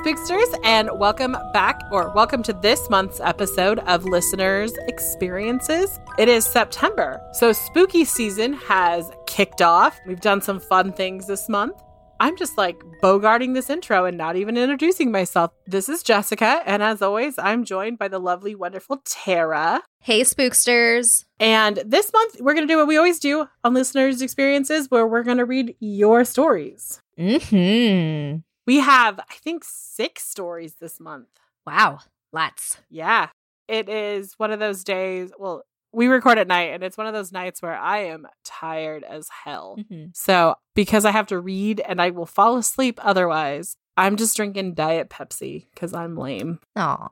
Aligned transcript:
Spooksters, 0.00 0.58
and 0.64 0.88
welcome 0.94 1.36
back, 1.52 1.78
or 1.90 2.10
welcome 2.14 2.42
to 2.42 2.54
this 2.54 2.88
month's 2.88 3.20
episode 3.20 3.80
of 3.80 4.06
Listeners 4.06 4.72
Experiences. 4.88 6.00
It 6.16 6.26
is 6.26 6.46
September, 6.46 7.20
so 7.34 7.52
spooky 7.52 8.06
season 8.06 8.54
has 8.54 9.10
kicked 9.26 9.60
off. 9.60 10.00
We've 10.06 10.20
done 10.20 10.40
some 10.40 10.58
fun 10.58 10.94
things 10.94 11.26
this 11.26 11.50
month. 11.50 11.74
I'm 12.18 12.34
just 12.38 12.56
like 12.56 12.78
bogarting 13.02 13.52
this 13.52 13.68
intro 13.68 14.06
and 14.06 14.16
not 14.16 14.36
even 14.36 14.56
introducing 14.56 15.12
myself. 15.12 15.50
This 15.66 15.90
is 15.90 16.02
Jessica, 16.02 16.62
and 16.64 16.82
as 16.82 17.02
always, 17.02 17.38
I'm 17.38 17.66
joined 17.66 17.98
by 17.98 18.08
the 18.08 18.18
lovely, 18.18 18.54
wonderful 18.54 19.02
Tara. 19.04 19.82
Hey, 20.00 20.22
spooksters. 20.22 21.26
And 21.38 21.82
this 21.84 22.10
month, 22.10 22.36
we're 22.40 22.54
going 22.54 22.66
to 22.66 22.72
do 22.72 22.78
what 22.78 22.88
we 22.88 22.96
always 22.96 23.18
do 23.18 23.48
on 23.64 23.74
Listeners 23.74 24.22
Experiences, 24.22 24.90
where 24.90 25.06
we're 25.06 25.24
going 25.24 25.38
to 25.38 25.44
read 25.44 25.74
your 25.78 26.24
stories. 26.24 27.02
Hmm. 27.18 28.36
We 28.70 28.78
have, 28.78 29.18
I 29.18 29.34
think, 29.34 29.64
six 29.66 30.22
stories 30.22 30.76
this 30.76 31.00
month. 31.00 31.26
Wow. 31.66 31.98
Lots. 32.32 32.76
Yeah. 32.88 33.30
It 33.66 33.88
is 33.88 34.34
one 34.34 34.52
of 34.52 34.60
those 34.60 34.84
days. 34.84 35.32
Well, 35.36 35.64
we 35.92 36.06
record 36.06 36.38
at 36.38 36.46
night, 36.46 36.70
and 36.72 36.84
it's 36.84 36.96
one 36.96 37.08
of 37.08 37.12
those 37.12 37.32
nights 37.32 37.60
where 37.60 37.74
I 37.74 38.04
am 38.04 38.28
tired 38.44 39.02
as 39.02 39.28
hell. 39.28 39.76
Mm-hmm. 39.76 40.10
So, 40.14 40.54
because 40.76 41.04
I 41.04 41.10
have 41.10 41.26
to 41.26 41.40
read 41.40 41.80
and 41.80 42.00
I 42.00 42.10
will 42.10 42.26
fall 42.26 42.56
asleep 42.56 43.00
otherwise, 43.02 43.76
I'm 43.96 44.14
just 44.14 44.36
drinking 44.36 44.74
Diet 44.74 45.10
Pepsi 45.10 45.66
because 45.74 45.92
I'm 45.92 46.16
lame. 46.16 46.60
Oh. 46.76 47.08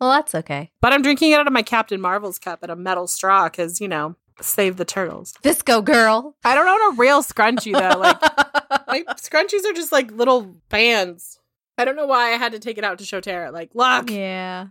Well, 0.00 0.12
that's 0.12 0.34
okay. 0.34 0.70
But 0.80 0.94
I'm 0.94 1.02
drinking 1.02 1.32
it 1.32 1.40
out 1.40 1.46
of 1.46 1.52
my 1.52 1.60
Captain 1.60 2.00
Marvel's 2.00 2.38
cup 2.38 2.60
at 2.62 2.70
a 2.70 2.74
metal 2.74 3.06
straw 3.06 3.50
because, 3.50 3.82
you 3.82 3.88
know, 3.88 4.16
save 4.40 4.78
the 4.78 4.86
turtles. 4.86 5.34
VSCO 5.44 5.84
girl. 5.84 6.36
I 6.42 6.54
don't 6.54 6.66
own 6.66 6.94
a 6.94 6.96
real 6.96 7.22
scrunchie 7.22 7.72
though. 7.72 7.98
Like, 7.98 8.18
my 8.86 9.02
scrunchies 9.16 9.64
are 9.64 9.72
just 9.72 9.92
like 9.92 10.10
little 10.12 10.54
bands. 10.68 11.38
I 11.78 11.84
don't 11.84 11.96
know 11.96 12.06
why 12.06 12.32
I 12.32 12.36
had 12.36 12.52
to 12.52 12.58
take 12.58 12.78
it 12.78 12.84
out 12.84 12.98
to 12.98 13.04
show 13.04 13.20
Tara. 13.20 13.50
Like, 13.50 13.74
look, 13.74 14.10
yeah. 14.10 14.68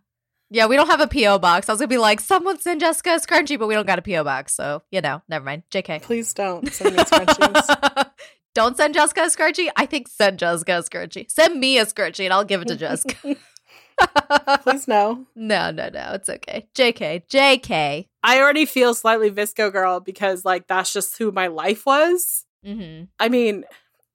Yeah, 0.54 0.66
we 0.66 0.76
don't 0.76 0.88
have 0.88 1.00
a 1.00 1.08
P.O. 1.08 1.40
box. 1.40 1.70
I 1.70 1.72
was 1.72 1.80
going 1.80 1.88
to 1.88 1.94
be 1.94 1.98
like, 1.98 2.20
someone 2.20 2.60
send 2.60 2.82
Jessica 2.82 3.12
a 3.12 3.20
scrunchie, 3.20 3.58
but 3.58 3.68
we 3.68 3.74
don't 3.74 3.88
got 3.88 4.00
a 4.00 4.02
P.O. 4.02 4.26
box. 4.26 4.54
So, 4.54 4.84
you 4.92 5.00
know, 5.00 5.22
never 5.30 5.46
mind. 5.46 5.64
JK. 5.72 6.02
please 6.02 6.34
don't 6.34 6.72
send 6.74 6.98
me 6.98 7.04
scrunchies. 7.04 8.10
don't 8.54 8.76
send 8.76 8.94
Jessica 8.94 9.22
a 9.22 9.26
scrunchie. 9.28 9.70
I 9.78 9.86
think 9.86 10.10
send 10.10 10.40
Jessica 10.40 10.80
a 10.80 10.84
scrunchie. 10.84 11.32
Send 11.32 11.58
me 11.58 11.78
a 11.78 11.86
scrunchie 11.86 12.26
and 12.26 12.34
I'll 12.34 12.44
give 12.44 12.62
it 12.62 12.68
to 12.68 12.76
Jessica. 12.76 13.38
please 14.64 14.88
no. 14.88 15.26
no, 15.36 15.72
no, 15.72 15.90
no. 15.90 16.12
It's 16.14 16.30
okay. 16.30 16.68
JK. 16.76 17.28
JK. 17.28 18.08
I 18.22 18.42
already 18.42 18.66
feel 18.66 18.94
slightly 18.94 19.32
VSCO 19.32 19.72
girl 19.72 20.00
because 20.02 20.44
like 20.44 20.68
that's 20.68 20.92
just 20.92 21.18
who 21.18 21.32
my 21.32 21.48
life 21.48 21.86
was. 21.86 22.46
Mm-hmm. 22.66 23.06
I 23.20 23.30
mean, 23.30 23.64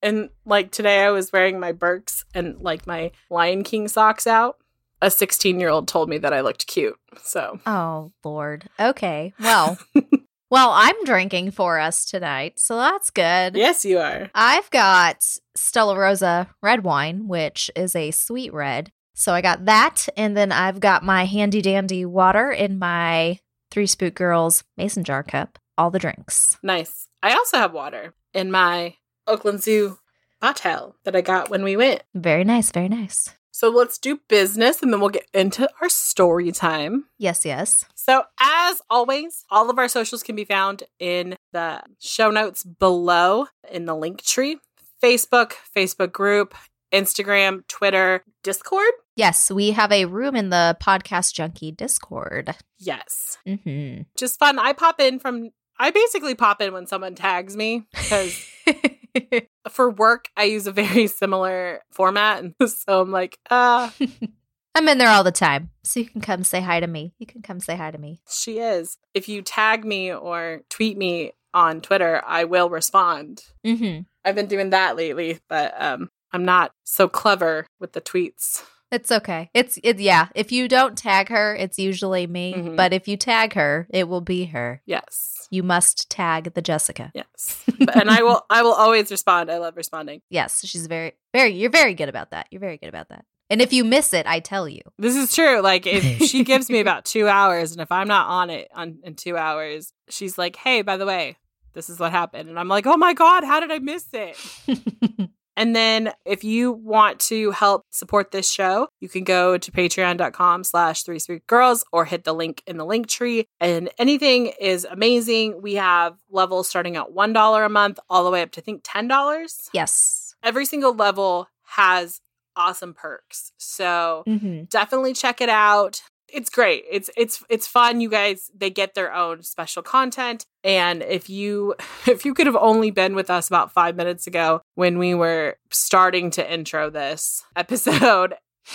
and 0.06 0.30
like 0.44 0.70
today 0.70 1.02
I 1.04 1.10
was 1.10 1.32
wearing 1.32 1.58
my 1.58 1.72
Birks 1.72 2.24
and 2.32 2.60
like 2.60 2.86
my 2.86 3.10
Lion 3.28 3.64
King 3.64 3.88
socks 3.88 4.26
out. 4.26 4.56
A 5.02 5.10
16 5.10 5.58
year 5.60 5.68
old 5.68 5.88
told 5.88 6.08
me 6.08 6.16
that 6.18 6.32
I 6.32 6.40
looked 6.40 6.66
cute. 6.66 6.96
So 7.22 7.58
Oh, 7.66 8.12
Lord. 8.24 8.70
Okay. 8.80 9.34
Well, 9.40 9.78
well, 10.50 10.70
I'm 10.72 11.04
drinking 11.04 11.50
for 11.50 11.78
us 11.78 12.04
tonight, 12.06 12.58
so 12.58 12.76
that's 12.76 13.10
good. 13.10 13.56
yes, 13.56 13.84
you 13.84 13.98
are. 13.98 14.30
I've 14.34 14.70
got 14.70 15.22
Stella 15.54 15.98
Rosa 15.98 16.48
red 16.62 16.84
wine, 16.84 17.26
which 17.28 17.70
is 17.76 17.94
a 17.96 18.10
sweet 18.12 18.54
red. 18.54 18.90
So 19.14 19.32
I 19.32 19.40
got 19.40 19.64
that, 19.64 20.08
and 20.16 20.36
then 20.36 20.52
I've 20.52 20.78
got 20.78 21.02
my 21.02 21.24
handy 21.24 21.62
dandy 21.62 22.04
water 22.04 22.50
in 22.52 22.78
my 22.78 23.38
Three 23.70 23.86
Spooked 23.86 24.16
Girls 24.16 24.62
mason 24.76 25.04
jar 25.04 25.22
cup. 25.22 25.58
All 25.76 25.90
the 25.90 25.98
drinks. 25.98 26.56
Nice. 26.62 27.08
I 27.22 27.32
also 27.34 27.58
have 27.58 27.72
water 27.72 28.14
in 28.32 28.50
my 28.50 28.94
Oakland 29.26 29.62
Zoo 29.62 29.98
bottle 30.40 30.96
that 31.04 31.16
I 31.16 31.20
got 31.20 31.50
when 31.50 31.64
we 31.64 31.76
went. 31.76 32.02
Very 32.14 32.44
nice. 32.44 32.70
Very 32.70 32.88
nice. 32.88 33.30
So 33.56 33.70
let's 33.70 33.96
do 33.96 34.20
business 34.28 34.82
and 34.82 34.92
then 34.92 35.00
we'll 35.00 35.08
get 35.08 35.26
into 35.32 35.66
our 35.80 35.88
story 35.88 36.52
time. 36.52 37.06
Yes, 37.16 37.46
yes. 37.46 37.86
So, 37.94 38.24
as 38.38 38.82
always, 38.90 39.46
all 39.50 39.70
of 39.70 39.78
our 39.78 39.88
socials 39.88 40.22
can 40.22 40.36
be 40.36 40.44
found 40.44 40.82
in 40.98 41.36
the 41.52 41.82
show 41.98 42.30
notes 42.30 42.64
below 42.64 43.46
in 43.70 43.86
the 43.86 43.94
Linktree 43.94 44.56
Facebook, 45.02 45.52
Facebook 45.74 46.12
group, 46.12 46.54
Instagram, 46.92 47.66
Twitter, 47.66 48.24
Discord. 48.42 48.92
Yes, 49.16 49.50
we 49.50 49.70
have 49.70 49.90
a 49.90 50.04
room 50.04 50.36
in 50.36 50.50
the 50.50 50.76
Podcast 50.82 51.32
Junkie 51.32 51.72
Discord. 51.72 52.54
Yes. 52.78 53.38
Mm-hmm. 53.48 54.02
Just 54.18 54.38
fun. 54.38 54.58
I 54.58 54.74
pop 54.74 55.00
in 55.00 55.18
from, 55.18 55.50
I 55.78 55.90
basically 55.90 56.34
pop 56.34 56.60
in 56.60 56.74
when 56.74 56.86
someone 56.86 57.14
tags 57.14 57.56
me 57.56 57.86
because 57.90 58.46
for 59.70 59.90
work, 59.90 60.28
I 60.36 60.44
use 60.44 60.66
a 60.66 60.72
very 60.72 61.06
similar 61.06 61.80
format. 61.90 62.42
And 62.44 62.54
so 62.70 63.00
I'm 63.00 63.10
like, 63.10 63.38
uh, 63.50 63.90
I'm 64.74 64.88
in 64.88 64.98
there 64.98 65.08
all 65.08 65.24
the 65.24 65.32
time, 65.32 65.70
so 65.82 66.00
you 66.00 66.06
can 66.06 66.20
come 66.20 66.44
say 66.44 66.60
hi 66.60 66.80
to 66.80 66.86
me. 66.86 67.14
You 67.18 67.26
can 67.26 67.42
come 67.42 67.60
say 67.60 67.76
hi 67.76 67.90
to 67.90 67.98
me. 67.98 68.20
she 68.28 68.58
is. 68.58 68.98
If 69.14 69.28
you 69.28 69.40
tag 69.40 69.84
me 69.84 70.12
or 70.12 70.62
tweet 70.68 70.98
me 70.98 71.32
on 71.54 71.80
Twitter, 71.80 72.22
I 72.26 72.44
will 72.44 72.68
respond. 72.68 73.42
Mm-hmm. 73.64 74.02
I've 74.24 74.34
been 74.34 74.46
doing 74.46 74.70
that 74.70 74.96
lately, 74.96 75.38
but 75.48 75.74
um, 75.80 76.10
I'm 76.32 76.44
not 76.44 76.72
so 76.84 77.08
clever 77.08 77.66
with 77.80 77.92
the 77.92 78.02
tweets. 78.02 78.62
It's 78.92 79.10
okay. 79.10 79.50
It's 79.52 79.78
it 79.82 79.98
yeah. 79.98 80.28
If 80.34 80.52
you 80.52 80.68
don't 80.68 80.96
tag 80.96 81.28
her, 81.28 81.54
it's 81.56 81.78
usually 81.78 82.26
me. 82.26 82.54
Mhm. 82.54 82.76
But 82.76 82.92
if 82.92 83.08
you 83.08 83.16
tag 83.16 83.54
her, 83.54 83.86
it 83.90 84.08
will 84.08 84.20
be 84.20 84.44
her. 84.46 84.80
Yes, 84.86 85.48
You 85.50 85.62
must 85.62 86.08
tag 86.08 86.54
the 86.54 86.62
Jessica. 86.62 87.10
yes, 87.14 87.64
and 87.94 88.08
I 88.10 88.22
will. 88.22 88.42
I 88.48 88.62
will 88.62 88.72
always 88.74 89.10
respond. 89.10 89.50
I 89.50 89.58
love 89.58 89.76
responding. 89.76 90.22
Yes, 90.30 90.64
she's 90.64 90.86
very 90.86 91.12
very 91.34 91.52
you're 91.54 91.70
very 91.70 91.94
good 91.94 92.08
about 92.08 92.30
that. 92.30 92.46
You're 92.50 92.60
very 92.60 92.76
good 92.78 92.88
about 92.88 93.08
that. 93.08 93.24
And 93.50 93.60
if 93.62 93.72
you 93.72 93.84
miss 93.84 94.12
it, 94.12 94.26
I 94.26 94.40
tell 94.40 94.68
you. 94.68 94.80
This 94.98 95.14
is 95.16 95.34
true. 95.34 95.60
Like 95.60 95.86
if 95.86 96.22
she 96.30 96.44
gives 96.44 96.68
me 96.70 96.80
about 96.80 97.04
two 97.04 97.26
hours, 97.28 97.72
and 97.72 97.80
if 97.80 97.90
I'm 97.90 98.08
not 98.08 98.28
on 98.28 98.50
it 98.50 98.68
on 98.74 98.98
in 99.04 99.14
two 99.14 99.36
hours, 99.36 99.92
she's 100.08 100.38
like, 100.38 100.54
"Hey, 100.56 100.82
by 100.82 100.96
the 100.96 101.06
way, 101.06 101.36
this 101.74 101.90
is 101.90 101.98
what 101.98 102.12
happened," 102.12 102.48
and 102.48 102.58
I'm 102.58 102.68
like, 102.68 102.86
"Oh 102.86 102.96
my 102.96 103.14
god, 103.14 103.42
how 103.44 103.58
did 103.60 103.72
I 103.72 103.78
miss 103.80 104.06
it?" 104.12 104.36
And 105.56 105.74
then 105.74 106.12
if 106.24 106.44
you 106.44 106.72
want 106.72 107.18
to 107.20 107.50
help 107.52 107.82
support 107.90 108.30
this 108.30 108.50
show, 108.50 108.88
you 109.00 109.08
can 109.08 109.24
go 109.24 109.56
to 109.56 109.72
patreon.com 109.72 110.64
slash 110.64 111.02
three 111.02 111.18
sweet 111.18 111.46
girls 111.46 111.84
or 111.92 112.04
hit 112.04 112.24
the 112.24 112.34
link 112.34 112.62
in 112.66 112.76
the 112.76 112.84
Linktree. 112.84 113.46
And 113.60 113.90
anything 113.98 114.52
is 114.60 114.84
amazing. 114.88 115.62
We 115.62 115.74
have 115.74 116.16
levels 116.30 116.68
starting 116.68 116.96
at 116.96 117.06
$1 117.14 117.66
a 117.66 117.68
month 117.68 117.98
all 118.10 118.24
the 118.24 118.30
way 118.30 118.42
up 118.42 118.50
to 118.52 118.60
I 118.60 118.64
think 118.64 118.82
$10. 118.84 119.68
yes. 119.72 120.34
Every 120.42 120.66
single 120.66 120.94
level 120.94 121.48
has 121.64 122.20
awesome 122.54 122.94
perks. 122.94 123.52
So 123.56 124.24
Mm-hmm. 124.26 124.64
definitely 124.64 125.12
check 125.14 125.40
it 125.40 125.48
out. 125.48 126.02
It's 126.32 126.50
great. 126.50 126.84
It's 126.90 127.10
it's 127.16 127.44
it's 127.48 127.66
fun. 127.66 128.00
You 128.00 128.08
guys 128.08 128.50
they 128.56 128.70
get 128.70 128.94
their 128.94 129.14
own 129.14 129.42
special 129.42 129.82
content. 129.82 130.44
And 130.64 131.02
if 131.02 131.30
you 131.30 131.74
if 132.06 132.24
you 132.24 132.34
could 132.34 132.46
have 132.46 132.56
only 132.56 132.90
been 132.90 133.14
with 133.14 133.30
us 133.30 133.48
about 133.48 133.72
5 133.72 133.96
minutes 133.96 134.26
ago 134.26 134.62
when 134.74 134.98
we 134.98 135.14
were 135.14 135.56
starting 135.70 136.30
to 136.32 136.52
intro 136.52 136.90
this 136.90 137.44
episode 137.56 138.34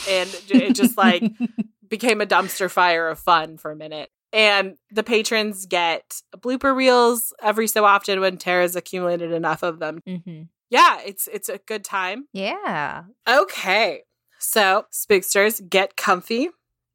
and 0.10 0.30
it 0.50 0.74
just 0.76 0.98
like 0.98 1.24
became 1.90 2.22
a 2.22 2.26
dumpster 2.26 2.70
fire 2.70 3.10
of 3.10 3.20
fun 3.20 3.58
for 3.58 3.72
a 3.72 3.76
minute. 3.76 4.10
And 4.34 4.78
the 4.90 5.04
patrons 5.04 5.66
get 5.66 6.22
blooper 6.38 6.74
reels 6.74 7.34
every 7.42 7.68
so 7.68 7.84
often 7.84 8.22
when 8.22 8.38
Tara's 8.38 8.78
accumulated 8.78 9.34
enough 9.34 9.62
of 9.62 9.80
them. 9.80 10.00
mm-hmm. 10.08 10.44
Yeah, 10.70 11.00
it's 11.06 11.28
it's 11.28 11.50
a 11.50 11.58
good 11.58 11.84
time. 11.84 12.28
Yeah. 12.32 13.04
Okay. 13.28 14.04
So, 14.40 14.86
spooksters, 14.92 15.70
get 15.70 15.96
comfy. 15.98 16.50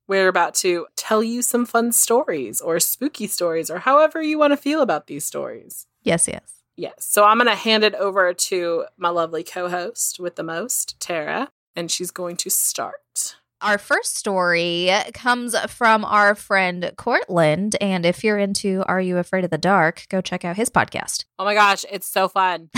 We're 0.09 0.29
about 0.29 0.55
to 0.57 0.87
tell 0.97 1.23
you 1.23 1.43
some 1.43 1.67
fun 1.67 1.93
stories 1.93 2.61
or 2.61 2.79
spooky 2.81 3.27
stories 3.27 3.71
or 3.71 3.81
however 3.81 4.23
you 4.23 4.39
want 4.39 4.53
to 4.53 4.57
feel 4.57 4.81
about 4.81 5.07
these 5.07 5.25
stories. 5.25 5.87
Yes, 6.03 6.29
yes. 6.29 6.63
Yes. 6.77 6.95
So, 6.99 7.25
I'm 7.25 7.39
going 7.39 7.49
to 7.49 7.55
hand 7.55 7.85
it 7.85 7.95
over 7.95 8.35
to 8.35 8.85
my 8.97 9.09
lovely 9.09 9.43
co 9.43 9.69
host 9.69 10.21
with 10.21 10.37
the 10.37 10.43
most, 10.43 11.01
Tara, 11.01 11.49
and 11.75 11.91
she's 11.91 12.11
going 12.11 12.37
to 12.37 12.51
start. 12.51 13.37
Our 13.63 13.79
first 13.79 14.17
story 14.17 14.91
comes 15.15 15.59
from 15.71 16.05
our 16.05 16.35
friend 16.35 16.93
Cortland. 16.97 17.75
And 17.81 18.05
if 18.05 18.23
you're 18.23 18.39
into 18.39 18.85
Are 18.87 19.01
You 19.01 19.17
Afraid 19.17 19.45
of 19.45 19.51
the 19.51 19.59
Dark, 19.59 20.05
go 20.11 20.21
check 20.21 20.45
out 20.45 20.57
his 20.57 20.69
podcast. 20.69 21.25
Oh 21.39 21.45
my 21.45 21.55
gosh, 21.55 21.87
it's 21.91 22.07
so 22.07 22.29
fun. 22.29 22.69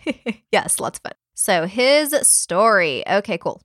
yes, 0.52 0.78
lots 0.78 1.00
of 1.00 1.02
fun. 1.02 1.12
So 1.34 1.66
his 1.66 2.14
story. 2.22 3.02
Okay, 3.08 3.36
cool. 3.36 3.62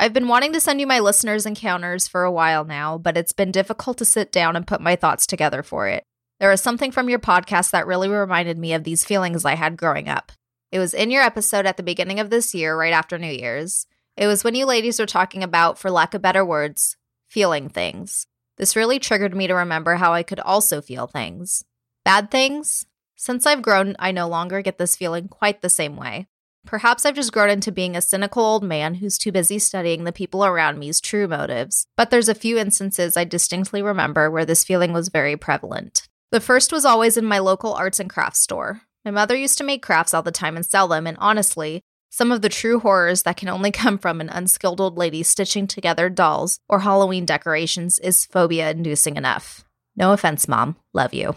I've 0.00 0.14
been 0.14 0.28
wanting 0.28 0.54
to 0.54 0.60
send 0.60 0.80
you 0.80 0.86
my 0.86 0.98
listeners' 0.98 1.44
encounters 1.44 2.08
for 2.08 2.24
a 2.24 2.32
while 2.32 2.64
now, 2.64 2.96
but 2.96 3.18
it's 3.18 3.34
been 3.34 3.52
difficult 3.52 3.98
to 3.98 4.06
sit 4.06 4.32
down 4.32 4.56
and 4.56 4.66
put 4.66 4.80
my 4.80 4.96
thoughts 4.96 5.26
together 5.26 5.62
for 5.62 5.88
it. 5.88 6.04
There 6.38 6.48
was 6.48 6.62
something 6.62 6.90
from 6.90 7.10
your 7.10 7.18
podcast 7.18 7.72
that 7.72 7.86
really 7.86 8.08
reminded 8.08 8.56
me 8.56 8.72
of 8.72 8.84
these 8.84 9.04
feelings 9.04 9.44
I 9.44 9.56
had 9.56 9.76
growing 9.76 10.08
up. 10.08 10.32
It 10.72 10.78
was 10.78 10.94
in 10.94 11.10
your 11.10 11.22
episode 11.22 11.66
at 11.66 11.76
the 11.76 11.82
beginning 11.82 12.18
of 12.18 12.30
this 12.30 12.54
year, 12.54 12.74
right 12.74 12.94
after 12.94 13.18
New 13.18 13.30
Year's. 13.30 13.86
It 14.16 14.26
was 14.26 14.42
when 14.42 14.54
you 14.54 14.64
ladies 14.64 14.98
were 14.98 15.04
talking 15.04 15.42
about, 15.42 15.78
for 15.78 15.90
lack 15.90 16.14
of 16.14 16.22
better 16.22 16.46
words, 16.46 16.96
feeling 17.28 17.68
things. 17.68 18.26
This 18.56 18.76
really 18.76 18.98
triggered 19.00 19.36
me 19.36 19.48
to 19.48 19.54
remember 19.54 19.96
how 19.96 20.14
I 20.14 20.22
could 20.22 20.40
also 20.40 20.80
feel 20.80 21.08
things. 21.08 21.62
Bad 22.06 22.30
things? 22.30 22.86
Since 23.16 23.44
I've 23.44 23.60
grown, 23.60 23.96
I 23.98 24.12
no 24.12 24.28
longer 24.28 24.62
get 24.62 24.78
this 24.78 24.96
feeling 24.96 25.28
quite 25.28 25.60
the 25.60 25.68
same 25.68 25.96
way. 25.96 26.26
Perhaps 26.66 27.04
I've 27.04 27.14
just 27.14 27.32
grown 27.32 27.50
into 27.50 27.72
being 27.72 27.96
a 27.96 28.02
cynical 28.02 28.44
old 28.44 28.62
man 28.62 28.94
who's 28.94 29.18
too 29.18 29.32
busy 29.32 29.58
studying 29.58 30.04
the 30.04 30.12
people 30.12 30.44
around 30.44 30.78
me's 30.78 31.00
true 31.00 31.26
motives, 31.26 31.86
but 31.96 32.10
there's 32.10 32.28
a 32.28 32.34
few 32.34 32.58
instances 32.58 33.16
I 33.16 33.24
distinctly 33.24 33.82
remember 33.82 34.30
where 34.30 34.44
this 34.44 34.64
feeling 34.64 34.92
was 34.92 35.08
very 35.08 35.36
prevalent. 35.36 36.08
The 36.30 36.40
first 36.40 36.72
was 36.72 36.84
always 36.84 37.16
in 37.16 37.24
my 37.24 37.38
local 37.38 37.72
arts 37.74 37.98
and 37.98 38.08
crafts 38.08 38.40
store. 38.40 38.82
My 39.04 39.10
mother 39.10 39.34
used 39.34 39.58
to 39.58 39.64
make 39.64 39.82
crafts 39.82 40.14
all 40.14 40.22
the 40.22 40.30
time 40.30 40.56
and 40.56 40.64
sell 40.64 40.86
them, 40.86 41.06
and 41.06 41.16
honestly, 41.20 41.82
some 42.10 42.32
of 42.32 42.42
the 42.42 42.48
true 42.48 42.80
horrors 42.80 43.22
that 43.22 43.36
can 43.36 43.48
only 43.48 43.70
come 43.72 43.98
from 43.98 44.20
an 44.20 44.28
unskilled 44.28 44.80
old 44.80 44.98
lady 44.98 45.22
stitching 45.22 45.66
together 45.66 46.08
dolls 46.08 46.60
or 46.68 46.80
Halloween 46.80 47.24
decorations 47.24 47.98
is 47.98 48.26
phobia 48.26 48.70
inducing 48.70 49.16
enough. 49.16 49.64
No 49.96 50.12
offense, 50.12 50.46
Mom. 50.46 50.76
Love 50.92 51.14
you. 51.14 51.34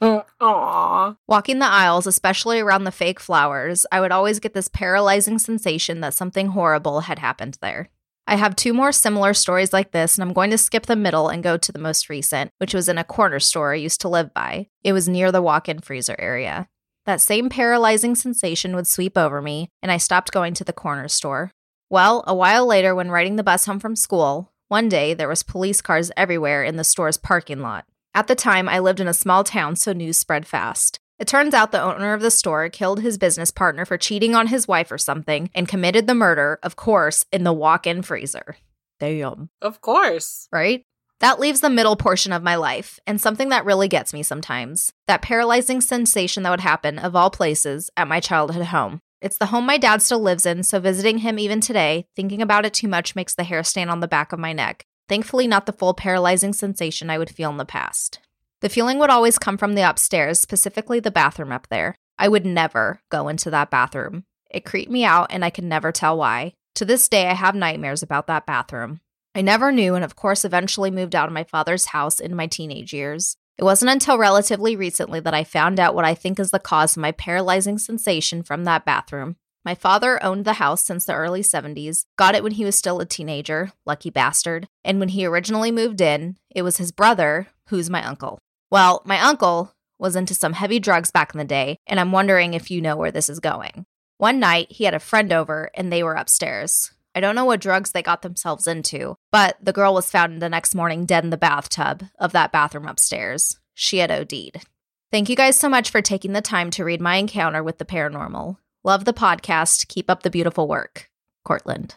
Aww. 0.40 1.16
Walking 1.28 1.58
the 1.58 1.66
aisles, 1.66 2.06
especially 2.06 2.60
around 2.60 2.84
the 2.84 2.92
fake 2.92 3.20
flowers, 3.20 3.84
I 3.92 4.00
would 4.00 4.12
always 4.12 4.40
get 4.40 4.54
this 4.54 4.68
paralyzing 4.68 5.38
sensation 5.38 6.00
that 6.00 6.14
something 6.14 6.48
horrible 6.48 7.00
had 7.00 7.18
happened 7.18 7.58
there. 7.60 7.90
I 8.26 8.36
have 8.36 8.54
two 8.56 8.72
more 8.72 8.92
similar 8.92 9.34
stories 9.34 9.72
like 9.72 9.90
this, 9.90 10.16
and 10.16 10.22
I'm 10.22 10.32
going 10.32 10.50
to 10.50 10.58
skip 10.58 10.86
the 10.86 10.96
middle 10.96 11.28
and 11.28 11.42
go 11.42 11.56
to 11.56 11.72
the 11.72 11.78
most 11.78 12.08
recent, 12.08 12.52
which 12.58 12.72
was 12.72 12.88
in 12.88 12.96
a 12.96 13.04
corner 13.04 13.40
store 13.40 13.72
I 13.72 13.76
used 13.76 14.00
to 14.02 14.08
live 14.08 14.32
by. 14.32 14.68
It 14.84 14.92
was 14.92 15.08
near 15.08 15.32
the 15.32 15.42
walk 15.42 15.68
in 15.68 15.80
freezer 15.80 16.16
area. 16.18 16.68
That 17.06 17.20
same 17.20 17.48
paralyzing 17.48 18.14
sensation 18.14 18.76
would 18.76 18.86
sweep 18.86 19.18
over 19.18 19.42
me, 19.42 19.68
and 19.82 19.90
I 19.90 19.96
stopped 19.96 20.32
going 20.32 20.54
to 20.54 20.64
the 20.64 20.72
corner 20.72 21.08
store. 21.08 21.50
Well, 21.90 22.22
a 22.26 22.34
while 22.34 22.66
later, 22.66 22.94
when 22.94 23.10
riding 23.10 23.36
the 23.36 23.42
bus 23.42 23.64
home 23.64 23.80
from 23.80 23.96
school, 23.96 24.52
one 24.68 24.88
day 24.88 25.12
there 25.12 25.28
was 25.28 25.42
police 25.42 25.82
cars 25.82 26.12
everywhere 26.16 26.62
in 26.62 26.76
the 26.76 26.84
store's 26.84 27.18
parking 27.18 27.60
lot. 27.60 27.84
At 28.12 28.26
the 28.26 28.34
time, 28.34 28.68
I 28.68 28.80
lived 28.80 28.98
in 28.98 29.06
a 29.06 29.14
small 29.14 29.44
town, 29.44 29.76
so 29.76 29.92
news 29.92 30.18
spread 30.18 30.46
fast. 30.46 30.98
It 31.20 31.28
turns 31.28 31.54
out 31.54 31.70
the 31.70 31.82
owner 31.82 32.12
of 32.12 32.22
the 32.22 32.30
store 32.30 32.68
killed 32.68 33.00
his 33.00 33.18
business 33.18 33.50
partner 33.50 33.84
for 33.84 33.98
cheating 33.98 34.34
on 34.34 34.48
his 34.48 34.66
wife 34.66 34.90
or 34.90 34.98
something 34.98 35.50
and 35.54 35.68
committed 35.68 36.06
the 36.06 36.14
murder, 36.14 36.58
of 36.62 36.76
course, 36.76 37.24
in 37.30 37.44
the 37.44 37.52
walk 37.52 37.86
in 37.86 38.02
freezer. 38.02 38.56
Damn. 38.98 39.50
Of 39.62 39.80
course. 39.80 40.48
Right? 40.50 40.82
That 41.20 41.38
leaves 41.38 41.60
the 41.60 41.70
middle 41.70 41.96
portion 41.96 42.32
of 42.32 42.42
my 42.42 42.56
life, 42.56 42.98
and 43.06 43.20
something 43.20 43.50
that 43.50 43.66
really 43.66 43.88
gets 43.88 44.12
me 44.12 44.22
sometimes 44.22 44.92
that 45.06 45.22
paralyzing 45.22 45.80
sensation 45.80 46.42
that 46.42 46.50
would 46.50 46.60
happen, 46.60 46.98
of 46.98 47.14
all 47.14 47.30
places, 47.30 47.90
at 47.96 48.08
my 48.08 48.18
childhood 48.18 48.66
home. 48.66 49.00
It's 49.20 49.36
the 49.36 49.46
home 49.46 49.66
my 49.66 49.76
dad 49.76 50.00
still 50.00 50.20
lives 50.20 50.46
in, 50.46 50.62
so 50.62 50.80
visiting 50.80 51.18
him 51.18 51.38
even 51.38 51.60
today, 51.60 52.06
thinking 52.16 52.40
about 52.40 52.64
it 52.64 52.72
too 52.72 52.88
much 52.88 53.14
makes 53.14 53.34
the 53.34 53.44
hair 53.44 53.62
stand 53.62 53.90
on 53.90 54.00
the 54.00 54.08
back 54.08 54.32
of 54.32 54.38
my 54.38 54.54
neck. 54.54 54.86
Thankfully, 55.10 55.48
not 55.48 55.66
the 55.66 55.72
full 55.72 55.92
paralyzing 55.92 56.52
sensation 56.52 57.10
I 57.10 57.18
would 57.18 57.30
feel 57.30 57.50
in 57.50 57.56
the 57.56 57.64
past. 57.64 58.20
The 58.60 58.68
feeling 58.68 59.00
would 59.00 59.10
always 59.10 59.40
come 59.40 59.58
from 59.58 59.74
the 59.74 59.82
upstairs, 59.82 60.38
specifically 60.38 61.00
the 61.00 61.10
bathroom 61.10 61.50
up 61.50 61.66
there. 61.68 61.96
I 62.16 62.28
would 62.28 62.46
never 62.46 63.00
go 63.10 63.26
into 63.26 63.50
that 63.50 63.72
bathroom. 63.72 64.22
It 64.52 64.64
creeped 64.64 64.88
me 64.88 65.04
out, 65.04 65.26
and 65.30 65.44
I 65.44 65.50
can 65.50 65.68
never 65.68 65.90
tell 65.90 66.16
why. 66.16 66.52
To 66.76 66.84
this 66.84 67.08
day, 67.08 67.26
I 67.26 67.34
have 67.34 67.56
nightmares 67.56 68.04
about 68.04 68.28
that 68.28 68.46
bathroom. 68.46 69.00
I 69.34 69.40
never 69.40 69.72
knew, 69.72 69.96
and 69.96 70.04
of 70.04 70.14
course, 70.14 70.44
eventually 70.44 70.92
moved 70.92 71.16
out 71.16 71.26
of 71.26 71.34
my 71.34 71.42
father's 71.42 71.86
house 71.86 72.20
in 72.20 72.36
my 72.36 72.46
teenage 72.46 72.92
years. 72.92 73.36
It 73.58 73.64
wasn't 73.64 73.90
until 73.90 74.16
relatively 74.16 74.76
recently 74.76 75.18
that 75.18 75.34
I 75.34 75.42
found 75.42 75.80
out 75.80 75.96
what 75.96 76.04
I 76.04 76.14
think 76.14 76.38
is 76.38 76.52
the 76.52 76.60
cause 76.60 76.96
of 76.96 77.00
my 77.00 77.10
paralyzing 77.10 77.78
sensation 77.78 78.44
from 78.44 78.62
that 78.62 78.84
bathroom. 78.84 79.34
My 79.64 79.74
father 79.74 80.22
owned 80.22 80.44
the 80.44 80.54
house 80.54 80.82
since 80.82 81.04
the 81.04 81.14
early 81.14 81.42
70s, 81.42 82.06
got 82.16 82.34
it 82.34 82.42
when 82.42 82.52
he 82.52 82.64
was 82.64 82.76
still 82.76 83.00
a 83.00 83.04
teenager, 83.04 83.72
lucky 83.84 84.08
bastard, 84.08 84.68
and 84.84 84.98
when 84.98 85.10
he 85.10 85.26
originally 85.26 85.70
moved 85.70 86.00
in, 86.00 86.36
it 86.50 86.62
was 86.62 86.78
his 86.78 86.92
brother, 86.92 87.48
who's 87.66 87.90
my 87.90 88.02
uncle. 88.04 88.38
Well, 88.70 89.02
my 89.04 89.20
uncle 89.20 89.74
was 89.98 90.16
into 90.16 90.34
some 90.34 90.54
heavy 90.54 90.78
drugs 90.78 91.10
back 91.10 91.34
in 91.34 91.38
the 91.38 91.44
day, 91.44 91.76
and 91.86 92.00
I'm 92.00 92.12
wondering 92.12 92.54
if 92.54 92.70
you 92.70 92.80
know 92.80 92.96
where 92.96 93.10
this 93.10 93.28
is 93.28 93.38
going. 93.38 93.84
One 94.16 94.40
night, 94.40 94.72
he 94.72 94.84
had 94.84 94.94
a 94.94 94.98
friend 94.98 95.32
over 95.32 95.70
and 95.74 95.92
they 95.92 96.02
were 96.02 96.14
upstairs. 96.14 96.92
I 97.14 97.20
don't 97.20 97.34
know 97.34 97.44
what 97.44 97.60
drugs 97.60 97.92
they 97.92 98.02
got 98.02 98.22
themselves 98.22 98.66
into, 98.66 99.16
but 99.32 99.56
the 99.60 99.72
girl 99.72 99.92
was 99.92 100.10
found 100.10 100.40
the 100.40 100.48
next 100.48 100.74
morning 100.74 101.06
dead 101.06 101.24
in 101.24 101.30
the 101.30 101.36
bathtub 101.36 102.04
of 102.18 102.32
that 102.32 102.52
bathroom 102.52 102.86
upstairs. 102.86 103.58
She 103.74 103.98
had 103.98 104.10
OD'd. 104.10 104.64
Thank 105.10 105.28
you 105.28 105.36
guys 105.36 105.58
so 105.58 105.68
much 105.68 105.90
for 105.90 106.00
taking 106.00 106.32
the 106.32 106.40
time 106.40 106.70
to 106.72 106.84
read 106.84 107.00
my 107.00 107.16
encounter 107.16 107.62
with 107.62 107.78
the 107.78 107.84
paranormal. 107.84 108.56
Love 108.82 109.04
the 109.04 109.12
podcast. 109.12 109.88
Keep 109.88 110.10
up 110.10 110.22
the 110.22 110.30
beautiful 110.30 110.66
work. 110.66 111.10
Cortland. 111.44 111.94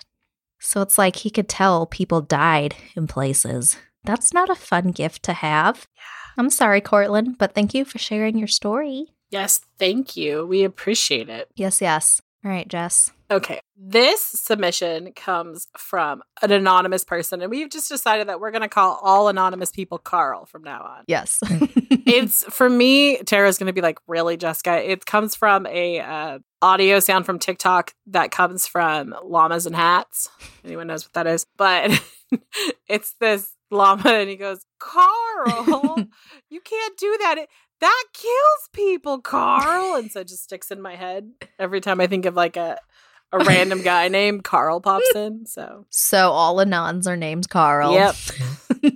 So 0.59 0.81
it's 0.81 0.97
like 0.97 1.17
he 1.17 1.29
could 1.29 1.47
tell 1.47 1.85
people 1.85 2.21
died 2.21 2.75
in 2.95 3.07
places. 3.07 3.77
That's 4.03 4.33
not 4.33 4.49
a 4.49 4.55
fun 4.55 4.91
gift 4.91 5.23
to 5.23 5.33
have. 5.33 5.87
I'm 6.37 6.49
sorry, 6.49 6.81
Cortland, 6.81 7.37
but 7.37 7.53
thank 7.53 7.73
you 7.73 7.85
for 7.85 7.99
sharing 7.99 8.37
your 8.37 8.47
story. 8.47 9.13
Yes, 9.29 9.61
thank 9.77 10.17
you. 10.17 10.45
We 10.45 10.63
appreciate 10.63 11.29
it. 11.29 11.49
Yes, 11.55 11.81
yes. 11.81 12.21
All 12.45 12.51
right, 12.51 12.67
Jess. 12.67 13.09
Okay. 13.31 13.61
This 13.77 14.21
submission 14.21 15.13
comes 15.13 15.67
from 15.77 16.23
an 16.41 16.51
anonymous 16.51 17.05
person, 17.05 17.41
and 17.41 17.49
we've 17.49 17.69
just 17.69 17.87
decided 17.87 18.27
that 18.27 18.41
we're 18.41 18.51
going 18.51 18.63
to 18.63 18.69
call 18.69 18.99
all 19.01 19.29
anonymous 19.29 19.71
people 19.71 19.97
Carl 19.97 20.45
from 20.45 20.61
now 20.61 20.81
on. 20.83 21.03
Yes. 21.07 21.39
it's 21.89 22.43
for 22.43 22.69
me, 22.69 23.17
Tara's 23.23 23.57
going 23.57 23.67
to 23.67 23.73
be 23.73 23.81
like, 23.81 23.99
really, 24.07 24.35
Jessica? 24.35 24.91
It 24.91 25.05
comes 25.05 25.35
from 25.35 25.65
a 25.67 26.01
uh, 26.01 26.39
audio 26.61 26.99
sound 26.99 27.25
from 27.25 27.39
TikTok 27.39 27.93
that 28.07 28.31
comes 28.31 28.67
from 28.67 29.15
llamas 29.23 29.65
and 29.65 29.75
hats. 29.75 30.29
Anyone 30.65 30.87
knows 30.87 31.05
what 31.05 31.13
that 31.13 31.27
is? 31.27 31.45
But 31.57 31.91
it's 32.89 33.15
this 33.21 33.55
llama, 33.71 34.09
and 34.09 34.29
he 34.29 34.35
goes, 34.35 34.65
Carl, 34.79 36.05
you 36.49 36.61
can't 36.61 36.97
do 36.97 37.17
that. 37.21 37.37
It, 37.37 37.49
that 37.83 38.03
kills 38.13 38.69
people, 38.71 39.19
Carl. 39.19 39.95
And 39.95 40.09
so 40.11 40.21
it 40.21 40.27
just 40.29 40.43
sticks 40.43 40.71
in 40.71 40.81
my 40.81 40.95
head 40.95 41.31
every 41.59 41.81
time 41.81 41.99
I 41.99 42.07
think 42.07 42.25
of 42.25 42.35
like 42.35 42.55
a 42.57 42.79
a 43.33 43.39
random 43.43 43.81
guy 43.83 44.07
named 44.07 44.43
Carl 44.43 44.79
pops 44.79 45.13
in. 45.15 45.45
So 45.45 45.85
so 45.89 46.31
all 46.31 46.57
Anons 46.57 47.07
are 47.07 47.17
named 47.17 47.49
Carl. 47.49 47.93
Yep. 47.93 48.15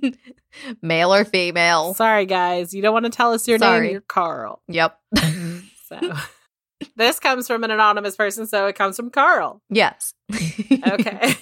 Male 0.81 1.13
or 1.13 1.25
female. 1.25 1.93
Sorry 1.93 2.25
guys, 2.25 2.73
you 2.73 2.81
don't 2.81 2.93
want 2.93 3.05
to 3.05 3.11
tell 3.11 3.33
us 3.33 3.47
your 3.47 3.59
Sorry. 3.59 3.81
name, 3.81 3.91
you're 3.91 4.01
Carl. 4.01 4.61
Yep. 4.67 4.97
Mm-hmm. 5.15 5.59
So 5.87 6.13
this 6.95 7.19
comes 7.19 7.47
from 7.47 7.63
an 7.63 7.71
anonymous 7.71 8.15
person, 8.15 8.47
so 8.47 8.67
it 8.67 8.75
comes 8.75 8.95
from 8.95 9.09
Carl. 9.09 9.61
yes. 9.69 10.13
Okay. 10.87 11.33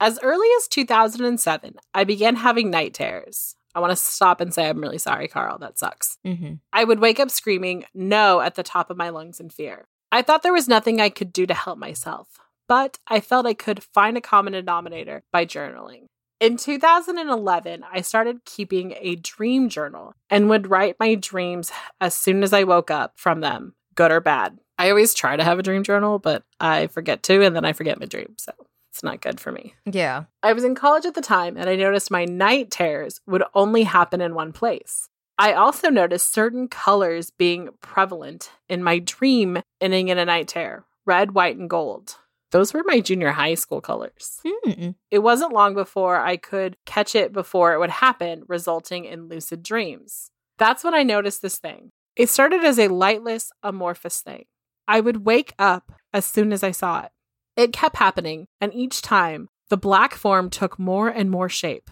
as 0.00 0.18
early 0.22 0.48
as 0.58 0.68
2007, 0.68 1.74
I 1.94 2.04
began 2.04 2.36
having 2.36 2.70
night 2.70 2.94
terrors. 2.94 3.54
I 3.76 3.80
want 3.80 3.90
to 3.90 3.96
stop 3.96 4.40
and 4.40 4.52
say 4.52 4.68
I'm 4.68 4.80
really 4.80 4.98
sorry, 4.98 5.28
Carl. 5.28 5.58
That 5.58 5.78
sucks. 5.78 6.16
hmm 6.24 6.54
I 6.72 6.82
would 6.84 6.98
wake 6.98 7.20
up 7.20 7.30
screaming 7.30 7.84
no 7.94 8.40
at 8.40 8.54
the 8.54 8.62
top 8.62 8.90
of 8.90 8.96
my 8.96 9.10
lungs 9.10 9.38
in 9.38 9.50
fear. 9.50 9.86
I 10.10 10.22
thought 10.22 10.42
there 10.42 10.52
was 10.52 10.66
nothing 10.66 11.00
I 11.00 11.10
could 11.10 11.32
do 11.32 11.46
to 11.46 11.54
help 11.54 11.78
myself, 11.78 12.28
but 12.68 12.98
I 13.06 13.20
felt 13.20 13.46
I 13.46 13.54
could 13.54 13.82
find 13.82 14.16
a 14.16 14.20
common 14.22 14.54
denominator 14.54 15.24
by 15.30 15.44
journaling. 15.44 16.06
In 16.40 16.56
2011, 16.56 17.84
I 17.90 18.00
started 18.00 18.44
keeping 18.44 18.94
a 18.98 19.16
dream 19.16 19.68
journal 19.68 20.14
and 20.30 20.48
would 20.48 20.70
write 20.70 20.96
my 21.00 21.14
dreams 21.14 21.72
as 22.00 22.14
soon 22.14 22.42
as 22.42 22.52
I 22.52 22.64
woke 22.64 22.90
up 22.90 23.12
from 23.16 23.40
them, 23.40 23.74
good 23.94 24.10
or 24.10 24.20
bad. 24.20 24.58
I 24.78 24.90
always 24.90 25.14
try 25.14 25.36
to 25.36 25.44
have 25.44 25.58
a 25.58 25.62
dream 25.62 25.82
journal, 25.82 26.18
but 26.18 26.44
I 26.60 26.86
forget 26.88 27.22
to, 27.24 27.42
and 27.42 27.56
then 27.56 27.64
I 27.64 27.72
forget 27.72 27.98
my 27.98 28.06
dreams. 28.06 28.42
So 28.44 28.52
it's 28.96 29.02
not 29.02 29.20
good 29.20 29.38
for 29.38 29.52
me. 29.52 29.74
Yeah. 29.84 30.24
I 30.42 30.54
was 30.54 30.64
in 30.64 30.74
college 30.74 31.04
at 31.04 31.12
the 31.12 31.20
time 31.20 31.58
and 31.58 31.68
I 31.68 31.76
noticed 31.76 32.10
my 32.10 32.24
night 32.24 32.70
terrors 32.70 33.20
would 33.26 33.42
only 33.52 33.82
happen 33.82 34.22
in 34.22 34.34
one 34.34 34.52
place. 34.52 35.10
I 35.36 35.52
also 35.52 35.90
noticed 35.90 36.32
certain 36.32 36.66
colors 36.66 37.30
being 37.30 37.68
prevalent 37.82 38.52
in 38.70 38.82
my 38.82 39.00
dream 39.00 39.60
ending 39.82 40.08
in 40.08 40.16
a 40.16 40.24
night 40.24 40.48
terror 40.48 40.86
red, 41.04 41.32
white, 41.32 41.58
and 41.58 41.68
gold. 41.68 42.16
Those 42.52 42.72
were 42.72 42.82
my 42.86 43.00
junior 43.00 43.32
high 43.32 43.54
school 43.54 43.82
colors. 43.82 44.40
Hmm. 44.42 44.90
It 45.10 45.18
wasn't 45.18 45.52
long 45.52 45.74
before 45.74 46.16
I 46.16 46.38
could 46.38 46.78
catch 46.86 47.14
it 47.14 47.34
before 47.34 47.74
it 47.74 47.78
would 47.78 47.90
happen, 47.90 48.44
resulting 48.48 49.04
in 49.04 49.28
lucid 49.28 49.62
dreams. 49.62 50.30
That's 50.56 50.82
when 50.82 50.94
I 50.94 51.02
noticed 51.02 51.42
this 51.42 51.58
thing. 51.58 51.90
It 52.16 52.30
started 52.30 52.64
as 52.64 52.78
a 52.78 52.88
lightless, 52.88 53.50
amorphous 53.62 54.22
thing. 54.22 54.46
I 54.88 55.00
would 55.00 55.26
wake 55.26 55.52
up 55.58 55.92
as 56.14 56.24
soon 56.24 56.50
as 56.50 56.62
I 56.62 56.70
saw 56.70 57.02
it. 57.02 57.12
It 57.56 57.72
kept 57.72 57.96
happening, 57.96 58.46
and 58.60 58.72
each 58.74 59.02
time, 59.02 59.48
the 59.70 59.76
black 59.76 60.14
form 60.14 60.50
took 60.50 60.78
more 60.78 61.08
and 61.08 61.30
more 61.30 61.48
shape. 61.48 61.90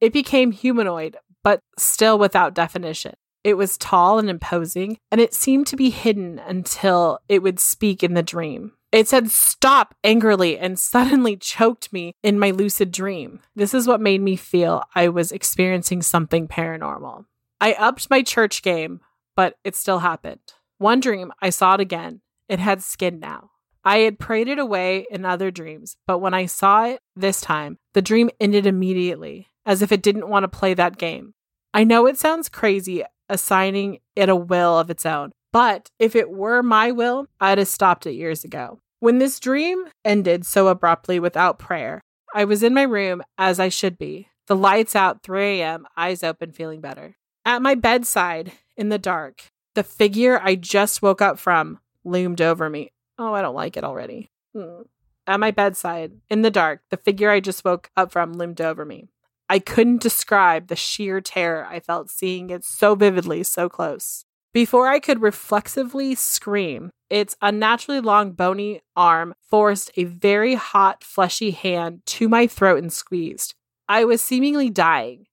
It 0.00 0.12
became 0.12 0.52
humanoid, 0.52 1.16
but 1.42 1.60
still 1.76 2.18
without 2.18 2.54
definition. 2.54 3.14
It 3.44 3.54
was 3.54 3.78
tall 3.78 4.18
and 4.18 4.28
imposing, 4.28 4.98
and 5.10 5.20
it 5.20 5.34
seemed 5.34 5.66
to 5.68 5.76
be 5.76 5.90
hidden 5.90 6.38
until 6.38 7.20
it 7.28 7.42
would 7.42 7.60
speak 7.60 8.02
in 8.02 8.14
the 8.14 8.22
dream. 8.22 8.72
It 8.90 9.06
said 9.06 9.30
stop 9.30 9.94
angrily 10.02 10.58
and 10.58 10.78
suddenly 10.78 11.36
choked 11.36 11.92
me 11.92 12.14
in 12.22 12.38
my 12.38 12.50
lucid 12.50 12.90
dream. 12.90 13.40
This 13.54 13.74
is 13.74 13.86
what 13.86 14.00
made 14.00 14.22
me 14.22 14.34
feel 14.34 14.84
I 14.94 15.08
was 15.08 15.30
experiencing 15.30 16.02
something 16.02 16.48
paranormal. 16.48 17.26
I 17.60 17.74
upped 17.74 18.08
my 18.08 18.22
church 18.22 18.62
game, 18.62 19.00
but 19.36 19.56
it 19.62 19.76
still 19.76 19.98
happened. 19.98 20.40
One 20.78 21.00
dream, 21.00 21.32
I 21.42 21.50
saw 21.50 21.74
it 21.74 21.80
again. 21.80 22.22
It 22.48 22.60
had 22.60 22.82
skin 22.82 23.20
now. 23.20 23.50
I 23.84 23.98
had 23.98 24.18
prayed 24.18 24.48
it 24.48 24.58
away 24.58 25.06
in 25.10 25.24
other 25.24 25.50
dreams, 25.50 25.96
but 26.06 26.18
when 26.18 26.34
I 26.34 26.46
saw 26.46 26.84
it 26.84 27.00
this 27.16 27.40
time, 27.40 27.78
the 27.94 28.02
dream 28.02 28.30
ended 28.40 28.66
immediately, 28.66 29.48
as 29.64 29.82
if 29.82 29.92
it 29.92 30.02
didn't 30.02 30.28
want 30.28 30.44
to 30.44 30.48
play 30.48 30.74
that 30.74 30.98
game. 30.98 31.34
I 31.72 31.84
know 31.84 32.06
it 32.06 32.18
sounds 32.18 32.48
crazy 32.48 33.04
assigning 33.28 33.98
it 34.16 34.28
a 34.28 34.36
will 34.36 34.78
of 34.78 34.90
its 34.90 35.06
own, 35.06 35.32
but 35.52 35.90
if 35.98 36.16
it 36.16 36.30
were 36.30 36.62
my 36.62 36.90
will, 36.90 37.26
I'd 37.40 37.58
have 37.58 37.68
stopped 37.68 38.06
it 38.06 38.12
years 38.12 38.44
ago. 38.44 38.80
When 39.00 39.18
this 39.18 39.38
dream 39.38 39.84
ended 40.04 40.44
so 40.44 40.68
abruptly 40.68 41.20
without 41.20 41.58
prayer, 41.58 42.02
I 42.34 42.44
was 42.44 42.62
in 42.62 42.74
my 42.74 42.82
room 42.82 43.22
as 43.36 43.60
I 43.60 43.68
should 43.68 43.96
be, 43.96 44.28
the 44.48 44.56
lights 44.56 44.96
out, 44.96 45.22
3 45.22 45.60
a.m., 45.60 45.86
eyes 45.96 46.22
open, 46.22 46.52
feeling 46.52 46.80
better. 46.80 47.16
At 47.44 47.62
my 47.62 47.74
bedside, 47.74 48.52
in 48.76 48.88
the 48.88 48.98
dark, 48.98 49.44
the 49.74 49.82
figure 49.82 50.40
I 50.42 50.54
just 50.54 51.00
woke 51.00 51.22
up 51.22 51.38
from 51.38 51.78
loomed 52.04 52.40
over 52.40 52.68
me. 52.68 52.92
Oh, 53.18 53.34
I 53.34 53.42
don't 53.42 53.54
like 53.54 53.76
it 53.76 53.84
already. 53.84 54.30
Hmm. 54.54 54.82
At 55.26 55.40
my 55.40 55.50
bedside, 55.50 56.12
in 56.30 56.42
the 56.42 56.50
dark, 56.50 56.80
the 56.90 56.96
figure 56.96 57.30
I 57.30 57.40
just 57.40 57.64
woke 57.64 57.90
up 57.96 58.12
from 58.12 58.32
loomed 58.32 58.60
over 58.60 58.84
me. 58.84 59.08
I 59.48 59.58
couldn't 59.58 60.02
describe 60.02 60.68
the 60.68 60.76
sheer 60.76 61.20
terror 61.20 61.66
I 61.66 61.80
felt 61.80 62.10
seeing 62.10 62.50
it 62.50 62.64
so 62.64 62.94
vividly, 62.94 63.42
so 63.42 63.68
close. 63.68 64.24
Before 64.52 64.88
I 64.88 64.98
could 65.00 65.22
reflexively 65.22 66.14
scream, 66.14 66.90
its 67.10 67.36
unnaturally 67.40 68.00
long, 68.00 68.32
bony 68.32 68.80
arm 68.96 69.34
forced 69.40 69.90
a 69.96 70.04
very 70.04 70.54
hot, 70.54 71.04
fleshy 71.04 71.50
hand 71.50 72.00
to 72.06 72.28
my 72.28 72.46
throat 72.46 72.78
and 72.78 72.92
squeezed. 72.92 73.54
I 73.88 74.04
was 74.04 74.20
seemingly 74.20 74.68
dying, 74.68 75.26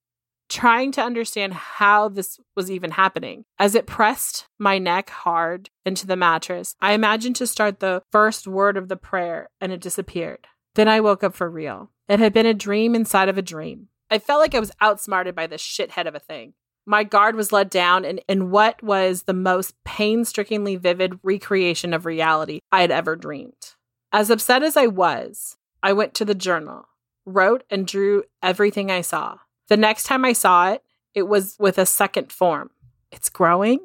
trying 0.50 0.92
to 0.94 1.02
understand 1.02 1.54
how 1.54 2.10
this 2.10 2.40
was 2.56 2.70
even 2.70 2.92
happening. 2.92 3.46
As 3.60 3.76
it 3.76 3.88
pressed 3.88 4.48
my 4.60 4.78
neck 4.78 5.10
hard 5.10 5.70
into 5.86 6.08
the 6.08 6.16
mattress, 6.16 6.76
I 6.80 6.94
imagined 6.94 7.36
to 7.38 7.48
start 7.48 7.80
the 7.80 8.02
first 8.12 8.48
word 8.48 8.78
of 8.78 8.88
the 8.88 8.98
prayer 8.98 9.50
and 9.60 9.72
it 9.72 9.82
disappeared. 9.82 10.48
Then 10.76 10.88
I 10.88 11.02
woke 11.02 11.24
up 11.24 11.34
for 11.34 11.50
real. 11.50 11.92
It 12.08 12.20
had 12.20 12.34
been 12.34 12.46
a 12.46 12.54
dream 12.54 12.96
inside 12.96 13.30
of 13.30 13.38
a 13.38 13.42
dream. 13.42 13.88
I 14.12 14.20
felt 14.20 14.40
like 14.40 14.54
I 14.54 14.60
was 14.60 14.72
outsmarted 14.82 15.36
by 15.36 15.48
this 15.48 15.62
shithead 15.62 16.08
of 16.08 16.16
a 16.16 16.20
thing. 16.20 16.54
My 16.86 17.04
guard 17.04 17.36
was 17.36 17.52
let 17.52 17.72
down 17.72 18.06
in, 18.06 18.20
in 18.28 18.52
what 18.52 18.84
was 18.84 19.24
the 19.24 19.34
most 19.34 19.74
painstakingly 19.84 20.76
vivid 20.76 21.20
recreation 21.24 21.94
of 21.94 22.06
reality 22.06 22.60
I 22.72 22.82
had 22.82 22.92
ever 22.92 23.16
dreamed. 23.16 23.74
As 24.12 24.30
upset 24.30 24.62
as 24.62 24.78
I 24.78 24.86
was, 24.86 25.58
I 25.82 25.94
went 25.94 26.14
to 26.16 26.26
the 26.26 26.36
journal, 26.36 26.86
wrote, 27.26 27.64
and 27.72 27.88
drew 27.88 28.24
everything 28.44 28.92
I 28.92 29.02
saw. 29.02 29.40
The 29.68 29.78
next 29.78 30.04
time 30.04 30.26
I 30.26 30.34
saw 30.34 30.72
it, 30.72 30.84
it 31.14 31.24
was 31.24 31.56
with 31.60 31.78
a 31.78 31.86
second 31.86 32.32
form. 32.32 32.70
It's 33.12 33.30
growing. 33.30 33.80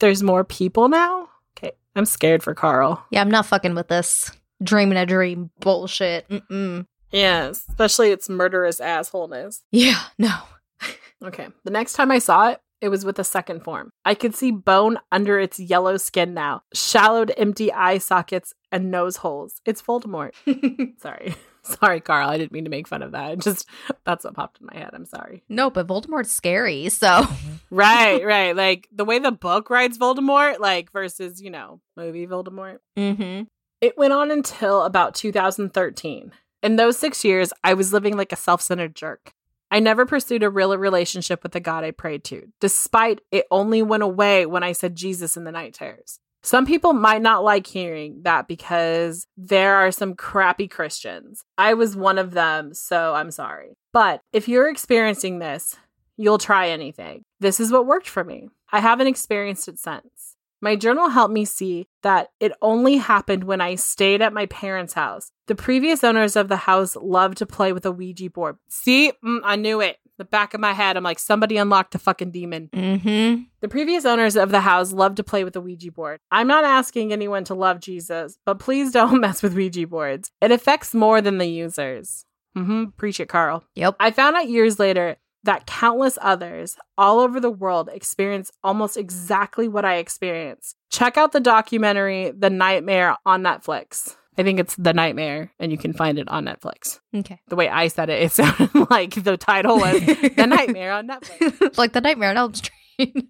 There's 0.00 0.22
more 0.22 0.44
people 0.44 0.88
now. 0.88 1.28
Okay, 1.56 1.72
I'm 1.94 2.06
scared 2.06 2.42
for 2.42 2.54
Carl. 2.54 3.04
Yeah, 3.10 3.20
I'm 3.20 3.30
not 3.30 3.46
fucking 3.46 3.74
with 3.74 3.88
this 3.88 4.30
dreaming 4.62 4.98
a 4.98 5.06
dream 5.06 5.50
bullshit. 5.60 6.28
Mm-mm. 6.28 6.86
Yes, 7.12 7.64
especially 7.68 8.10
its 8.10 8.28
murderous 8.28 8.80
assholeness. 8.80 9.60
Yeah, 9.70 10.00
no. 10.18 10.32
Okay, 11.22 11.48
the 11.64 11.70
next 11.70 11.92
time 11.92 12.10
I 12.10 12.18
saw 12.18 12.48
it, 12.48 12.62
it 12.80 12.88
was 12.88 13.04
with 13.04 13.18
a 13.18 13.24
second 13.24 13.62
form. 13.62 13.92
I 14.06 14.14
could 14.14 14.34
see 14.34 14.50
bone 14.50 14.98
under 15.12 15.38
its 15.38 15.60
yellow 15.60 15.98
skin 15.98 16.32
now, 16.32 16.62
shallowed, 16.72 17.30
empty 17.36 17.70
eye 17.70 17.98
sockets, 17.98 18.54
and 18.72 18.90
nose 18.90 19.16
holes. 19.16 19.60
It's 19.66 19.82
Voldemort. 19.82 20.32
sorry. 20.98 21.34
Sorry, 21.82 22.00
Carl. 22.00 22.28
I 22.28 22.38
didn't 22.38 22.52
mean 22.52 22.64
to 22.64 22.70
make 22.70 22.88
fun 22.88 23.02
of 23.02 23.12
that. 23.12 23.32
It 23.32 23.40
just 23.40 23.68
that's 24.04 24.24
what 24.24 24.34
popped 24.34 24.60
in 24.60 24.66
my 24.66 24.76
head. 24.76 24.90
I'm 24.92 25.06
sorry. 25.06 25.42
No, 25.48 25.70
but 25.70 25.86
Voldemort's 25.86 26.32
scary, 26.32 26.88
so 26.88 27.26
right, 27.70 28.24
right. 28.24 28.56
Like 28.56 28.88
the 28.92 29.04
way 29.04 29.18
the 29.18 29.32
book 29.32 29.70
writes 29.70 29.98
Voldemort, 29.98 30.58
like 30.58 30.90
versus, 30.92 31.40
you 31.40 31.50
know, 31.50 31.80
movie 31.96 32.26
Voldemort. 32.26 32.78
mm-hmm. 32.96 33.44
It 33.80 33.96
went 33.96 34.12
on 34.12 34.30
until 34.30 34.82
about 34.82 35.14
2013. 35.14 36.32
In 36.62 36.76
those 36.76 36.98
six 36.98 37.24
years, 37.24 37.52
I 37.64 37.72
was 37.72 37.92
living 37.92 38.16
like 38.16 38.32
a 38.32 38.36
self 38.36 38.60
centered 38.60 38.94
jerk. 38.94 39.32
I 39.70 39.80
never 39.80 40.04
pursued 40.04 40.42
a 40.42 40.50
real 40.50 40.76
relationship 40.76 41.42
with 41.42 41.52
the 41.52 41.60
God 41.60 41.84
I 41.84 41.92
prayed 41.92 42.24
to, 42.24 42.48
despite 42.60 43.20
it 43.30 43.46
only 43.50 43.82
went 43.82 44.02
away 44.02 44.44
when 44.44 44.62
I 44.62 44.72
said 44.72 44.96
Jesus 44.96 45.36
in 45.36 45.44
the 45.44 45.52
night 45.52 45.74
terrors. 45.74 46.18
Some 46.42 46.64
people 46.64 46.92
might 46.92 47.22
not 47.22 47.44
like 47.44 47.66
hearing 47.66 48.20
that 48.22 48.48
because 48.48 49.26
there 49.36 49.76
are 49.76 49.90
some 49.90 50.14
crappy 50.14 50.68
Christians. 50.68 51.44
I 51.58 51.74
was 51.74 51.96
one 51.96 52.18
of 52.18 52.32
them, 52.32 52.72
so 52.72 53.14
I'm 53.14 53.30
sorry. 53.30 53.76
But 53.92 54.22
if 54.32 54.48
you're 54.48 54.68
experiencing 54.68 55.38
this, 55.38 55.76
you'll 56.16 56.38
try 56.38 56.68
anything. 56.68 57.24
This 57.40 57.60
is 57.60 57.70
what 57.70 57.86
worked 57.86 58.08
for 58.08 58.24
me. 58.24 58.48
I 58.72 58.80
haven't 58.80 59.06
experienced 59.06 59.68
it 59.68 59.78
since. 59.78 60.36
My 60.62 60.76
journal 60.76 61.08
helped 61.08 61.32
me 61.32 61.46
see 61.46 61.88
that 62.02 62.28
it 62.38 62.52
only 62.60 62.98
happened 62.98 63.44
when 63.44 63.62
I 63.62 63.76
stayed 63.76 64.20
at 64.20 64.34
my 64.34 64.46
parents' 64.46 64.92
house. 64.92 65.32
The 65.46 65.54
previous 65.54 66.04
owners 66.04 66.36
of 66.36 66.48
the 66.48 66.56
house 66.56 66.96
loved 66.96 67.38
to 67.38 67.46
play 67.46 67.72
with 67.72 67.86
a 67.86 67.92
Ouija 67.92 68.28
board. 68.28 68.56
See, 68.68 69.12
mm, 69.24 69.40
I 69.42 69.56
knew 69.56 69.80
it. 69.80 69.96
The 70.20 70.26
back 70.26 70.52
of 70.52 70.60
my 70.60 70.74
head, 70.74 70.98
I'm 70.98 71.02
like, 71.02 71.18
somebody 71.18 71.56
unlocked 71.56 71.92
the 71.92 71.98
fucking 71.98 72.30
demon. 72.30 72.68
Mm-hmm. 72.74 73.44
The 73.62 73.68
previous 73.68 74.04
owners 74.04 74.36
of 74.36 74.50
the 74.50 74.60
house 74.60 74.92
loved 74.92 75.16
to 75.16 75.24
play 75.24 75.44
with 75.44 75.54
the 75.54 75.62
Ouija 75.62 75.90
board. 75.90 76.20
I'm 76.30 76.46
not 76.46 76.62
asking 76.62 77.10
anyone 77.10 77.42
to 77.44 77.54
love 77.54 77.80
Jesus, 77.80 78.36
but 78.44 78.58
please 78.58 78.92
don't 78.92 79.18
mess 79.22 79.42
with 79.42 79.54
Ouija 79.54 79.86
boards. 79.86 80.30
It 80.42 80.52
affects 80.52 80.92
more 80.92 81.22
than 81.22 81.38
the 81.38 81.46
users. 81.46 82.26
Mm-hmm. 82.54 82.90
Preach 82.98 83.18
it, 83.18 83.30
Carl. 83.30 83.64
Yep. 83.76 83.96
I 83.98 84.10
found 84.10 84.36
out 84.36 84.50
years 84.50 84.78
later 84.78 85.16
that 85.44 85.64
countless 85.64 86.18
others 86.20 86.76
all 86.98 87.20
over 87.20 87.40
the 87.40 87.50
world 87.50 87.88
experience 87.90 88.52
almost 88.62 88.98
exactly 88.98 89.68
what 89.68 89.86
I 89.86 89.94
experienced. 89.94 90.76
Check 90.90 91.16
out 91.16 91.32
the 91.32 91.40
documentary 91.40 92.30
The 92.30 92.50
Nightmare 92.50 93.16
on 93.24 93.42
Netflix. 93.42 94.16
I 94.38 94.42
think 94.42 94.60
it's 94.60 94.76
The 94.76 94.92
Nightmare, 94.92 95.52
and 95.58 95.72
you 95.72 95.78
can 95.78 95.92
find 95.92 96.18
it 96.18 96.28
on 96.28 96.44
Netflix. 96.44 97.00
Okay. 97.14 97.40
The 97.48 97.56
way 97.56 97.68
I 97.68 97.88
said 97.88 98.10
it, 98.10 98.22
it 98.22 98.32
sounded 98.32 98.90
like 98.90 99.14
the 99.14 99.36
title 99.36 99.78
was 99.78 100.00
The 100.00 100.46
Nightmare 100.48 100.92
on 100.92 101.08
Netflix. 101.08 101.76
like 101.78 101.92
the 101.92 102.00
Nightmare 102.00 102.30
on 102.30 102.36
Elm 102.36 102.54
Street. 102.54 102.72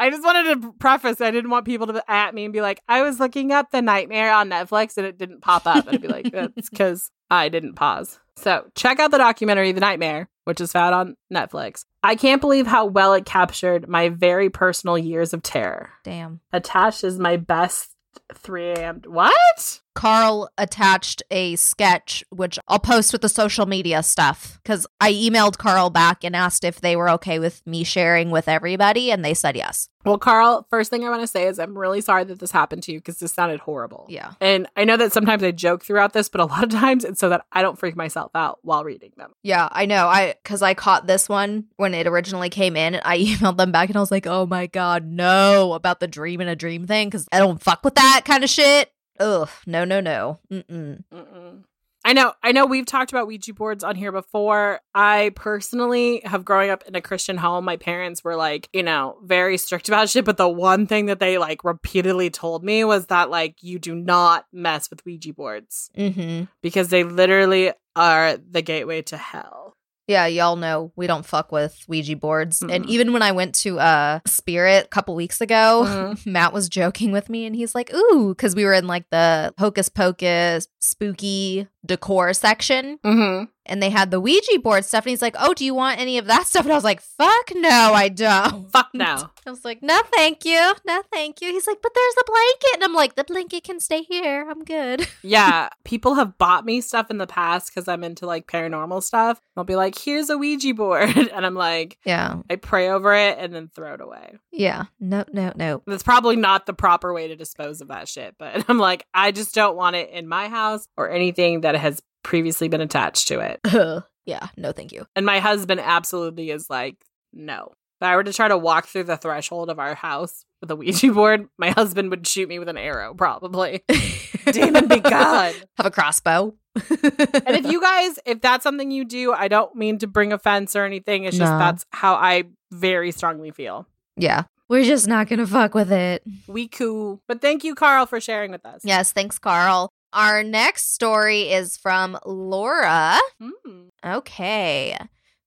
I 0.00 0.10
just 0.10 0.22
wanted 0.22 0.62
to 0.62 0.72
preface, 0.74 1.20
I 1.20 1.32
didn't 1.32 1.50
want 1.50 1.66
people 1.66 1.88
to 1.88 2.10
at 2.10 2.32
me 2.32 2.44
and 2.44 2.52
be 2.52 2.60
like, 2.60 2.80
I 2.88 3.02
was 3.02 3.18
looking 3.18 3.50
up 3.50 3.72
The 3.72 3.82
Nightmare 3.82 4.32
on 4.32 4.48
Netflix 4.48 4.96
and 4.96 5.04
it 5.04 5.18
didn't 5.18 5.40
pop 5.40 5.66
up. 5.66 5.86
And 5.86 5.96
I'd 5.96 6.02
be 6.02 6.08
like, 6.08 6.30
that's 6.30 6.70
because 6.70 7.10
I 7.30 7.48
didn't 7.48 7.74
pause. 7.74 8.20
So 8.36 8.70
check 8.76 9.00
out 9.00 9.10
the 9.10 9.18
documentary 9.18 9.72
The 9.72 9.80
Nightmare, 9.80 10.28
which 10.44 10.60
is 10.60 10.70
found 10.70 10.94
on 10.94 11.16
Netflix. 11.32 11.84
I 12.04 12.14
can't 12.14 12.40
believe 12.40 12.68
how 12.68 12.86
well 12.86 13.12
it 13.14 13.26
captured 13.26 13.88
my 13.88 14.08
very 14.08 14.50
personal 14.50 14.96
years 14.96 15.34
of 15.34 15.42
terror. 15.42 15.90
Damn. 16.04 16.40
Attached 16.52 17.02
is 17.02 17.18
my 17.18 17.36
best 17.36 17.90
3 18.34 18.70
a.m. 18.70 19.02
What? 19.06 19.80
Carl 19.98 20.48
attached 20.56 21.24
a 21.28 21.56
sketch, 21.56 22.22
which 22.30 22.56
I'll 22.68 22.78
post 22.78 23.12
with 23.12 23.20
the 23.20 23.28
social 23.28 23.66
media 23.66 24.04
stuff, 24.04 24.60
because 24.62 24.86
I 25.00 25.12
emailed 25.12 25.58
Carl 25.58 25.90
back 25.90 26.22
and 26.22 26.36
asked 26.36 26.62
if 26.62 26.80
they 26.80 26.94
were 26.94 27.10
okay 27.10 27.40
with 27.40 27.66
me 27.66 27.82
sharing 27.82 28.30
with 28.30 28.46
everybody, 28.46 29.10
and 29.10 29.24
they 29.24 29.34
said 29.34 29.56
yes. 29.56 29.88
Well, 30.04 30.16
Carl, 30.16 30.68
first 30.70 30.90
thing 30.90 31.04
I 31.04 31.10
want 31.10 31.22
to 31.22 31.26
say 31.26 31.48
is 31.48 31.58
I'm 31.58 31.76
really 31.76 32.00
sorry 32.00 32.22
that 32.22 32.38
this 32.38 32.52
happened 32.52 32.84
to 32.84 32.92
you 32.92 32.98
because 33.00 33.18
this 33.18 33.34
sounded 33.34 33.58
horrible. 33.58 34.06
Yeah. 34.08 34.34
And 34.40 34.68
I 34.76 34.84
know 34.84 34.96
that 34.96 35.12
sometimes 35.12 35.42
I 35.42 35.50
joke 35.50 35.84
throughout 35.84 36.12
this, 36.12 36.28
but 36.28 36.40
a 36.40 36.44
lot 36.44 36.62
of 36.62 36.70
times 36.70 37.04
it's 37.04 37.18
so 37.18 37.28
that 37.30 37.44
I 37.50 37.60
don't 37.62 37.76
freak 37.76 37.96
myself 37.96 38.30
out 38.36 38.60
while 38.62 38.84
reading 38.84 39.10
them. 39.16 39.32
Yeah, 39.42 39.68
I 39.72 39.86
know. 39.86 40.06
I 40.06 40.36
because 40.42 40.62
I 40.62 40.74
caught 40.74 41.08
this 41.08 41.28
one 41.28 41.64
when 41.76 41.92
it 41.92 42.06
originally 42.06 42.50
came 42.50 42.76
in. 42.76 42.94
and 42.94 43.02
I 43.04 43.18
emailed 43.24 43.56
them 43.56 43.72
back 43.72 43.88
and 43.88 43.96
I 43.96 44.00
was 44.00 44.12
like, 44.12 44.28
"Oh 44.28 44.46
my 44.46 44.68
god, 44.68 45.04
no!" 45.04 45.72
About 45.72 45.98
the 45.98 46.06
dream 46.06 46.40
and 46.40 46.48
a 46.48 46.56
dream 46.56 46.86
thing 46.86 47.08
because 47.08 47.26
I 47.32 47.40
don't 47.40 47.60
fuck 47.60 47.84
with 47.84 47.96
that 47.96 48.22
kind 48.24 48.44
of 48.44 48.50
shit. 48.50 48.92
Ugh, 49.20 49.48
no, 49.66 49.84
no, 49.84 50.00
no. 50.00 50.38
Mm-mm. 50.52 51.04
Mm-mm. 51.12 51.64
I 52.04 52.12
know, 52.12 52.32
I 52.42 52.52
know 52.52 52.64
we've 52.64 52.86
talked 52.86 53.10
about 53.10 53.26
Ouija 53.26 53.52
boards 53.52 53.82
on 53.84 53.96
here 53.96 54.12
before. 54.12 54.80
I 54.94 55.32
personally 55.34 56.22
have 56.24 56.44
growing 56.44 56.70
up 56.70 56.84
in 56.86 56.94
a 56.94 57.00
Christian 57.02 57.36
home. 57.36 57.64
My 57.64 57.76
parents 57.76 58.22
were 58.22 58.36
like, 58.36 58.68
you 58.72 58.82
know, 58.84 59.18
very 59.24 59.58
strict 59.58 59.88
about 59.88 60.08
shit. 60.08 60.24
But 60.24 60.36
the 60.36 60.48
one 60.48 60.86
thing 60.86 61.06
that 61.06 61.18
they 61.18 61.36
like 61.38 61.64
repeatedly 61.64 62.30
told 62.30 62.62
me 62.64 62.84
was 62.84 63.06
that 63.06 63.30
like 63.30 63.56
you 63.62 63.78
do 63.78 63.94
not 63.94 64.46
mess 64.52 64.88
with 64.88 65.04
Ouija 65.04 65.34
boards 65.34 65.90
Mm-hmm. 65.98 66.44
because 66.62 66.88
they 66.88 67.02
literally 67.02 67.72
are 67.96 68.36
the 68.36 68.62
gateway 68.62 69.02
to 69.02 69.16
hell. 69.16 69.74
Yeah, 70.08 70.26
y'all 70.26 70.56
know 70.56 70.90
we 70.96 71.06
don't 71.06 71.24
fuck 71.26 71.52
with 71.52 71.84
Ouija 71.86 72.16
boards. 72.16 72.62
And 72.62 72.86
Mm-mm. 72.86 72.88
even 72.88 73.12
when 73.12 73.22
I 73.22 73.32
went 73.32 73.54
to 73.56 73.78
uh 73.78 74.20
Spirit 74.26 74.86
a 74.86 74.88
couple 74.88 75.14
weeks 75.14 75.40
ago, 75.40 75.84
Mhm. 75.86 76.26
Matt 76.26 76.52
was 76.54 76.68
joking 76.68 77.12
with 77.12 77.28
me 77.28 77.44
and 77.46 77.54
he's 77.54 77.74
like, 77.74 77.92
"Ooh," 77.94 78.34
cuz 78.34 78.56
we 78.56 78.64
were 78.64 78.72
in 78.72 78.86
like 78.86 79.04
the 79.10 79.52
hocus 79.58 79.88
pocus 79.90 80.66
spooky 80.80 81.68
decor 81.86 82.32
section 82.34 82.98
Mm-hmm. 83.04 83.44
And 83.68 83.82
they 83.82 83.90
had 83.90 84.10
the 84.10 84.20
Ouija 84.20 84.58
board 84.60 84.84
stuff. 84.84 85.04
And 85.04 85.10
he's 85.10 85.22
like, 85.22 85.36
Oh, 85.38 85.54
do 85.54 85.64
you 85.64 85.74
want 85.74 86.00
any 86.00 86.18
of 86.18 86.26
that 86.26 86.46
stuff? 86.46 86.64
And 86.64 86.72
I 86.72 86.74
was 86.76 86.84
like, 86.84 87.00
Fuck 87.00 87.52
no, 87.54 87.92
I 87.94 88.08
don't. 88.08 88.70
Fuck 88.72 88.90
no. 88.94 89.30
I 89.46 89.50
was 89.50 89.64
like, 89.64 89.82
No, 89.82 90.00
thank 90.14 90.44
you. 90.44 90.74
No, 90.86 91.02
thank 91.12 91.40
you. 91.40 91.52
He's 91.52 91.66
like, 91.66 91.80
But 91.82 91.92
there's 91.94 92.14
a 92.20 92.30
blanket. 92.30 92.74
And 92.74 92.84
I'm 92.84 92.94
like, 92.94 93.14
The 93.14 93.24
blanket 93.24 93.64
can 93.64 93.80
stay 93.80 94.02
here. 94.02 94.46
I'm 94.48 94.64
good. 94.64 95.06
yeah, 95.22 95.68
people 95.84 96.14
have 96.14 96.38
bought 96.38 96.64
me 96.64 96.80
stuff 96.80 97.10
in 97.10 97.18
the 97.18 97.26
past 97.26 97.70
because 97.70 97.88
I'm 97.88 98.04
into 98.04 98.26
like 98.26 98.46
paranormal 98.46 99.02
stuff. 99.02 99.40
They'll 99.54 99.64
be 99.64 99.76
like, 99.76 99.98
here's 99.98 100.30
a 100.30 100.38
Ouija 100.38 100.74
board. 100.74 101.16
and 101.16 101.46
I'm 101.46 101.54
like, 101.54 101.98
Yeah. 102.04 102.36
I 102.50 102.56
pray 102.56 102.88
over 102.90 103.14
it 103.14 103.38
and 103.38 103.54
then 103.54 103.68
throw 103.68 103.94
it 103.94 104.00
away. 104.00 104.38
Yeah. 104.52 104.84
No, 105.00 105.24
no, 105.32 105.52
no. 105.56 105.82
That's 105.86 106.02
probably 106.02 106.36
not 106.36 106.66
the 106.66 106.74
proper 106.74 107.12
way 107.12 107.28
to 107.28 107.36
dispose 107.36 107.80
of 107.80 107.88
that 107.88 108.08
shit, 108.08 108.36
but 108.38 108.64
I'm 108.68 108.78
like, 108.78 109.06
I 109.14 109.32
just 109.32 109.54
don't 109.54 109.76
want 109.76 109.96
it 109.96 110.10
in 110.10 110.28
my 110.28 110.48
house 110.48 110.86
or 110.96 111.10
anything 111.10 111.62
that 111.62 111.74
has 111.76 112.02
previously 112.28 112.68
been 112.68 112.82
attached 112.82 113.26
to 113.28 113.40
it. 113.40 113.58
yeah. 114.26 114.48
No, 114.58 114.72
thank 114.72 114.92
you. 114.92 115.06
And 115.16 115.24
my 115.24 115.40
husband 115.40 115.80
absolutely 115.80 116.50
is 116.50 116.68
like, 116.68 116.96
no. 117.32 117.72
If 118.00 118.06
I 118.06 118.14
were 118.14 118.22
to 118.22 118.32
try 118.34 118.48
to 118.48 118.58
walk 118.58 118.86
through 118.86 119.04
the 119.04 119.16
threshold 119.16 119.70
of 119.70 119.78
our 119.78 119.94
house 119.94 120.44
with 120.60 120.70
a 120.70 120.76
Ouija 120.76 121.10
board, 121.14 121.48
my 121.58 121.70
husband 121.70 122.10
would 122.10 122.26
shoot 122.26 122.46
me 122.48 122.58
with 122.58 122.68
an 122.68 122.76
arrow, 122.76 123.14
probably. 123.14 123.82
Demon 124.52 124.88
be 124.88 125.00
God. 125.00 125.54
Have 125.78 125.86
a 125.86 125.90
crossbow. 125.90 126.54
And 126.76 127.56
if 127.56 127.66
you 127.72 127.80
guys, 127.80 128.18
if 128.26 128.40
that's 128.42 128.62
something 128.62 128.90
you 128.90 129.04
do, 129.06 129.32
I 129.32 129.48
don't 129.48 129.74
mean 129.74 129.98
to 129.98 130.06
bring 130.06 130.32
offense 130.34 130.76
or 130.76 130.84
anything. 130.84 131.24
It's 131.24 131.36
just 131.38 131.50
No. 131.50 131.58
that's 131.58 131.86
how 131.92 132.14
I 132.14 132.44
very 132.70 133.10
strongly 133.10 133.50
feel. 133.52 133.86
yeah. 134.16 134.42
We're 134.70 134.84
just 134.84 135.08
not 135.08 135.28
going 135.30 135.38
to 135.38 135.46
fuck 135.46 135.72
with 135.74 135.90
it. 135.90 136.22
We 136.46 136.68
cool. 136.68 137.22
But 137.26 137.40
thank 137.40 137.64
you, 137.64 137.74
Carl, 137.74 138.04
for 138.04 138.20
sharing 138.20 138.50
with 138.50 138.66
us. 138.66 138.82
Yes. 138.84 139.12
Thanks, 139.12 139.38
Carl. 139.38 139.88
Our 140.12 140.42
next 140.42 140.94
story 140.94 141.50
is 141.50 141.76
from 141.76 142.18
Laura. 142.24 143.18
Hmm. 143.40 143.88
Okay. 144.04 144.96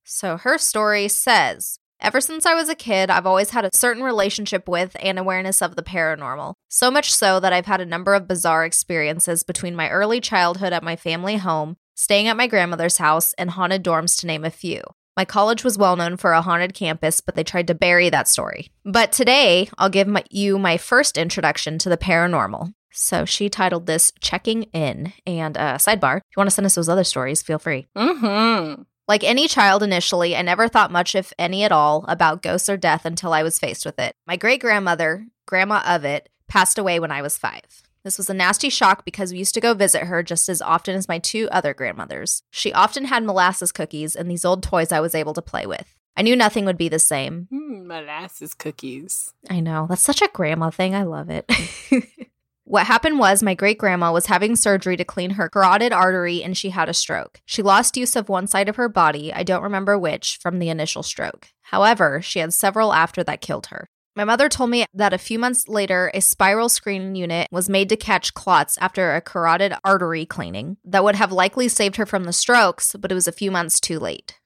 So 0.04 0.38
her 0.38 0.58
story 0.58 1.08
says 1.08 1.80
Ever 2.02 2.20
since 2.20 2.48
I 2.48 2.56
was 2.56 2.68
a 2.68 2.76
kid, 2.76 3.12
I've 3.12 3.28
always 3.28 3.52
had 3.52 3.64
a 3.64 3.70
certain 3.74 4.02
relationship 4.02 4.68
with 4.68 4.98
and 5.00 5.20
awareness 5.20 5.62
of 5.62 5.76
the 5.76 5.84
paranormal. 5.84 6.56
So 6.68 6.90
much 6.90 7.14
so 7.14 7.40
that 7.40 7.54
I've 7.54 7.68
had 7.68 7.80
a 7.80 7.86
number 7.86 8.16
of 8.16 8.28
bizarre 8.28 8.66
experiences 8.66 9.44
between 9.44 9.76
my 9.76 9.88
early 9.88 10.20
childhood 10.20 10.74
at 10.74 10.84
my 10.84 10.96
family 10.96 11.38
home, 11.38 11.78
staying 11.94 12.28
at 12.28 12.38
my 12.38 12.48
grandmother's 12.48 12.98
house, 12.98 13.34
and 13.34 13.52
haunted 13.52 13.84
dorms, 13.84 14.20
to 14.20 14.28
name 14.28 14.44
a 14.44 14.50
few. 14.50 14.82
My 15.16 15.26
college 15.26 15.64
was 15.64 15.78
well 15.78 15.96
known 15.96 16.18
for 16.18 16.32
a 16.32 16.42
haunted 16.42 16.74
campus, 16.74 17.22
but 17.22 17.36
they 17.36 17.44
tried 17.44 17.68
to 17.68 17.76
bury 17.76 18.10
that 18.10 18.28
story. 18.28 18.72
But 18.84 19.12
today, 19.12 19.70
I'll 19.78 19.90
give 19.90 20.08
my, 20.08 20.24
you 20.32 20.58
my 20.58 20.78
first 20.78 21.20
introduction 21.20 21.78
to 21.80 21.90
the 21.90 21.98
paranormal. 21.98 22.74
So 22.92 23.26
she 23.26 23.50
titled 23.50 23.86
this 23.86 24.12
Checking 24.20 24.64
In. 24.74 25.14
And 25.26 25.58
uh, 25.58 25.78
sidebar, 25.78 26.18
if 26.18 26.24
you 26.36 26.40
want 26.40 26.50
to 26.50 26.54
send 26.54 26.66
us 26.66 26.76
those 26.76 26.90
other 26.90 27.04
stories, 27.04 27.42
feel 27.42 27.60
free. 27.60 27.88
Mm-hmm. 27.96 28.84
Like 29.08 29.24
any 29.24 29.48
child 29.48 29.84
initially, 29.84 30.36
I 30.36 30.42
never 30.42 30.68
thought 30.68 30.92
much, 30.92 31.16
if 31.16 31.34
any 31.38 31.64
at 31.64 31.72
all, 31.72 32.06
about 32.08 32.42
ghosts 32.42 32.70
or 32.70 32.78
death 32.78 33.06
until 33.06 33.34
I 33.34 33.44
was 33.44 33.60
faced 33.60 33.86
with 33.86 34.00
it. 34.00 34.16
My 34.28 34.38
great 34.38 34.62
grandmother, 34.62 35.26
Grandma 35.46 35.82
of 35.86 36.06
it, 36.06 36.30
passed 36.48 36.78
away 36.78 37.00
when 37.00 37.12
I 37.12 37.22
was 37.22 37.38
five. 37.38 37.84
This 38.04 38.18
was 38.18 38.30
a 38.30 38.34
nasty 38.34 38.70
shock 38.70 39.06
because 39.06 39.32
we 39.32 39.40
used 39.40 39.54
to 39.54 39.62
go 39.62 39.74
visit 39.74 40.04
her 40.04 40.24
just 40.24 40.50
as 40.50 40.62
often 40.62 40.96
as 40.96 41.08
my 41.08 41.20
two 41.20 41.48
other 41.52 41.74
grandmothers. 41.74 42.42
She 42.50 42.74
often 42.74 43.06
had 43.06 43.24
molasses 43.24 43.72
cookies 43.72 44.16
and 44.16 44.30
these 44.30 44.46
old 44.46 44.64
toys 44.64 44.92
I 44.92 45.02
was 45.02 45.14
able 45.14 45.34
to 45.34 45.42
play 45.42 45.66
with. 45.66 45.98
I 46.18 46.24
knew 46.24 46.36
nothing 46.36 46.66
would 46.66 46.78
be 46.78 46.90
the 46.90 47.00
same. 47.00 47.48
Mm, 47.52 47.86
molasses 47.86 48.54
cookies. 48.54 49.34
I 49.50 49.60
know. 49.60 49.88
That's 49.88 50.02
such 50.02 50.22
a 50.22 50.30
grandma 50.34 50.70
thing. 50.70 50.96
I 50.96 51.04
love 51.04 51.30
it. 51.30 51.50
what 52.64 52.86
happened 52.88 53.20
was 53.20 53.42
my 53.44 53.54
great 53.54 53.78
grandma 53.78 54.12
was 54.14 54.28
having 54.28 54.56
surgery 54.56 54.96
to 54.98 55.04
clean 55.06 55.32
her 55.32 55.50
carotid 55.50 55.92
artery 55.92 56.44
and 56.44 56.56
she 56.56 56.70
had 56.70 56.90
a 56.90 56.94
stroke. 56.94 57.42
She 57.46 57.62
lost 57.62 57.98
use 57.98 58.16
of 58.16 58.30
one 58.30 58.48
side 58.48 58.70
of 58.70 58.76
her 58.78 58.88
body, 58.90 59.34
I 59.34 59.44
don't 59.44 59.64
remember 59.64 59.98
which, 59.98 60.38
from 60.42 60.60
the 60.60 60.70
initial 60.70 61.04
stroke. 61.04 61.48
However, 61.64 62.22
she 62.22 62.40
had 62.40 62.54
several 62.54 62.94
after 62.94 63.24
that 63.24 63.42
killed 63.42 63.68
her. 63.68 63.90
My 64.16 64.26
mother 64.26 64.50
told 64.50 64.70
me 64.70 64.86
that 64.94 65.14
a 65.14 65.18
few 65.18 65.40
months 65.40 65.70
later, 65.70 66.12
a 66.14 66.20
spiral 66.20 66.68
screen 66.68 67.16
unit 67.16 67.48
was 67.50 67.70
made 67.70 67.88
to 67.90 67.96
catch 67.96 68.34
clots 68.34 68.78
after 68.82 69.16
a 69.16 69.22
carotid 69.22 69.74
artery 69.86 70.26
cleaning 70.26 70.76
that 70.84 71.04
would 71.04 71.16
have 71.16 71.32
likely 71.32 71.70
saved 71.70 71.96
her 71.96 72.06
from 72.06 72.26
the 72.26 72.34
strokes, 72.34 72.94
but 73.00 73.10
it 73.12 73.16
was 73.16 73.28
a 73.30 73.32
few 73.32 73.52
months 73.52 73.80
too 73.80 74.00
late. 74.00 74.38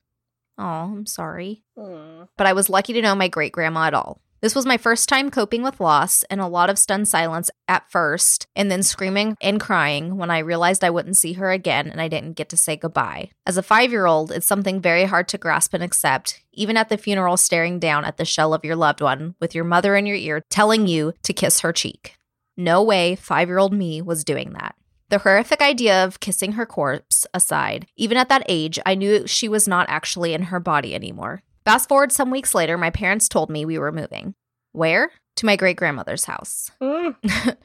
Oh, 0.58 0.64
I'm 0.64 1.06
sorry 1.06 1.64
Mm. 1.78 2.28
but 2.38 2.48
I 2.48 2.54
was 2.54 2.70
lucky 2.70 2.94
to 2.94 3.02
know 3.02 3.16
my 3.16 3.28
great 3.28 3.52
grandma 3.52 3.88
at 3.88 3.94
all. 3.94 4.22
This 4.46 4.54
was 4.54 4.68
my 4.68 4.78
first 4.78 5.10
time 5.10 5.32
coping 5.32 5.64
with 5.64 5.80
loss 5.80 6.22
and 6.30 6.40
a 6.40 6.46
lot 6.46 6.70
of 6.70 6.78
stunned 6.78 7.08
silence 7.08 7.50
at 7.68 7.90
first, 7.90 8.46
and 8.56 8.70
then 8.70 8.84
screaming 8.84 9.36
and 9.42 9.60
crying 9.60 10.18
when 10.18 10.30
I 10.30 10.38
realized 10.38 10.84
I 10.84 10.92
wouldn't 10.92 11.18
see 11.18 11.34
her 11.34 11.50
again 11.50 11.88
and 11.88 12.00
I 12.00 12.08
didn't 12.08 12.34
get 12.34 12.50
to 12.50 12.56
say 12.56 12.78
goodbye. 12.78 13.32
As 13.48 13.58
a 13.58 13.64
five 13.64 13.90
year 13.90 14.06
old, 14.06 14.32
it's 14.32 14.46
something 14.46 14.80
very 14.80 15.06
hard 15.06 15.28
to 15.30 15.40
grasp 15.40 15.74
and 15.74 15.82
accept, 15.82 16.44
even 16.54 16.78
at 16.78 16.90
the 16.90 16.98
funeral, 17.00 17.38
staring 17.38 17.80
down 17.80 18.06
at 18.06 18.18
the 18.18 18.24
shell 18.24 18.54
of 18.54 18.64
your 18.64 18.76
loved 18.76 19.02
one 19.02 19.34
with 19.40 19.56
your 19.56 19.64
mother 19.64 19.96
in 19.96 20.06
your 20.06 20.16
ear 20.16 20.44
telling 20.52 20.86
you 20.86 21.14
to 21.24 21.34
kiss 21.34 21.62
her 21.62 21.74
cheek. 21.74 22.16
No 22.56 22.84
way 22.84 23.16
five 23.16 23.48
year 23.48 23.58
old 23.58 23.74
me 23.74 24.00
was 24.00 24.24
doing 24.24 24.54
that. 24.54 24.76
The 25.10 25.18
horrific 25.18 25.64
idea 25.64 26.06
of 26.06 26.20
kissing 26.20 26.52
her 26.52 26.68
corpse 26.68 27.26
aside, 27.34 27.88
even 27.96 28.16
at 28.16 28.30
that 28.30 28.46
age, 28.48 28.78
I 28.86 28.94
knew 28.94 29.26
she 29.26 29.50
was 29.50 29.68
not 29.68 29.90
actually 29.90 30.36
in 30.36 30.44
her 30.44 30.60
body 30.60 30.94
anymore. 30.94 31.42
Fast 31.66 31.90
forward 31.90 32.12
some 32.12 32.30
weeks 32.30 32.54
later, 32.54 32.78
my 32.78 32.92
parents 32.92 33.28
told 33.28 33.50
me 33.50 33.66
we 33.66 33.80
were 33.80 33.92
moving. 33.92 34.36
Where? 34.74 35.12
To 35.38 35.48
my 35.48 35.56
great 35.56 35.78
grandmother's 35.78 36.26
house. 36.26 36.70
Mm. 36.80 37.16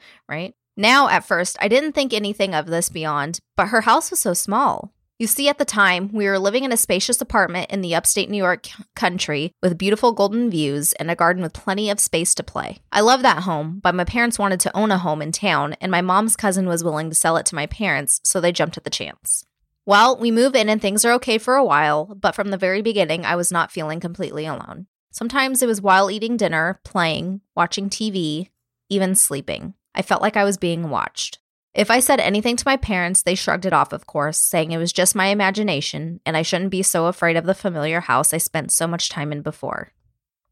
right? 0.27 0.55
Now, 0.75 1.07
at 1.07 1.23
first, 1.23 1.55
I 1.61 1.67
didn't 1.67 1.91
think 1.91 2.11
anything 2.11 2.55
of 2.55 2.65
this 2.65 2.89
beyond, 2.89 3.39
but 3.55 3.67
her 3.67 3.81
house 3.81 4.09
was 4.09 4.19
so 4.19 4.33
small. 4.33 4.91
You 5.19 5.27
see, 5.27 5.47
at 5.49 5.59
the 5.59 5.65
time, 5.65 6.09
we 6.11 6.25
were 6.25 6.39
living 6.39 6.63
in 6.63 6.71
a 6.71 6.77
spacious 6.77 7.21
apartment 7.21 7.69
in 7.69 7.81
the 7.81 7.93
upstate 7.93 8.27
New 8.27 8.37
York 8.37 8.69
country 8.95 9.51
with 9.61 9.77
beautiful 9.77 10.13
golden 10.13 10.49
views 10.49 10.93
and 10.93 11.11
a 11.11 11.15
garden 11.15 11.43
with 11.43 11.53
plenty 11.53 11.91
of 11.91 11.99
space 11.99 12.33
to 12.33 12.43
play. 12.43 12.79
I 12.91 13.01
love 13.01 13.21
that 13.21 13.43
home, 13.43 13.81
but 13.83 13.93
my 13.93 14.03
parents 14.03 14.39
wanted 14.39 14.61
to 14.61 14.75
own 14.75 14.89
a 14.89 14.97
home 14.97 15.21
in 15.21 15.31
town, 15.31 15.75
and 15.79 15.91
my 15.91 16.01
mom's 16.01 16.35
cousin 16.35 16.65
was 16.65 16.83
willing 16.83 17.09
to 17.09 17.15
sell 17.15 17.37
it 17.37 17.45
to 17.47 17.55
my 17.55 17.67
parents, 17.67 18.19
so 18.23 18.41
they 18.41 18.51
jumped 18.51 18.77
at 18.77 18.83
the 18.83 18.89
chance. 18.89 19.45
Well, 19.85 20.15
we 20.17 20.29
move 20.29 20.55
in 20.55 20.69
and 20.69 20.79
things 20.79 21.03
are 21.05 21.13
okay 21.13 21.37
for 21.39 21.55
a 21.55 21.65
while, 21.65 22.13
but 22.15 22.35
from 22.35 22.49
the 22.49 22.57
very 22.57 22.81
beginning, 22.81 23.25
I 23.25 23.35
was 23.35 23.51
not 23.51 23.71
feeling 23.71 23.99
completely 23.99 24.45
alone. 24.45 24.85
Sometimes 25.11 25.61
it 25.61 25.67
was 25.67 25.81
while 25.81 26.11
eating 26.11 26.37
dinner, 26.37 26.79
playing, 26.83 27.41
watching 27.55 27.89
TV, 27.89 28.49
even 28.89 29.15
sleeping. 29.15 29.73
I 29.95 30.03
felt 30.03 30.21
like 30.21 30.37
I 30.37 30.43
was 30.43 30.57
being 30.57 30.89
watched. 30.89 31.39
If 31.73 31.89
I 31.89 31.99
said 31.99 32.19
anything 32.19 32.57
to 32.57 32.67
my 32.67 32.77
parents, 32.77 33.23
they 33.23 33.33
shrugged 33.33 33.65
it 33.65 33.73
off, 33.73 33.91
of 33.91 34.05
course, 34.05 34.37
saying 34.37 34.71
it 34.71 34.77
was 34.77 34.93
just 34.93 35.15
my 35.15 35.27
imagination 35.27 36.19
and 36.25 36.37
I 36.37 36.41
shouldn't 36.41 36.69
be 36.69 36.83
so 36.83 37.07
afraid 37.07 37.35
of 37.35 37.45
the 37.45 37.55
familiar 37.55 38.01
house 38.01 38.33
I 38.33 38.37
spent 38.37 38.71
so 38.71 38.87
much 38.87 39.09
time 39.09 39.31
in 39.31 39.41
before. 39.41 39.93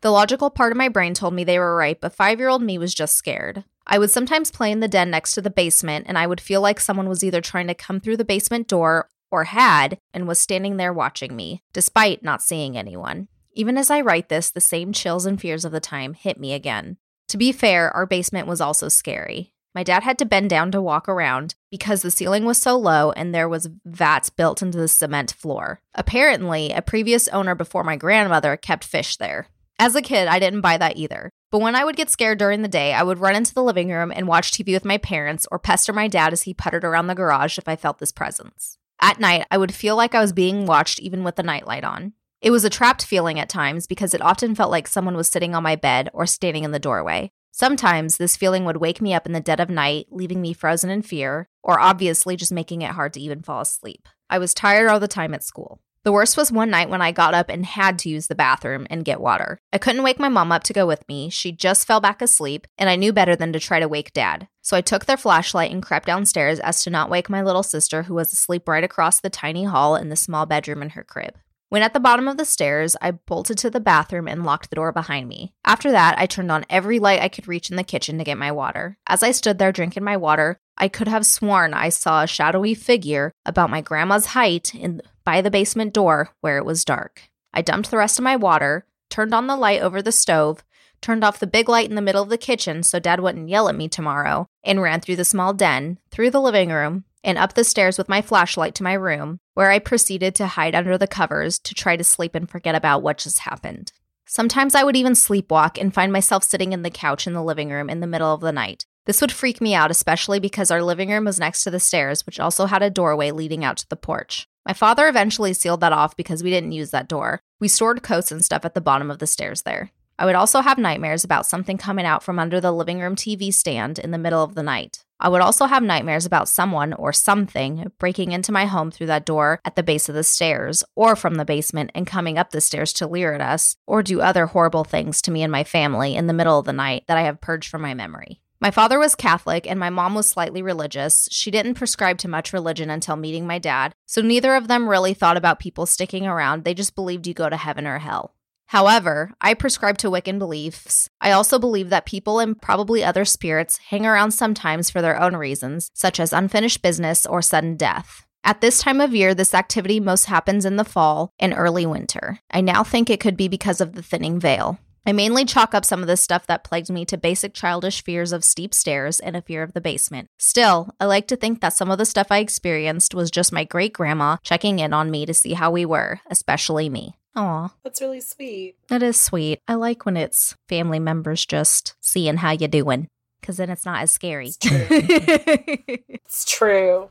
The 0.02 0.12
logical 0.12 0.50
part 0.50 0.72
of 0.72 0.78
my 0.78 0.88
brain 0.88 1.14
told 1.14 1.34
me 1.34 1.44
they 1.44 1.60
were 1.60 1.76
right, 1.76 2.00
but 2.00 2.16
five 2.16 2.40
year 2.40 2.48
old 2.48 2.64
me 2.64 2.78
was 2.78 2.94
just 2.94 3.16
scared. 3.16 3.66
I 3.86 4.00
would 4.00 4.10
sometimes 4.10 4.50
play 4.50 4.72
in 4.72 4.80
the 4.80 4.88
den 4.88 5.12
next 5.12 5.34
to 5.34 5.42
the 5.42 5.50
basement, 5.50 6.06
and 6.08 6.18
I 6.18 6.26
would 6.26 6.40
feel 6.40 6.62
like 6.62 6.80
someone 6.80 7.10
was 7.10 7.24
either 7.24 7.42
trying 7.42 7.68
to 7.68 7.74
come 7.74 8.00
through 8.00 8.18
the 8.18 8.24
basement 8.24 8.68
door 8.68 9.10
or 9.32 9.46
had 9.46 9.98
and 10.14 10.28
was 10.28 10.40
standing 10.40 10.78
there 10.78 10.94
watching 10.94 11.36
me, 11.36 11.64
despite 11.74 12.24
not 12.24 12.42
seeing 12.42 12.78
anyone. 12.78 13.28
Even 13.54 13.78
as 13.78 13.90
I 13.90 14.02
write 14.02 14.30
this, 14.30 14.50
the 14.50 14.62
same 14.62 14.94
chills 14.94 15.26
and 15.26 15.40
fears 15.40 15.66
of 15.66 15.72
the 15.72 15.80
time 15.80 16.14
hit 16.14 16.40
me 16.40 16.54
again. 16.54 16.98
To 17.30 17.38
be 17.38 17.52
fair, 17.52 17.92
our 17.96 18.06
basement 18.06 18.48
was 18.48 18.62
also 18.62 18.90
scary. 18.90 19.54
My 19.76 19.84
dad 19.84 20.04
had 20.04 20.18
to 20.20 20.26
bend 20.26 20.50
down 20.50 20.72
to 20.72 20.82
walk 20.82 21.08
around 21.08 21.54
because 21.70 22.02
the 22.02 22.10
ceiling 22.10 22.44
was 22.44 22.58
so 22.58 22.78
low 22.78 23.12
and 23.12 23.34
there 23.34 23.48
was 23.48 23.70
vats 23.86 24.30
built 24.30 24.62
into 24.62 24.80
the 24.80 24.88
cement 24.88 25.32
floor. 25.34 25.82
Apparently, 25.94 26.72
a 26.72 26.82
previous 26.82 27.28
owner 27.28 27.54
before 27.54 27.84
my 27.84 27.96
grandmother 27.96 28.58
kept 28.58 28.84
fish 28.84 29.18
there. 29.18 29.48
As 29.78 29.96
a 29.96 30.02
kid, 30.02 30.28
I 30.28 30.40
didn't 30.40 30.62
buy 30.62 30.78
that 30.78 30.98
either. 30.98 31.30
But 31.52 31.62
when 31.62 31.76
I 31.76 31.86
would 31.86 31.96
get 31.96 32.10
scared 32.10 32.38
during 32.38 32.62
the 32.62 32.68
day, 32.68 32.94
I 32.94 33.04
would 33.04 33.20
run 33.20 33.36
into 33.36 33.54
the 33.54 33.64
living 33.64 33.90
room 33.90 34.12
and 34.14 34.28
watch 34.28 34.52
TV 34.52 34.74
with 34.74 34.86
my 34.86 34.98
parents 34.98 35.48
or 35.52 35.60
pester 35.60 35.94
my 35.94 36.08
dad 36.08 36.34
as 36.34 36.44
he 36.44 36.54
puttered 36.54 36.84
around 36.84 37.08
the 37.08 37.16
garage 37.16 37.58
if 37.58 37.68
I 37.68 37.76
felt 37.76 38.00
this 38.00 38.12
presence. 38.12 38.78
At 39.02 39.20
night, 39.20 39.46
I 39.50 39.58
would 39.58 39.74
feel 39.74 39.96
like 39.96 40.14
I 40.14 40.22
was 40.22 40.34
being 40.34 40.66
watched 40.66 41.00
even 41.00 41.24
with 41.24 41.36
the 41.36 41.44
nightlight 41.44 41.84
on. 41.84 42.14
It 42.42 42.52
was 42.52 42.64
a 42.64 42.70
trapped 42.70 43.06
feeling 43.06 43.40
at 43.40 43.50
times 43.50 43.88
because 43.88 44.14
it 44.14 44.22
often 44.22 44.56
felt 44.56 44.72
like 44.72 44.88
someone 44.88 45.16
was 45.16 45.30
sitting 45.30 45.56
on 45.56 45.64
my 45.64 45.76
bed 45.76 46.10
or 46.14 46.26
standing 46.26 46.64
in 46.64 46.72
the 46.72 46.80
doorway. 46.80 47.32
Sometimes 47.52 48.18
this 48.18 48.38
feeling 48.38 48.64
would 48.66 48.78
wake 48.78 49.02
me 49.02 49.14
up 49.14 49.26
in 49.26 49.34
the 49.34 49.42
dead 49.42 49.60
of 49.60 49.70
night, 49.70 50.08
leaving 50.12 50.42
me 50.42 50.54
frozen 50.54 50.90
in 50.90 51.02
fear, 51.02 51.50
or 51.64 51.80
obviously 51.80 52.36
just 52.36 52.52
making 52.52 52.82
it 52.82 52.92
hard 52.92 53.14
to 53.14 53.20
even 53.20 53.42
fall 53.42 53.62
asleep. 53.62 54.08
I 54.30 54.38
was 54.38 54.54
tired 54.54 54.90
all 54.90 55.00
the 55.00 55.08
time 55.08 55.34
at 55.34 55.44
school. 55.44 55.82
The 56.06 56.14
worst 56.14 56.38
was 56.38 56.50
one 56.50 56.70
night 56.70 56.90
when 56.90 57.02
I 57.02 57.12
got 57.12 57.34
up 57.34 57.50
and 57.50 57.66
had 57.66 58.00
to 58.00 58.10
use 58.10 58.28
the 58.28 58.36
bathroom 58.36 58.88
and 58.90 59.04
get 59.04 59.20
water. 59.20 59.60
I 59.74 59.78
couldn't 59.78 60.04
wake 60.04 60.18
my 60.18 60.30
mom 60.30 60.50
up 60.50 60.64
to 60.64 60.74
go 60.74 60.88
with 60.88 61.08
me. 61.10 61.30
She 61.30 61.52
just 61.52 61.86
fell 61.86 62.00
back 62.00 62.22
asleep, 62.22 62.68
and 62.78 62.90
I 62.90 62.96
knew 62.96 63.12
better 63.12 63.36
than 63.36 63.52
to 63.52 63.60
try 63.60 63.82
to 63.82 63.88
wake 63.88 64.14
dad. 64.14 64.48
So 64.62 64.78
I 64.78 64.82
took 64.82 65.06
their 65.06 65.18
flashlight 65.18 65.72
and 65.72 65.84
crept 65.84 66.08
downstairs 66.08 66.60
as 66.62 66.82
to 66.84 66.90
not 66.90 67.10
wake 67.10 67.30
my 67.30 67.42
little 67.42 67.64
sister, 67.64 68.04
who 68.04 68.14
was 68.14 68.32
asleep 68.32 68.70
right 68.70 68.84
across 68.84 69.20
the 69.20 69.30
tiny 69.30 69.66
hall 69.66 69.98
in 69.98 70.08
the 70.08 70.16
small 70.16 70.46
bedroom 70.46 70.82
in 70.82 70.92
her 70.92 71.04
crib. 71.04 71.38
When 71.68 71.84
at 71.84 71.94
the 71.94 72.00
bottom 72.00 72.28
of 72.28 72.38
the 72.38 72.46
stairs, 72.46 72.96
I 73.00 73.12
bolted 73.12 73.60
to 73.60 73.70
the 73.70 73.80
bathroom 73.80 74.28
and 74.28 74.44
locked 74.44 74.72
the 74.72 74.76
door 74.76 74.92
behind 74.92 75.28
me. 75.28 75.54
After 75.64 75.92
that, 75.92 76.18
I 76.18 76.26
turned 76.26 76.52
on 76.52 76.66
every 76.68 76.98
light 76.98 77.22
I 77.22 77.30
could 77.30 77.48
reach 77.48 77.70
in 77.70 77.76
the 77.76 77.84
kitchen 77.84 78.18
to 78.18 78.24
get 78.24 78.40
my 78.40 78.52
water. 78.52 78.98
As 79.06 79.22
I 79.22 79.32
stood 79.32 79.60
there 79.60 79.72
drinking 79.72 80.04
my 80.04 80.18
water, 80.18 80.58
I 80.80 80.88
could 80.88 81.08
have 81.08 81.26
sworn 81.26 81.74
I 81.76 81.90
saw 81.90 82.24
a 82.24 82.28
shadowy 82.28 82.74
figure 82.74 83.34
about 83.46 83.70
my 83.70 83.82
grandma's 83.82 84.28
height 84.28 84.74
in 84.74 85.02
by 85.30 85.42
the 85.42 85.52
basement 85.52 85.94
door 85.94 86.32
where 86.42 86.58
it 86.58 86.66
was 86.66 86.84
dark. 86.84 87.30
I 87.54 87.62
dumped 87.62 87.92
the 87.92 87.98
rest 87.98 88.18
of 88.18 88.24
my 88.24 88.36
water, 88.36 88.88
turned 89.12 89.32
on 89.32 89.46
the 89.46 89.56
light 89.56 89.80
over 89.80 90.02
the 90.02 90.12
stove, 90.12 90.64
turned 91.02 91.24
off 91.24 91.38
the 91.38 91.46
big 91.46 91.70
light 91.70 91.88
in 91.88 91.94
the 91.94 92.02
middle 92.02 92.24
of 92.24 92.30
the 92.30 92.38
kitchen 92.38 92.82
so 92.82 92.98
dad 92.98 93.20
wouldn't 93.20 93.48
yell 93.48 93.70
at 93.70 93.76
me 93.76 93.88
tomorrow, 93.88 94.48
and 94.64 94.82
ran 94.82 95.02
through 95.02 95.18
the 95.18 95.24
small 95.24 95.54
den, 95.54 96.00
through 96.10 96.32
the 96.32 96.42
living 96.42 96.72
room, 96.72 97.04
and 97.24 97.38
up 97.38 97.54
the 97.54 97.64
stairs 97.64 97.96
with 97.96 98.10
my 98.10 98.24
flashlight 98.24 98.74
to 98.74 98.82
my 98.82 98.94
room, 98.94 99.40
where 99.54 99.70
I 99.70 99.78
proceeded 99.78 100.34
to 100.34 100.48
hide 100.48 100.74
under 100.74 100.98
the 100.98 101.06
covers 101.06 101.60
to 101.60 101.76
try 101.76 101.96
to 101.96 102.04
sleep 102.04 102.34
and 102.34 102.50
forget 102.50 102.74
about 102.74 103.04
what 103.04 103.20
just 103.20 103.38
happened. 103.38 103.92
Sometimes 104.26 104.74
I 104.74 104.84
would 104.84 104.96
even 104.96 105.14
sleepwalk 105.14 105.80
and 105.80 105.94
find 105.94 106.12
myself 106.12 106.44
sitting 106.44 106.74
in 106.74 106.82
the 106.82 106.90
couch 106.90 107.28
in 107.28 107.34
the 107.34 107.44
living 107.44 107.70
room 107.70 107.88
in 107.88 108.00
the 108.00 108.08
middle 108.08 108.34
of 108.34 108.42
the 108.42 108.52
night. 108.52 108.88
This 109.06 109.22
would 109.22 109.32
freak 109.32 109.62
me 109.62 109.76
out, 109.76 109.92
especially 109.92 110.40
because 110.40 110.72
our 110.72 110.82
living 110.82 111.12
room 111.12 111.26
was 111.26 111.40
next 111.40 111.62
to 111.66 111.70
the 111.70 111.80
stairs, 111.80 112.26
which 112.26 112.40
also 112.40 112.66
had 112.66 112.82
a 112.82 112.90
doorway 112.90 113.30
leading 113.30 113.64
out 113.64 113.78
to 113.78 113.90
the 113.90 113.96
porch. 113.96 114.49
My 114.66 114.74
father 114.74 115.08
eventually 115.08 115.54
sealed 115.54 115.82
that 115.82 115.94
off 115.94 116.16
because 116.16 116.44
we 116.44 116.50
didn't 116.50 116.74
use 116.74 116.92
that 116.92 117.08
door. 117.08 117.40
We 117.60 117.68
stored 117.68 118.04
coats 118.04 118.32
and 118.32 118.44
stuff 118.44 118.66
at 118.66 118.74
the 118.74 118.82
bottom 118.82 119.10
of 119.10 119.20
the 119.20 119.28
stairs 119.28 119.64
there. 119.64 119.92
I 120.20 120.26
would 120.26 120.36
also 120.36 120.60
have 120.60 120.78
nightmares 120.78 121.24
about 121.24 121.46
something 121.46 121.78
coming 121.78 122.06
out 122.06 122.24
from 122.24 122.40
under 122.40 122.60
the 122.60 122.74
living 122.74 123.00
room 123.00 123.16
TV 123.16 123.54
stand 123.54 123.98
in 123.98 124.12
the 124.12 124.18
middle 124.18 124.44
of 124.44 124.54
the 124.54 124.64
night. 124.64 125.06
I 125.18 125.30
would 125.30 125.42
also 125.42 125.66
have 125.66 125.82
nightmares 125.82 126.26
about 126.26 126.50
someone 126.50 126.92
or 126.94 127.14
something 127.14 127.90
breaking 128.00 128.34
into 128.34 128.52
my 128.52 128.66
home 128.66 128.92
through 128.92 129.08
that 129.08 129.26
door 129.26 129.62
at 129.64 129.78
the 129.78 129.84
base 129.84 130.10
of 130.10 130.16
the 130.16 130.24
stairs, 130.24 130.84
or 130.96 131.16
from 131.16 131.36
the 131.36 131.46
basement 131.46 131.92
and 131.96 132.06
coming 132.06 132.38
up 132.38 132.52
the 132.52 132.62
stairs 132.62 132.92
to 132.94 133.08
leer 133.08 133.34
at 133.34 133.42
us, 133.42 133.78
or 133.88 134.04
do 134.04 134.20
other 134.20 134.48
horrible 134.48 134.84
things 134.84 135.22
to 135.22 135.32
me 135.32 135.42
and 135.42 135.52
my 135.52 135.64
family 135.64 136.16
in 136.16 136.28
the 136.28 136.34
middle 136.34 136.60
of 136.60 136.66
the 136.66 136.74
night 136.74 137.04
that 137.08 137.18
I 137.18 137.24
have 137.24 137.42
purged 137.42 137.70
from 137.70 137.82
my 137.82 137.94
memory. 137.94 138.42
My 138.62 138.72
father 138.72 139.00
was 139.00 139.16
Catholic 139.16 139.66
and 139.66 139.80
my 139.80 139.90
mom 139.90 140.16
was 140.16 140.28
slightly 140.28 140.62
religious. 140.62 141.30
She 141.32 141.50
didn't 141.50 141.76
prescribe 141.76 142.18
to 142.20 142.28
much 142.28 142.52
religion 142.52 142.90
until 142.90 143.16
meeting 143.16 143.48
my 143.48 143.58
dad, 143.58 143.94
so 144.06 144.22
neither 144.22 144.54
of 144.54 144.68
them 144.68 144.90
really 144.90 145.14
thought 145.14 145.38
about 145.38 145.60
people 145.60 145.86
sticking 145.86 146.28
around. 146.28 146.66
They 146.66 146.74
just 146.74 146.94
believed 146.94 147.26
you 147.26 147.34
go 147.34 147.50
to 147.50 147.56
heaven 147.56 147.88
or 147.88 148.00
hell. 148.00 148.36
However, 148.68 149.32
I 149.40 149.54
prescribe 149.54 149.98
to 150.00 150.12
Wiccan 150.12 150.40
beliefs. 150.40 151.10
I 151.22 151.32
also 151.32 151.58
believe 151.58 151.90
that 151.90 152.06
people 152.06 152.40
and 152.40 152.62
probably 152.62 153.04
other 153.04 153.24
spirits 153.24 153.78
hang 153.78 154.06
around 154.06 154.32
sometimes 154.32 154.90
for 154.90 155.02
their 155.02 155.20
own 155.20 155.38
reasons, 155.38 155.90
such 155.94 156.20
as 156.20 156.34
unfinished 156.34 156.82
business 156.82 157.26
or 157.26 157.42
sudden 157.42 157.78
death. 157.78 158.28
At 158.44 158.62
this 158.62 158.82
time 158.82 159.02
of 159.02 159.16
year, 159.16 159.34
this 159.34 159.54
activity 159.54 160.00
most 160.00 160.26
happens 160.26 160.66
in 160.66 160.76
the 160.76 160.84
fall 160.84 161.32
and 161.40 161.54
early 161.56 161.86
winter. 161.86 162.40
I 162.52 162.62
now 162.62 162.84
think 162.84 163.10
it 163.10 163.20
could 163.20 163.38
be 163.38 163.48
because 163.48 163.82
of 163.82 163.94
the 163.94 164.04
thinning 164.04 164.40
veil. 164.40 164.80
I 165.06 165.12
mainly 165.12 165.46
chalk 165.46 165.74
up 165.74 165.86
some 165.86 166.02
of 166.02 166.08
the 166.08 166.18
stuff 166.18 166.46
that 166.48 166.64
plagued 166.64 166.90
me 166.90 167.06
to 167.06 167.18
basic 167.18 167.54
childish 167.54 168.04
fears 168.04 168.32
of 168.32 168.44
steep 168.44 168.74
stairs 168.74 169.20
and 169.20 169.36
a 169.36 169.42
fear 169.42 169.64
of 169.64 169.74
the 169.74 169.82
basement. 169.82 170.28
Still, 170.38 170.94
I 171.00 171.06
like 171.06 171.28
to 171.28 171.36
think 171.36 171.62
that 171.62 171.74
some 171.74 171.90
of 171.90 171.98
the 171.98 172.06
stuff 172.06 172.28
I 172.30 172.40
experienced 172.40 173.16
was 173.16 173.32
just 173.32 173.52
my 173.54 173.64
great 173.64 173.94
grandma 173.94 174.38
checking 174.44 174.80
in 174.80 174.94
on 174.94 175.10
me 175.10 175.26
to 175.26 175.34
see 175.34 175.54
how 175.54 175.72
we 175.72 175.86
were, 175.86 176.20
especially 176.30 176.90
me. 176.90 177.16
Aw, 177.36 177.74
That's 177.84 178.02
really 178.02 178.22
sweet. 178.22 178.76
that 178.90 179.02
is 179.04 179.20
sweet. 179.20 179.60
I 179.68 179.76
like 179.76 180.06
when 180.06 180.18
it's 180.18 180.56
family 180.68 181.00
members 181.00 181.46
just 181.46 181.96
seeing 182.02 182.38
how 182.38 182.52
you're 182.52 182.68
doing, 182.68 183.08
because 183.40 183.58
then 183.58 183.70
it's 183.70 183.86
not 183.86 184.02
as 184.02 184.12
scary. 184.12 184.48
It's 184.50 184.58
true. 184.58 184.86
It's 186.30 186.46
true. 186.46 187.10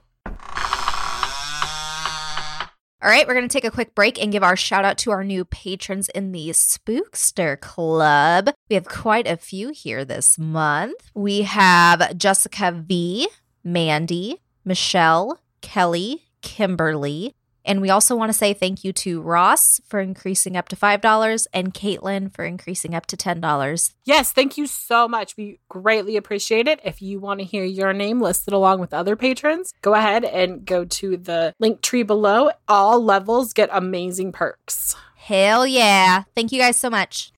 All 3.00 3.08
right, 3.08 3.28
we're 3.28 3.34
going 3.34 3.48
to 3.48 3.52
take 3.52 3.64
a 3.64 3.70
quick 3.70 3.94
break 3.94 4.20
and 4.20 4.32
give 4.32 4.42
our 4.42 4.56
shout 4.56 4.84
out 4.84 4.98
to 4.98 5.12
our 5.12 5.22
new 5.22 5.44
patrons 5.44 6.08
in 6.08 6.32
the 6.32 6.48
Spookster 6.48 7.58
Club. 7.60 8.50
We 8.68 8.74
have 8.74 8.86
quite 8.86 9.28
a 9.28 9.36
few 9.36 9.70
here 9.70 10.04
this 10.04 10.36
month. 10.36 11.08
We 11.14 11.42
have 11.42 12.18
Jessica 12.18 12.72
V, 12.72 13.28
Mandy, 13.62 14.42
Michelle, 14.64 15.38
Kelly, 15.60 16.24
Kimberly, 16.42 17.36
and 17.64 17.80
we 17.80 17.90
also 17.90 18.16
want 18.16 18.30
to 18.30 18.38
say 18.38 18.54
thank 18.54 18.84
you 18.84 18.92
to 18.94 19.20
Ross 19.20 19.80
for 19.86 20.00
increasing 20.00 20.56
up 20.56 20.68
to 20.68 20.76
$5 20.76 21.46
and 21.52 21.74
Katelyn 21.74 22.32
for 22.32 22.44
increasing 22.44 22.94
up 22.94 23.06
to 23.06 23.16
$10. 23.16 23.92
Yes, 24.04 24.32
thank 24.32 24.56
you 24.56 24.66
so 24.66 25.06
much. 25.06 25.36
We 25.36 25.60
greatly 25.68 26.16
appreciate 26.16 26.66
it. 26.66 26.80
If 26.84 27.02
you 27.02 27.20
want 27.20 27.40
to 27.40 27.44
hear 27.44 27.64
your 27.64 27.92
name 27.92 28.20
listed 28.20 28.54
along 28.54 28.80
with 28.80 28.94
other 28.94 29.16
patrons, 29.16 29.74
go 29.82 29.94
ahead 29.94 30.24
and 30.24 30.64
go 30.64 30.84
to 30.84 31.16
the 31.16 31.54
Linktree 31.62 32.06
below. 32.06 32.50
All 32.68 33.02
levels 33.02 33.52
get 33.52 33.68
amazing 33.72 34.32
perks. 34.32 34.96
Hell 35.16 35.66
yeah. 35.66 36.22
Thank 36.34 36.52
you 36.52 36.58
guys 36.58 36.76
so 36.76 36.88
much. 36.88 37.32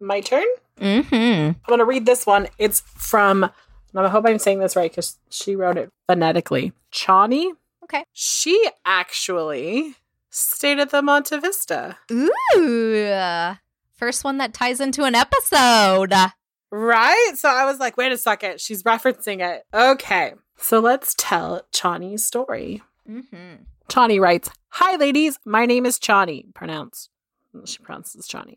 My 0.00 0.20
turn? 0.20 0.44
Mm-hmm. 0.80 1.14
I'm 1.14 1.56
going 1.68 1.78
to 1.78 1.84
read 1.84 2.06
this 2.06 2.26
one. 2.26 2.48
It's 2.58 2.80
from, 2.80 3.48
I 3.94 4.08
hope 4.08 4.24
I'm 4.26 4.38
saying 4.38 4.58
this 4.58 4.76
right 4.76 4.90
because 4.90 5.18
she 5.30 5.56
wrote 5.56 5.76
it 5.76 5.90
phonetically. 6.08 6.72
Chani. 6.92 7.52
Okay. 7.84 8.04
She 8.12 8.68
actually 8.84 9.96
stayed 10.30 10.78
at 10.78 10.90
the 10.90 11.02
Monte 11.02 11.36
Vista. 11.38 11.98
Ooh. 12.10 13.54
First 13.96 14.24
one 14.24 14.38
that 14.38 14.54
ties 14.54 14.80
into 14.80 15.04
an 15.04 15.14
episode. 15.14 16.12
Right? 16.70 17.32
So 17.36 17.48
I 17.50 17.66
was 17.66 17.78
like, 17.78 17.96
wait 17.96 18.12
a 18.12 18.18
second. 18.18 18.60
She's 18.60 18.82
referencing 18.82 19.46
it. 19.46 19.64
Okay. 19.74 20.32
So 20.56 20.80
let's 20.80 21.14
tell 21.18 21.62
Chani's 21.72 22.24
story. 22.24 22.82
Mm-hmm. 23.08 23.64
Chani 23.88 24.20
writes, 24.20 24.48
Hi, 24.70 24.96
ladies. 24.96 25.38
My 25.44 25.66
name 25.66 25.84
is 25.84 25.98
Chani. 25.98 26.52
Pronounced. 26.54 27.10
She 27.64 27.78
pronounces 27.78 28.26
Johnny. 28.26 28.56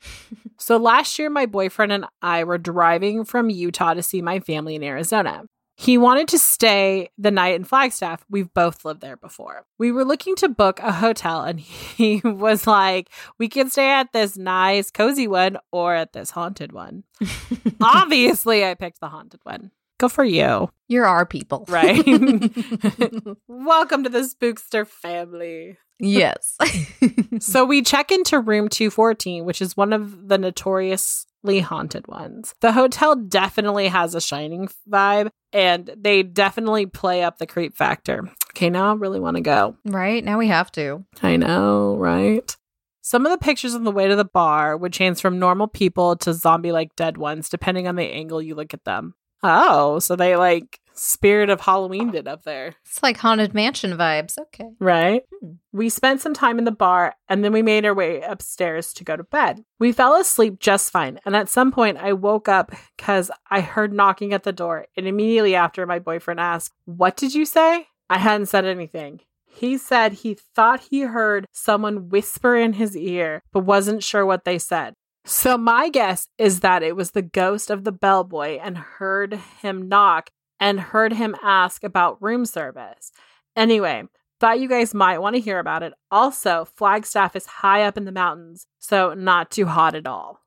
so 0.58 0.78
last 0.78 1.20
year, 1.20 1.30
my 1.30 1.46
boyfriend 1.46 1.92
and 1.92 2.06
I 2.22 2.44
were 2.44 2.58
driving 2.58 3.26
from 3.26 3.50
Utah 3.50 3.94
to 3.94 4.04
see 4.04 4.22
my 4.22 4.40
family 4.40 4.76
in 4.76 4.84
Arizona. 4.84 5.44
He 5.78 5.98
wanted 5.98 6.30
to 6.30 6.40
stay 6.40 7.10
the 7.18 7.32
night 7.32 7.56
in 7.56 7.66
Flagstaff. 7.66 8.24
We've 8.30 8.54
both 8.54 8.86
lived 8.86 9.02
there 9.02 9.18
before. 9.18 9.66
We 9.78 9.92
were 9.92 10.06
looking 10.06 10.36
to 10.38 10.48
book 10.48 10.80
a 10.80 10.94
hotel, 10.94 11.42
and 11.42 11.60
he 11.98 12.22
was 12.24 12.66
like, 12.66 13.10
We 13.38 13.50
can 13.50 13.70
stay 13.70 13.92
at 13.92 14.14
this 14.14 14.38
nice, 14.38 14.90
cozy 14.90 15.28
one 15.28 15.58
or 15.72 15.94
at 15.94 16.14
this 16.14 16.32
haunted 16.32 16.72
one. 16.72 17.04
Obviously, 17.82 18.64
I 18.64 18.74
picked 18.76 19.02
the 19.02 19.10
haunted 19.10 19.42
one. 19.44 19.72
Go 19.98 20.10
for 20.10 20.24
you. 20.26 20.70
You're 20.88 21.06
our 21.06 21.26
people. 21.26 21.66
Right. 21.70 22.04
Welcome 23.48 24.04
to 24.04 24.10
the 24.10 24.20
Spookster 24.22 24.86
family. 24.88 25.78
yes. 26.00 26.58
So 27.40 27.66
we 27.66 27.82
check 27.82 28.12
into 28.12 28.40
room 28.40 28.70
214, 28.70 29.46
which 29.46 29.62
is 29.62 29.76
one 29.78 29.94
of 29.94 30.28
the 30.30 30.38
notoriously 30.38 31.60
haunted 31.60 32.08
ones. 32.08 32.54
The 32.62 32.72
hotel 32.72 33.16
definitely 33.16 33.88
has 33.90 34.16
a 34.16 34.22
shining 34.22 34.70
vibe 34.90 35.30
and 35.54 35.94
they 35.98 36.24
definitely 36.24 36.86
play 36.86 37.24
up 37.24 37.38
the 37.38 37.46
creep 37.48 37.76
factor. 37.76 38.30
Okay, 38.52 38.70
now 38.70 38.92
I 38.92 38.96
really 38.96 39.20
want 39.20 39.36
to 39.38 39.42
go. 39.42 39.76
right. 39.86 40.24
Now 40.24 40.38
we 40.38 40.48
have 40.48 40.72
to. 40.74 41.04
I 41.22 41.36
know, 41.36 41.96
right? 41.98 42.56
Some 43.02 43.26
of 43.26 43.32
the 43.32 43.38
pictures 43.38 43.76
on 43.76 43.84
the 43.84 43.92
way 43.92 44.08
to 44.08 44.16
the 44.16 44.26
bar 44.26 44.76
would 44.78 44.94
change 44.94 45.20
from 45.22 45.38
normal 45.40 45.68
people 45.68 46.16
to 46.18 46.34
zombie 46.34 46.72
like 46.72 46.96
dead 46.96 47.18
ones, 47.18 47.50
depending 47.50 47.88
on 47.88 47.96
the 47.96 48.04
angle 48.04 48.42
you 48.42 48.56
look 48.56 48.74
at 48.74 48.84
them. 48.86 49.14
Oh, 49.48 50.00
so 50.00 50.16
they 50.16 50.36
like 50.36 50.80
spirit 50.98 51.50
of 51.50 51.62
Halloween 51.62 52.12
did 52.12 52.28
up 52.28 52.44
there. 52.44 52.74
It's 52.86 53.04
like 53.04 53.18
Haunted 53.18 53.54
Mansion 53.54 53.92
vibes. 53.92 54.38
Okay. 54.38 54.70
Right? 54.80 55.24
Hmm. 55.42 55.54
We 55.72 55.90
spent 55.90 56.22
some 56.22 56.34
time 56.34 56.58
in 56.58 56.66
the 56.66 56.72
bar 56.72 57.16
and 57.28 57.44
then 57.44 57.52
we 57.52 57.62
made 57.62 57.86
our 57.86 57.94
way 57.94 58.22
upstairs 58.22 58.94
to 58.94 59.04
go 59.04 59.16
to 59.16 59.24
bed. 59.24 59.64
We 59.80 59.92
fell 59.92 60.16
asleep 60.16 60.60
just 60.60 60.92
fine. 60.92 61.20
And 61.26 61.36
at 61.36 61.50
some 61.50 61.72
point, 61.72 61.98
I 61.98 62.14
woke 62.14 62.48
up 62.48 62.72
because 62.96 63.30
I 63.52 63.62
heard 63.62 63.94
knocking 63.94 64.34
at 64.34 64.44
the 64.44 64.54
door. 64.54 64.88
And 64.96 65.08
immediately 65.08 65.56
after, 65.56 65.86
my 65.86 66.00
boyfriend 66.00 66.40
asked, 66.40 66.74
What 66.86 67.18
did 67.18 67.34
you 67.34 67.46
say? 67.46 67.88
I 68.10 68.18
hadn't 68.18 68.48
said 68.48 68.66
anything. 68.66 69.22
He 69.46 69.78
said 69.78 70.14
he 70.14 70.34
thought 70.34 70.88
he 70.92 71.02
heard 71.02 71.48
someone 71.52 72.10
whisper 72.10 72.56
in 72.58 72.74
his 72.74 72.96
ear, 72.96 73.42
but 73.54 73.62
wasn't 73.62 74.04
sure 74.04 74.26
what 74.26 74.44
they 74.44 74.60
said. 74.60 74.96
So, 75.26 75.58
my 75.58 75.90
guess 75.90 76.28
is 76.38 76.60
that 76.60 76.84
it 76.84 76.96
was 76.96 77.12
the 77.12 77.24
ghost 77.24 77.72
of 77.72 77.84
the 77.84 77.92
bellboy 77.92 78.60
and 78.62 78.78
heard 78.78 79.34
him 79.62 79.90
knock 79.90 80.30
and 80.60 80.80
heard 80.80 81.14
him 81.14 81.36
ask 81.42 81.84
about 81.84 82.22
room 82.22 82.46
service. 82.46 83.12
Anyway, 83.56 84.04
thought 84.40 84.60
you 84.60 84.70
guys 84.70 84.94
might 84.94 85.18
want 85.18 85.36
to 85.36 85.42
hear 85.42 85.58
about 85.58 85.82
it. 85.82 85.94
Also, 86.12 86.66
Flagstaff 86.76 87.36
is 87.36 87.48
high 87.48 87.84
up 87.84 87.98
in 87.98 88.06
the 88.06 88.12
mountains, 88.12 88.68
so 88.80 89.14
not 89.16 89.50
too 89.50 89.66
hot 89.66 89.96
at 89.96 90.06
all. 90.06 90.42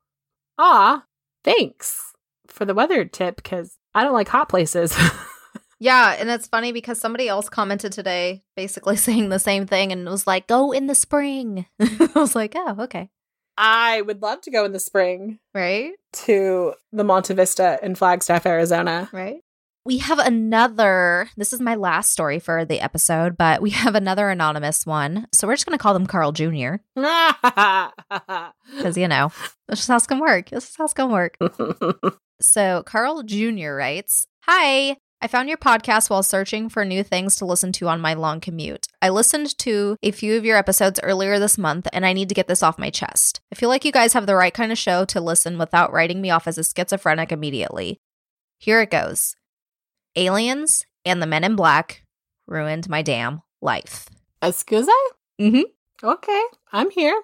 Ah, 0.57 1.03
thanks 1.43 2.13
for 2.47 2.63
the 2.63 2.73
weather 2.73 3.03
tip 3.03 3.35
because 3.35 3.77
I 3.93 4.03
don't 4.03 4.13
like 4.13 4.29
hot 4.29 4.47
places. 4.49 4.97
Yeah, 5.79 6.17
and 6.19 6.29
it's 6.29 6.47
funny 6.47 6.73
because 6.73 6.99
somebody 6.99 7.29
else 7.29 7.47
commented 7.47 7.93
today 7.93 8.43
basically 8.55 8.95
saying 8.97 9.29
the 9.29 9.39
same 9.39 9.65
thing 9.65 9.91
and 9.91 10.05
was 10.05 10.27
like, 10.27 10.47
go 10.47 10.71
in 10.71 10.87
the 10.87 10.95
spring. 10.95 11.65
I 11.79 12.09
was 12.15 12.35
like, 12.35 12.53
oh, 12.55 12.75
okay. 12.79 13.09
I 13.61 14.01
would 14.01 14.21
love 14.21 14.39
to 14.41 14.51
go 14.51 14.63
in 14.65 14.71
the 14.71 14.79
spring 14.79 15.37
Right? 15.53 15.91
to 16.13 16.73
the 16.93 17.03
Monte 17.03 17.33
Vista 17.33 17.77
in 17.83 17.93
Flagstaff, 17.95 18.45
Arizona. 18.45 19.09
Right. 19.11 19.41
We 19.85 19.97
have 19.99 20.19
another, 20.19 21.29
this 21.37 21.51
is 21.53 21.59
my 21.59 21.75
last 21.75 22.11
story 22.11 22.39
for 22.39 22.63
the 22.63 22.79
episode, 22.79 23.37
but 23.37 23.61
we 23.61 23.69
have 23.71 23.95
another 23.95 24.29
anonymous 24.29 24.85
one. 24.85 25.27
So 25.33 25.47
we're 25.47 25.55
just 25.55 25.65
going 25.65 25.77
to 25.77 25.81
call 25.81 25.93
them 25.93 26.05
Carl 26.07 26.31
Jr. 26.31 26.75
because, 26.95 27.91
you 28.97 29.07
know, 29.07 29.31
this 29.67 29.79
is 29.81 29.87
how 29.87 29.95
it's 29.97 30.07
going 30.07 30.19
to 30.21 30.25
work. 30.25 30.49
This 30.49 30.69
is 30.69 30.75
how 30.77 30.85
it's 30.85 30.93
going 30.93 31.09
to 31.09 31.13
work. 31.13 32.15
So 32.41 32.83
Carl 32.85 33.23
Jr. 33.23 33.71
writes, 33.73 34.25
Hi, 34.43 34.95
I 35.21 35.27
found 35.27 35.49
your 35.49 35.57
podcast 35.57 36.09
while 36.09 36.23
searching 36.23 36.69
for 36.69 36.85
new 36.85 37.03
things 37.03 37.35
to 37.35 37.45
listen 37.45 37.73
to 37.73 37.89
on 37.89 37.99
my 37.99 38.13
long 38.13 38.39
commute. 38.39 38.87
I 39.01 39.09
listened 39.09 39.57
to 39.57 39.97
a 40.01 40.11
few 40.11 40.37
of 40.37 40.45
your 40.45 40.55
episodes 40.57 40.97
earlier 41.03 41.39
this 41.39 41.57
month, 41.57 41.89
and 41.91 42.05
I 42.05 42.13
need 42.13 42.29
to 42.29 42.35
get 42.35 42.47
this 42.47 42.63
off 42.63 42.79
my 42.79 42.89
chest. 42.89 43.41
I 43.51 43.55
feel 43.55 43.67
like 43.67 43.83
you 43.83 43.91
guys 43.91 44.13
have 44.13 44.27
the 44.27 44.35
right 44.35 44.53
kind 44.53 44.71
of 44.71 44.77
show 44.77 45.03
to 45.05 45.19
listen 45.19 45.57
without 45.57 45.91
writing 45.91 46.21
me 46.21 46.29
off 46.29 46.47
as 46.47 46.57
a 46.57 46.63
schizophrenic 46.63 47.33
immediately. 47.33 47.99
Here 48.59 48.79
it 48.79 48.91
goes 48.91 49.35
Aliens 50.15 50.85
and 51.03 51.21
the 51.21 51.27
Men 51.27 51.43
in 51.43 51.57
Black 51.57 52.03
ruined 52.47 52.87
my 52.87 53.01
damn 53.01 53.41
life. 53.61 54.07
Excuse 54.41 54.87
Mm 55.39 55.51
hmm. 55.51 56.07
Okay, 56.07 56.43
I'm 56.71 56.91
here. 56.91 57.21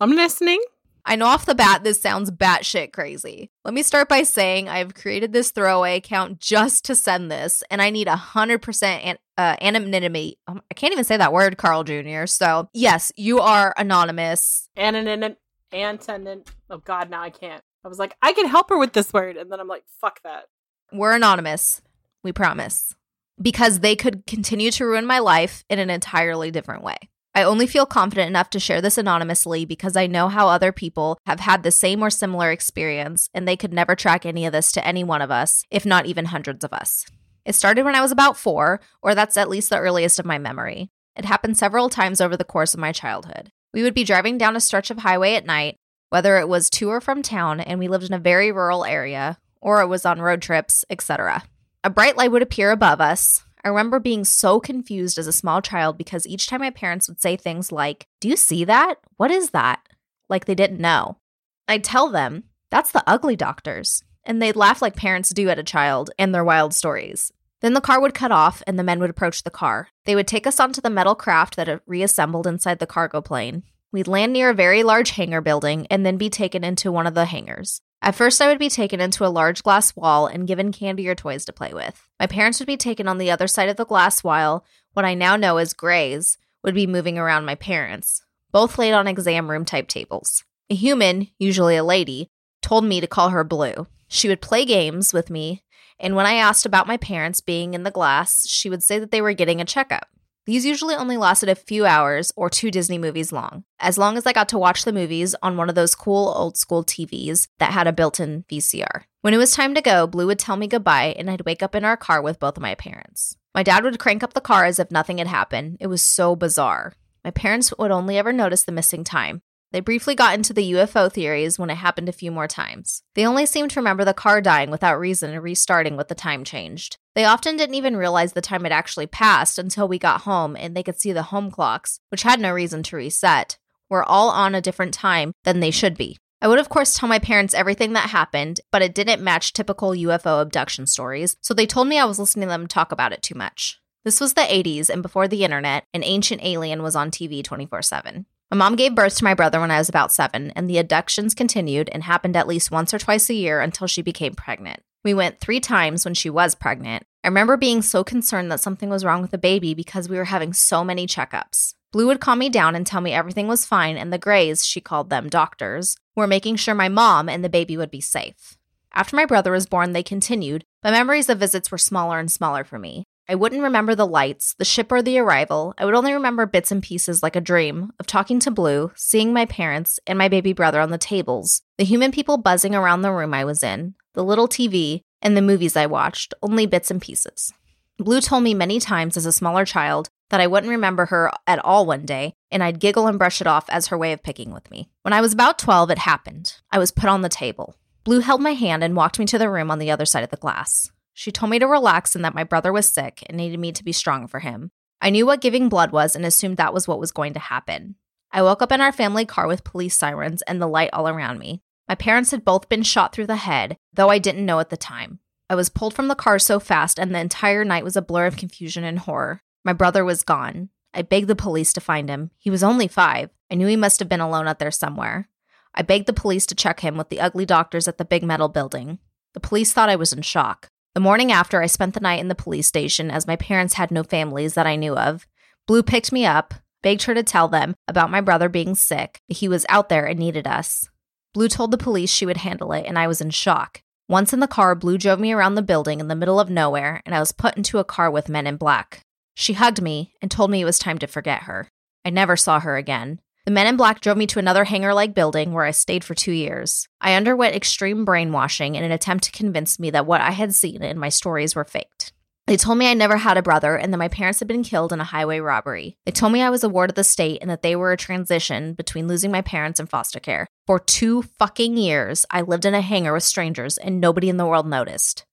I'm 0.00 0.10
listening. 0.10 0.60
I 1.08 1.14
know 1.14 1.26
off 1.26 1.46
the 1.46 1.54
bat 1.54 1.84
this 1.84 2.02
sounds 2.02 2.32
batshit 2.32 2.92
crazy. 2.92 3.52
Let 3.64 3.74
me 3.74 3.84
start 3.84 4.08
by 4.08 4.24
saying 4.24 4.68
I've 4.68 4.94
created 4.94 5.32
this 5.32 5.52
throwaway 5.52 5.96
account 5.96 6.40
just 6.40 6.84
to 6.86 6.96
send 6.96 7.30
this, 7.30 7.62
and 7.70 7.80
I 7.80 7.90
need 7.90 8.08
100% 8.08 8.82
an- 8.82 9.18
uh, 9.38 9.56
anonymity. 9.60 10.38
Um, 10.48 10.62
I 10.68 10.74
can't 10.74 10.92
even 10.92 11.04
say 11.04 11.16
that 11.16 11.32
word, 11.32 11.58
Carl 11.58 11.84
Jr. 11.84 12.26
So, 12.26 12.68
yes, 12.74 13.12
you 13.16 13.38
are 13.38 13.72
anonymous. 13.76 14.68
Anonymous. 14.76 15.36
Antonym. 15.72 16.46
Oh 16.70 16.78
God, 16.78 17.10
now 17.10 17.22
I 17.22 17.30
can't. 17.30 17.62
I 17.84 17.88
was 17.88 17.98
like, 17.98 18.16
I 18.20 18.32
can 18.32 18.46
help 18.46 18.68
her 18.70 18.78
with 18.78 18.92
this 18.92 19.12
word, 19.12 19.36
and 19.36 19.50
then 19.50 19.60
I'm 19.60 19.68
like, 19.68 19.84
fuck 20.00 20.20
that. 20.24 20.44
We're 20.92 21.14
anonymous. 21.14 21.82
We 22.24 22.32
promise. 22.32 22.94
Because 23.40 23.80
they 23.80 23.94
could 23.94 24.26
continue 24.26 24.70
to 24.72 24.86
ruin 24.86 25.06
my 25.06 25.18
life 25.20 25.64
in 25.68 25.78
an 25.78 25.90
entirely 25.90 26.50
different 26.50 26.82
way. 26.82 26.96
I 27.36 27.42
only 27.42 27.66
feel 27.66 27.84
confident 27.84 28.28
enough 28.30 28.48
to 28.50 28.58
share 28.58 28.80
this 28.80 28.96
anonymously 28.96 29.66
because 29.66 29.94
I 29.94 30.06
know 30.06 30.28
how 30.28 30.48
other 30.48 30.72
people 30.72 31.18
have 31.26 31.40
had 31.40 31.62
the 31.62 31.70
same 31.70 32.02
or 32.02 32.08
similar 32.08 32.50
experience, 32.50 33.28
and 33.34 33.46
they 33.46 33.58
could 33.58 33.74
never 33.74 33.94
track 33.94 34.24
any 34.24 34.46
of 34.46 34.54
this 34.54 34.72
to 34.72 34.86
any 34.86 35.04
one 35.04 35.20
of 35.20 35.30
us, 35.30 35.62
if 35.70 35.84
not 35.84 36.06
even 36.06 36.24
hundreds 36.24 36.64
of 36.64 36.72
us. 36.72 37.04
It 37.44 37.54
started 37.54 37.84
when 37.84 37.94
I 37.94 38.00
was 38.00 38.10
about 38.10 38.38
four, 38.38 38.80
or 39.02 39.14
that's 39.14 39.36
at 39.36 39.50
least 39.50 39.68
the 39.68 39.78
earliest 39.78 40.18
of 40.18 40.24
my 40.24 40.38
memory. 40.38 40.88
It 41.14 41.26
happened 41.26 41.58
several 41.58 41.90
times 41.90 42.22
over 42.22 42.38
the 42.38 42.42
course 42.42 42.72
of 42.72 42.80
my 42.80 42.90
childhood. 42.90 43.52
We 43.74 43.82
would 43.82 43.92
be 43.92 44.02
driving 44.02 44.38
down 44.38 44.56
a 44.56 44.60
stretch 44.60 44.90
of 44.90 45.00
highway 45.00 45.34
at 45.34 45.44
night, 45.44 45.76
whether 46.08 46.38
it 46.38 46.48
was 46.48 46.70
to 46.70 46.88
or 46.88 47.02
from 47.02 47.20
town, 47.20 47.60
and 47.60 47.78
we 47.78 47.86
lived 47.86 48.04
in 48.04 48.14
a 48.14 48.18
very 48.18 48.50
rural 48.50 48.86
area, 48.86 49.36
or 49.60 49.82
it 49.82 49.88
was 49.88 50.06
on 50.06 50.22
road 50.22 50.40
trips, 50.40 50.86
etc. 50.88 51.42
A 51.84 51.90
bright 51.90 52.16
light 52.16 52.32
would 52.32 52.40
appear 52.40 52.70
above 52.70 53.02
us, 53.02 53.44
I 53.66 53.70
remember 53.70 53.98
being 53.98 54.24
so 54.24 54.60
confused 54.60 55.18
as 55.18 55.26
a 55.26 55.32
small 55.32 55.60
child 55.60 55.98
because 55.98 56.24
each 56.24 56.46
time 56.46 56.60
my 56.60 56.70
parents 56.70 57.08
would 57.08 57.20
say 57.20 57.34
things 57.34 57.72
like, 57.72 58.06
Do 58.20 58.28
you 58.28 58.36
see 58.36 58.62
that? 58.62 59.00
What 59.16 59.32
is 59.32 59.50
that? 59.50 59.80
Like 60.28 60.44
they 60.44 60.54
didn't 60.54 60.78
know. 60.78 61.18
I'd 61.66 61.82
tell 61.82 62.08
them, 62.08 62.44
That's 62.70 62.92
the 62.92 63.02
ugly 63.08 63.34
doctors. 63.34 64.04
And 64.22 64.40
they'd 64.40 64.54
laugh 64.54 64.80
like 64.80 64.94
parents 64.94 65.30
do 65.30 65.48
at 65.48 65.58
a 65.58 65.64
child 65.64 66.12
and 66.16 66.32
their 66.32 66.44
wild 66.44 66.74
stories. 66.74 67.32
Then 67.60 67.72
the 67.72 67.80
car 67.80 68.00
would 68.00 68.14
cut 68.14 68.30
off 68.30 68.62
and 68.68 68.78
the 68.78 68.84
men 68.84 69.00
would 69.00 69.10
approach 69.10 69.42
the 69.42 69.50
car. 69.50 69.88
They 70.04 70.14
would 70.14 70.28
take 70.28 70.46
us 70.46 70.60
onto 70.60 70.80
the 70.80 70.88
metal 70.88 71.16
craft 71.16 71.56
that 71.56 71.66
had 71.66 71.80
reassembled 71.86 72.46
inside 72.46 72.78
the 72.78 72.86
cargo 72.86 73.20
plane. 73.20 73.64
We'd 73.90 74.06
land 74.06 74.32
near 74.32 74.50
a 74.50 74.54
very 74.54 74.84
large 74.84 75.10
hangar 75.10 75.40
building 75.40 75.88
and 75.90 76.06
then 76.06 76.18
be 76.18 76.30
taken 76.30 76.62
into 76.62 76.92
one 76.92 77.08
of 77.08 77.14
the 77.14 77.24
hangars. 77.24 77.82
At 78.02 78.14
first, 78.14 78.40
I 78.40 78.46
would 78.46 78.58
be 78.58 78.68
taken 78.68 79.00
into 79.00 79.24
a 79.24 79.28
large 79.28 79.62
glass 79.62 79.96
wall 79.96 80.26
and 80.26 80.46
given 80.46 80.70
candy 80.72 81.08
or 81.08 81.14
toys 81.14 81.44
to 81.46 81.52
play 81.52 81.72
with. 81.72 82.08
My 82.20 82.26
parents 82.26 82.58
would 82.60 82.66
be 82.66 82.76
taken 82.76 83.08
on 83.08 83.18
the 83.18 83.30
other 83.30 83.48
side 83.48 83.68
of 83.68 83.76
the 83.76 83.84
glass 83.84 84.22
while 84.22 84.64
what 84.92 85.04
I 85.04 85.14
now 85.14 85.36
know 85.36 85.56
as 85.56 85.72
grays 85.72 86.38
would 86.62 86.74
be 86.74 86.86
moving 86.86 87.18
around 87.18 87.44
my 87.44 87.54
parents, 87.54 88.22
both 88.52 88.78
laid 88.78 88.92
on 88.92 89.08
exam 89.08 89.50
room 89.50 89.64
type 89.64 89.88
tables. 89.88 90.44
A 90.70 90.74
human, 90.74 91.28
usually 91.38 91.76
a 91.76 91.84
lady, 91.84 92.30
told 92.62 92.84
me 92.84 93.00
to 93.00 93.06
call 93.06 93.30
her 93.30 93.44
Blue. 93.44 93.86
She 94.08 94.28
would 94.28 94.40
play 94.40 94.64
games 94.64 95.12
with 95.12 95.30
me, 95.30 95.62
and 95.98 96.14
when 96.14 96.26
I 96.26 96.34
asked 96.34 96.66
about 96.66 96.86
my 96.86 96.96
parents 96.96 97.40
being 97.40 97.74
in 97.74 97.82
the 97.82 97.90
glass, 97.90 98.46
she 98.48 98.68
would 98.68 98.82
say 98.82 98.98
that 98.98 99.10
they 99.10 99.22
were 99.22 99.32
getting 99.32 99.60
a 99.60 99.64
checkup. 99.64 100.08
These 100.46 100.64
usually 100.64 100.94
only 100.94 101.16
lasted 101.16 101.48
a 101.48 101.54
few 101.54 101.84
hours 101.84 102.32
or 102.36 102.48
two 102.48 102.70
Disney 102.70 102.98
movies 102.98 103.32
long, 103.32 103.64
as 103.80 103.98
long 103.98 104.16
as 104.16 104.26
I 104.26 104.32
got 104.32 104.48
to 104.50 104.58
watch 104.58 104.84
the 104.84 104.92
movies 104.92 105.34
on 105.42 105.56
one 105.56 105.68
of 105.68 105.74
those 105.74 105.94
cool 105.94 106.32
old 106.36 106.56
school 106.56 106.84
TVs 106.84 107.48
that 107.58 107.72
had 107.72 107.86
a 107.86 107.92
built 107.92 108.20
in 108.20 108.44
VCR. 108.50 109.02
When 109.22 109.34
it 109.34 109.38
was 109.38 109.52
time 109.52 109.74
to 109.74 109.82
go, 109.82 110.06
Blue 110.06 110.26
would 110.28 110.38
tell 110.38 110.56
me 110.56 110.68
goodbye, 110.68 111.14
and 111.18 111.28
I'd 111.28 111.44
wake 111.44 111.62
up 111.62 111.74
in 111.74 111.84
our 111.84 111.96
car 111.96 112.22
with 112.22 112.38
both 112.38 112.56
of 112.56 112.62
my 112.62 112.76
parents. 112.76 113.36
My 113.54 113.62
dad 113.62 113.82
would 113.82 113.98
crank 113.98 114.22
up 114.22 114.34
the 114.34 114.40
car 114.40 114.64
as 114.64 114.78
if 114.78 114.90
nothing 114.90 115.18
had 115.18 115.26
happened. 115.26 115.78
It 115.80 115.88
was 115.88 116.00
so 116.00 116.36
bizarre. 116.36 116.92
My 117.24 117.32
parents 117.32 117.72
would 117.76 117.90
only 117.90 118.16
ever 118.16 118.32
notice 118.32 118.62
the 118.62 118.70
missing 118.70 119.02
time, 119.02 119.42
they 119.72 119.80
briefly 119.80 120.14
got 120.14 120.34
into 120.34 120.52
the 120.52 120.72
UFO 120.72 121.12
theories 121.12 121.58
when 121.58 121.70
it 121.70 121.74
happened 121.74 122.08
a 122.08 122.12
few 122.12 122.30
more 122.30 122.48
times. 122.48 123.02
They 123.14 123.26
only 123.26 123.46
seemed 123.46 123.70
to 123.72 123.80
remember 123.80 124.04
the 124.04 124.14
car 124.14 124.40
dying 124.40 124.70
without 124.70 124.98
reason 124.98 125.32
and 125.32 125.42
restarting 125.42 125.96
with 125.96 126.08
the 126.08 126.14
time 126.14 126.44
changed. 126.44 126.98
They 127.16 127.24
often 127.24 127.56
didn't 127.56 127.76
even 127.76 127.96
realize 127.96 128.34
the 128.34 128.42
time 128.42 128.64
had 128.64 128.72
actually 128.72 129.06
passed 129.06 129.58
until 129.58 129.88
we 129.88 129.98
got 129.98 130.20
home 130.20 130.54
and 130.54 130.76
they 130.76 130.82
could 130.82 131.00
see 131.00 131.12
the 131.12 131.22
home 131.22 131.50
clocks, 131.50 131.98
which 132.10 132.24
had 132.24 132.38
no 132.38 132.52
reason 132.52 132.82
to 132.84 132.96
reset, 132.96 133.56
were 133.88 134.04
all 134.04 134.28
on 134.28 134.54
a 134.54 134.60
different 134.60 134.92
time 134.92 135.32
than 135.42 135.60
they 135.60 135.70
should 135.70 135.96
be. 135.96 136.18
I 136.42 136.48
would, 136.48 136.58
of 136.58 136.68
course, 136.68 136.92
tell 136.92 137.08
my 137.08 137.18
parents 137.18 137.54
everything 137.54 137.94
that 137.94 138.10
happened, 138.10 138.60
but 138.70 138.82
it 138.82 138.94
didn't 138.94 139.24
match 139.24 139.54
typical 139.54 139.92
UFO 139.92 140.42
abduction 140.42 140.86
stories, 140.86 141.38
so 141.40 141.54
they 141.54 141.64
told 141.64 141.88
me 141.88 141.98
I 141.98 142.04
was 142.04 142.18
listening 142.18 142.48
to 142.48 142.50
them 142.50 142.66
talk 142.66 142.92
about 142.92 143.14
it 143.14 143.22
too 143.22 143.34
much. 143.34 143.80
This 144.04 144.20
was 144.20 144.34
the 144.34 144.42
80s 144.42 144.90
and 144.90 145.00
before 145.00 145.26
the 145.26 145.42
internet, 145.42 145.84
an 145.94 146.04
ancient 146.04 146.44
alien 146.44 146.82
was 146.82 146.94
on 146.94 147.10
TV 147.10 147.42
24 147.42 147.80
7. 147.80 148.26
My 148.50 148.56
mom 148.58 148.76
gave 148.76 148.94
birth 148.94 149.16
to 149.16 149.24
my 149.24 149.32
brother 149.32 149.58
when 149.58 149.70
I 149.70 149.78
was 149.78 149.88
about 149.88 150.12
seven, 150.12 150.52
and 150.54 150.68
the 150.68 150.76
abductions 150.76 151.34
continued 151.34 151.88
and 151.92 152.02
happened 152.02 152.36
at 152.36 152.46
least 152.46 152.70
once 152.70 152.92
or 152.92 152.98
twice 152.98 153.30
a 153.30 153.34
year 153.34 153.62
until 153.62 153.86
she 153.86 154.02
became 154.02 154.34
pregnant. 154.34 154.82
We 155.06 155.14
went 155.14 155.38
three 155.38 155.60
times 155.60 156.04
when 156.04 156.14
she 156.14 156.28
was 156.30 156.56
pregnant. 156.56 157.06
I 157.22 157.28
remember 157.28 157.56
being 157.56 157.80
so 157.80 158.02
concerned 158.02 158.50
that 158.50 158.58
something 158.58 158.88
was 158.88 159.04
wrong 159.04 159.22
with 159.22 159.30
the 159.30 159.38
baby 159.38 159.72
because 159.72 160.08
we 160.08 160.16
were 160.16 160.24
having 160.24 160.52
so 160.52 160.82
many 160.82 161.06
checkups. 161.06 161.74
Blue 161.92 162.08
would 162.08 162.18
calm 162.18 162.40
me 162.40 162.48
down 162.48 162.74
and 162.74 162.84
tell 162.84 163.00
me 163.00 163.12
everything 163.12 163.46
was 163.46 163.64
fine, 163.64 163.96
and 163.96 164.12
the 164.12 164.18
Greys, 164.18 164.66
she 164.66 164.80
called 164.80 165.08
them 165.08 165.28
doctors, 165.28 165.96
were 166.16 166.26
making 166.26 166.56
sure 166.56 166.74
my 166.74 166.88
mom 166.88 167.28
and 167.28 167.44
the 167.44 167.48
baby 167.48 167.76
would 167.76 167.92
be 167.92 168.00
safe. 168.00 168.58
After 168.92 169.14
my 169.14 169.26
brother 169.26 169.52
was 169.52 169.66
born, 169.66 169.92
they 169.92 170.02
continued, 170.02 170.64
but 170.82 170.90
memories 170.90 171.28
of 171.28 171.38
visits 171.38 171.70
were 171.70 171.78
smaller 171.78 172.18
and 172.18 172.28
smaller 172.28 172.64
for 172.64 172.80
me. 172.80 173.04
I 173.28 173.36
wouldn't 173.36 173.62
remember 173.62 173.94
the 173.94 174.06
lights, 174.06 174.54
the 174.58 174.64
ship, 174.64 174.90
or 174.90 175.02
the 175.02 175.18
arrival. 175.18 175.74
I 175.78 175.84
would 175.84 175.94
only 175.94 176.12
remember 176.12 176.46
bits 176.46 176.72
and 176.72 176.82
pieces 176.82 177.22
like 177.22 177.36
a 177.36 177.40
dream 177.40 177.92
of 178.00 178.06
talking 178.06 178.40
to 178.40 178.50
Blue, 178.50 178.90
seeing 178.96 179.32
my 179.32 179.46
parents 179.46 180.00
and 180.06 180.18
my 180.18 180.28
baby 180.28 180.52
brother 180.52 180.80
on 180.80 180.90
the 180.90 180.98
tables, 180.98 181.62
the 181.76 181.84
human 181.84 182.10
people 182.10 182.38
buzzing 182.38 182.74
around 182.74 183.02
the 183.02 183.12
room 183.12 183.34
I 183.34 183.44
was 183.44 183.62
in, 183.62 183.94
the 184.16 184.24
little 184.24 184.48
TV, 184.48 185.02
and 185.22 185.36
the 185.36 185.42
movies 185.42 185.76
I 185.76 185.86
watched, 185.86 186.34
only 186.42 186.66
bits 186.66 186.90
and 186.90 187.00
pieces. 187.00 187.52
Blue 187.98 188.20
told 188.20 188.42
me 188.42 188.54
many 188.54 188.80
times 188.80 189.16
as 189.16 189.26
a 189.26 189.32
smaller 189.32 189.64
child 189.64 190.08
that 190.30 190.40
I 190.40 190.46
wouldn't 190.46 190.70
remember 190.70 191.06
her 191.06 191.30
at 191.46 191.64
all 191.64 191.86
one 191.86 192.04
day, 192.04 192.32
and 192.50 192.64
I'd 192.64 192.80
giggle 192.80 193.06
and 193.06 193.18
brush 193.18 193.40
it 193.40 193.46
off 193.46 193.66
as 193.68 193.86
her 193.88 193.98
way 193.98 194.12
of 194.12 194.22
picking 194.22 194.52
with 194.52 194.70
me. 194.70 194.88
When 195.02 195.12
I 195.12 195.20
was 195.20 195.32
about 195.32 195.58
12, 195.58 195.90
it 195.90 195.98
happened. 195.98 196.56
I 196.72 196.78
was 196.78 196.90
put 196.90 197.08
on 197.08 197.22
the 197.22 197.28
table. 197.28 197.76
Blue 198.04 198.20
held 198.20 198.40
my 198.40 198.54
hand 198.54 198.82
and 198.82 198.96
walked 198.96 199.18
me 199.18 199.26
to 199.26 199.38
the 199.38 199.50
room 199.50 199.70
on 199.70 199.78
the 199.78 199.90
other 199.90 200.06
side 200.06 200.24
of 200.24 200.30
the 200.30 200.36
glass. 200.36 200.90
She 201.12 201.30
told 201.30 201.50
me 201.50 201.58
to 201.58 201.66
relax 201.66 202.14
and 202.14 202.24
that 202.24 202.34
my 202.34 202.44
brother 202.44 202.72
was 202.72 202.86
sick 202.86 203.22
and 203.26 203.36
needed 203.36 203.58
me 203.58 203.72
to 203.72 203.84
be 203.84 203.92
strong 203.92 204.26
for 204.26 204.40
him. 204.40 204.70
I 205.00 205.10
knew 205.10 205.26
what 205.26 205.40
giving 205.40 205.68
blood 205.68 205.92
was 205.92 206.16
and 206.16 206.24
assumed 206.24 206.56
that 206.56 206.74
was 206.74 206.88
what 206.88 207.00
was 207.00 207.12
going 207.12 207.34
to 207.34 207.38
happen. 207.38 207.96
I 208.32 208.42
woke 208.42 208.62
up 208.62 208.72
in 208.72 208.80
our 208.80 208.92
family 208.92 209.24
car 209.24 209.46
with 209.46 209.64
police 209.64 209.96
sirens 209.96 210.42
and 210.42 210.60
the 210.60 210.66
light 210.66 210.90
all 210.92 211.08
around 211.08 211.38
me. 211.38 211.62
My 211.88 211.94
parents 211.94 212.32
had 212.32 212.44
both 212.44 212.68
been 212.68 212.82
shot 212.82 213.12
through 213.12 213.26
the 213.26 213.36
head, 213.36 213.76
though 213.92 214.08
I 214.08 214.18
didn't 214.18 214.46
know 214.46 214.58
at 214.58 214.70
the 214.70 214.76
time. 214.76 215.20
I 215.48 215.54
was 215.54 215.68
pulled 215.68 215.94
from 215.94 216.08
the 216.08 216.16
car 216.16 216.38
so 216.38 216.58
fast, 216.58 216.98
and 216.98 217.14
the 217.14 217.20
entire 217.20 217.64
night 217.64 217.84
was 217.84 217.96
a 217.96 218.02
blur 218.02 218.26
of 218.26 218.36
confusion 218.36 218.82
and 218.82 218.98
horror. 218.98 219.42
My 219.64 219.72
brother 219.72 220.04
was 220.04 220.24
gone. 220.24 220.70
I 220.92 221.02
begged 221.02 221.28
the 221.28 221.36
police 221.36 221.72
to 221.74 221.80
find 221.80 222.08
him. 222.08 222.30
He 222.38 222.50
was 222.50 222.64
only 222.64 222.88
five. 222.88 223.30
I 223.50 223.54
knew 223.54 223.66
he 223.66 223.76
must 223.76 224.00
have 224.00 224.08
been 224.08 224.20
alone 224.20 224.48
out 224.48 224.58
there 224.58 224.70
somewhere. 224.70 225.28
I 225.74 225.82
begged 225.82 226.06
the 226.06 226.12
police 226.12 226.46
to 226.46 226.54
check 226.54 226.80
him 226.80 226.96
with 226.96 227.10
the 227.10 227.20
ugly 227.20 227.44
doctors 227.44 227.86
at 227.86 227.98
the 227.98 228.04
big 228.04 228.24
metal 228.24 228.48
building. 228.48 228.98
The 229.34 229.40
police 229.40 229.72
thought 229.72 229.90
I 229.90 229.96
was 229.96 230.12
in 230.12 230.22
shock. 230.22 230.70
The 230.94 231.00
morning 231.00 231.30
after, 231.30 231.62
I 231.62 231.66
spent 231.66 231.94
the 231.94 232.00
night 232.00 232.20
in 232.20 232.28
the 232.28 232.34
police 232.34 232.66
station 232.66 233.10
as 233.10 233.26
my 233.26 233.36
parents 233.36 233.74
had 233.74 233.90
no 233.90 234.02
families 234.02 234.54
that 234.54 234.66
I 234.66 234.76
knew 234.76 234.96
of. 234.96 235.26
Blue 235.66 235.82
picked 235.82 236.10
me 236.10 236.24
up, 236.24 236.54
begged 236.82 237.02
her 237.02 237.14
to 237.14 237.22
tell 237.22 237.46
them 237.46 237.74
about 237.86 238.10
my 238.10 238.22
brother 238.22 238.48
being 238.48 238.74
sick. 238.74 239.20
He 239.28 239.46
was 239.46 239.66
out 239.68 239.90
there 239.90 240.06
and 240.06 240.18
needed 240.18 240.46
us. 240.46 240.88
Blue 241.36 241.48
told 241.48 241.70
the 241.70 241.76
police 241.76 242.10
she 242.10 242.24
would 242.24 242.38
handle 242.38 242.72
it, 242.72 242.86
and 242.86 242.98
I 242.98 243.06
was 243.06 243.20
in 243.20 243.28
shock. 243.28 243.82
Once 244.08 244.32
in 244.32 244.40
the 244.40 244.46
car, 244.48 244.74
Blue 244.74 244.96
drove 244.96 245.20
me 245.20 245.32
around 245.32 245.54
the 245.54 245.60
building 245.60 246.00
in 246.00 246.08
the 246.08 246.14
middle 246.14 246.40
of 246.40 246.48
nowhere, 246.48 247.02
and 247.04 247.14
I 247.14 247.20
was 247.20 247.30
put 247.30 247.58
into 247.58 247.76
a 247.76 247.84
car 247.84 248.10
with 248.10 248.30
men 248.30 248.46
in 248.46 248.56
black. 248.56 249.02
She 249.34 249.52
hugged 249.52 249.82
me 249.82 250.14
and 250.22 250.30
told 250.30 250.50
me 250.50 250.62
it 250.62 250.64
was 250.64 250.78
time 250.78 250.96
to 250.96 251.06
forget 251.06 251.42
her. 251.42 251.68
I 252.06 252.08
never 252.08 252.38
saw 252.38 252.58
her 252.60 252.78
again. 252.78 253.20
The 253.44 253.50
men 253.50 253.66
in 253.66 253.76
black 253.76 254.00
drove 254.00 254.16
me 254.16 254.26
to 254.28 254.38
another 254.38 254.64
hangar 254.64 254.94
like 254.94 255.12
building 255.12 255.52
where 255.52 255.66
I 255.66 255.72
stayed 255.72 256.04
for 256.04 256.14
two 256.14 256.32
years. 256.32 256.88
I 257.02 257.12
underwent 257.12 257.54
extreme 257.54 258.06
brainwashing 258.06 258.74
in 258.74 258.82
an 258.82 258.90
attempt 258.90 259.24
to 259.24 259.30
convince 259.30 259.78
me 259.78 259.90
that 259.90 260.06
what 260.06 260.22
I 260.22 260.30
had 260.30 260.54
seen 260.54 260.82
in 260.82 260.98
my 260.98 261.10
stories 261.10 261.54
were 261.54 261.64
faked. 261.64 262.14
They 262.46 262.56
told 262.56 262.78
me 262.78 262.90
I 262.90 262.94
never 262.94 263.18
had 263.18 263.36
a 263.36 263.42
brother 263.42 263.76
and 263.76 263.92
that 263.92 263.98
my 263.98 264.08
parents 264.08 264.38
had 264.38 264.48
been 264.48 264.62
killed 264.62 264.90
in 264.90 265.00
a 265.00 265.04
highway 265.04 265.40
robbery. 265.40 265.98
They 266.06 266.12
told 266.12 266.32
me 266.32 266.40
I 266.40 266.48
was 266.48 266.64
a 266.64 266.68
ward 266.70 266.88
of 266.88 266.96
the 266.96 267.04
state 267.04 267.40
and 267.42 267.50
that 267.50 267.60
they 267.60 267.76
were 267.76 267.92
a 267.92 267.98
transition 267.98 268.72
between 268.72 269.06
losing 269.06 269.30
my 269.30 269.42
parents 269.42 269.78
and 269.78 269.90
foster 269.90 270.18
care. 270.18 270.46
For 270.66 270.80
two 270.80 271.22
fucking 271.22 271.76
years, 271.76 272.26
I 272.28 272.40
lived 272.40 272.64
in 272.64 272.74
a 272.74 272.80
hangar 272.80 273.12
with 273.12 273.22
strangers 273.22 273.78
and 273.78 274.00
nobody 274.00 274.28
in 274.28 274.36
the 274.36 274.46
world 274.46 274.66
noticed. 274.66 275.24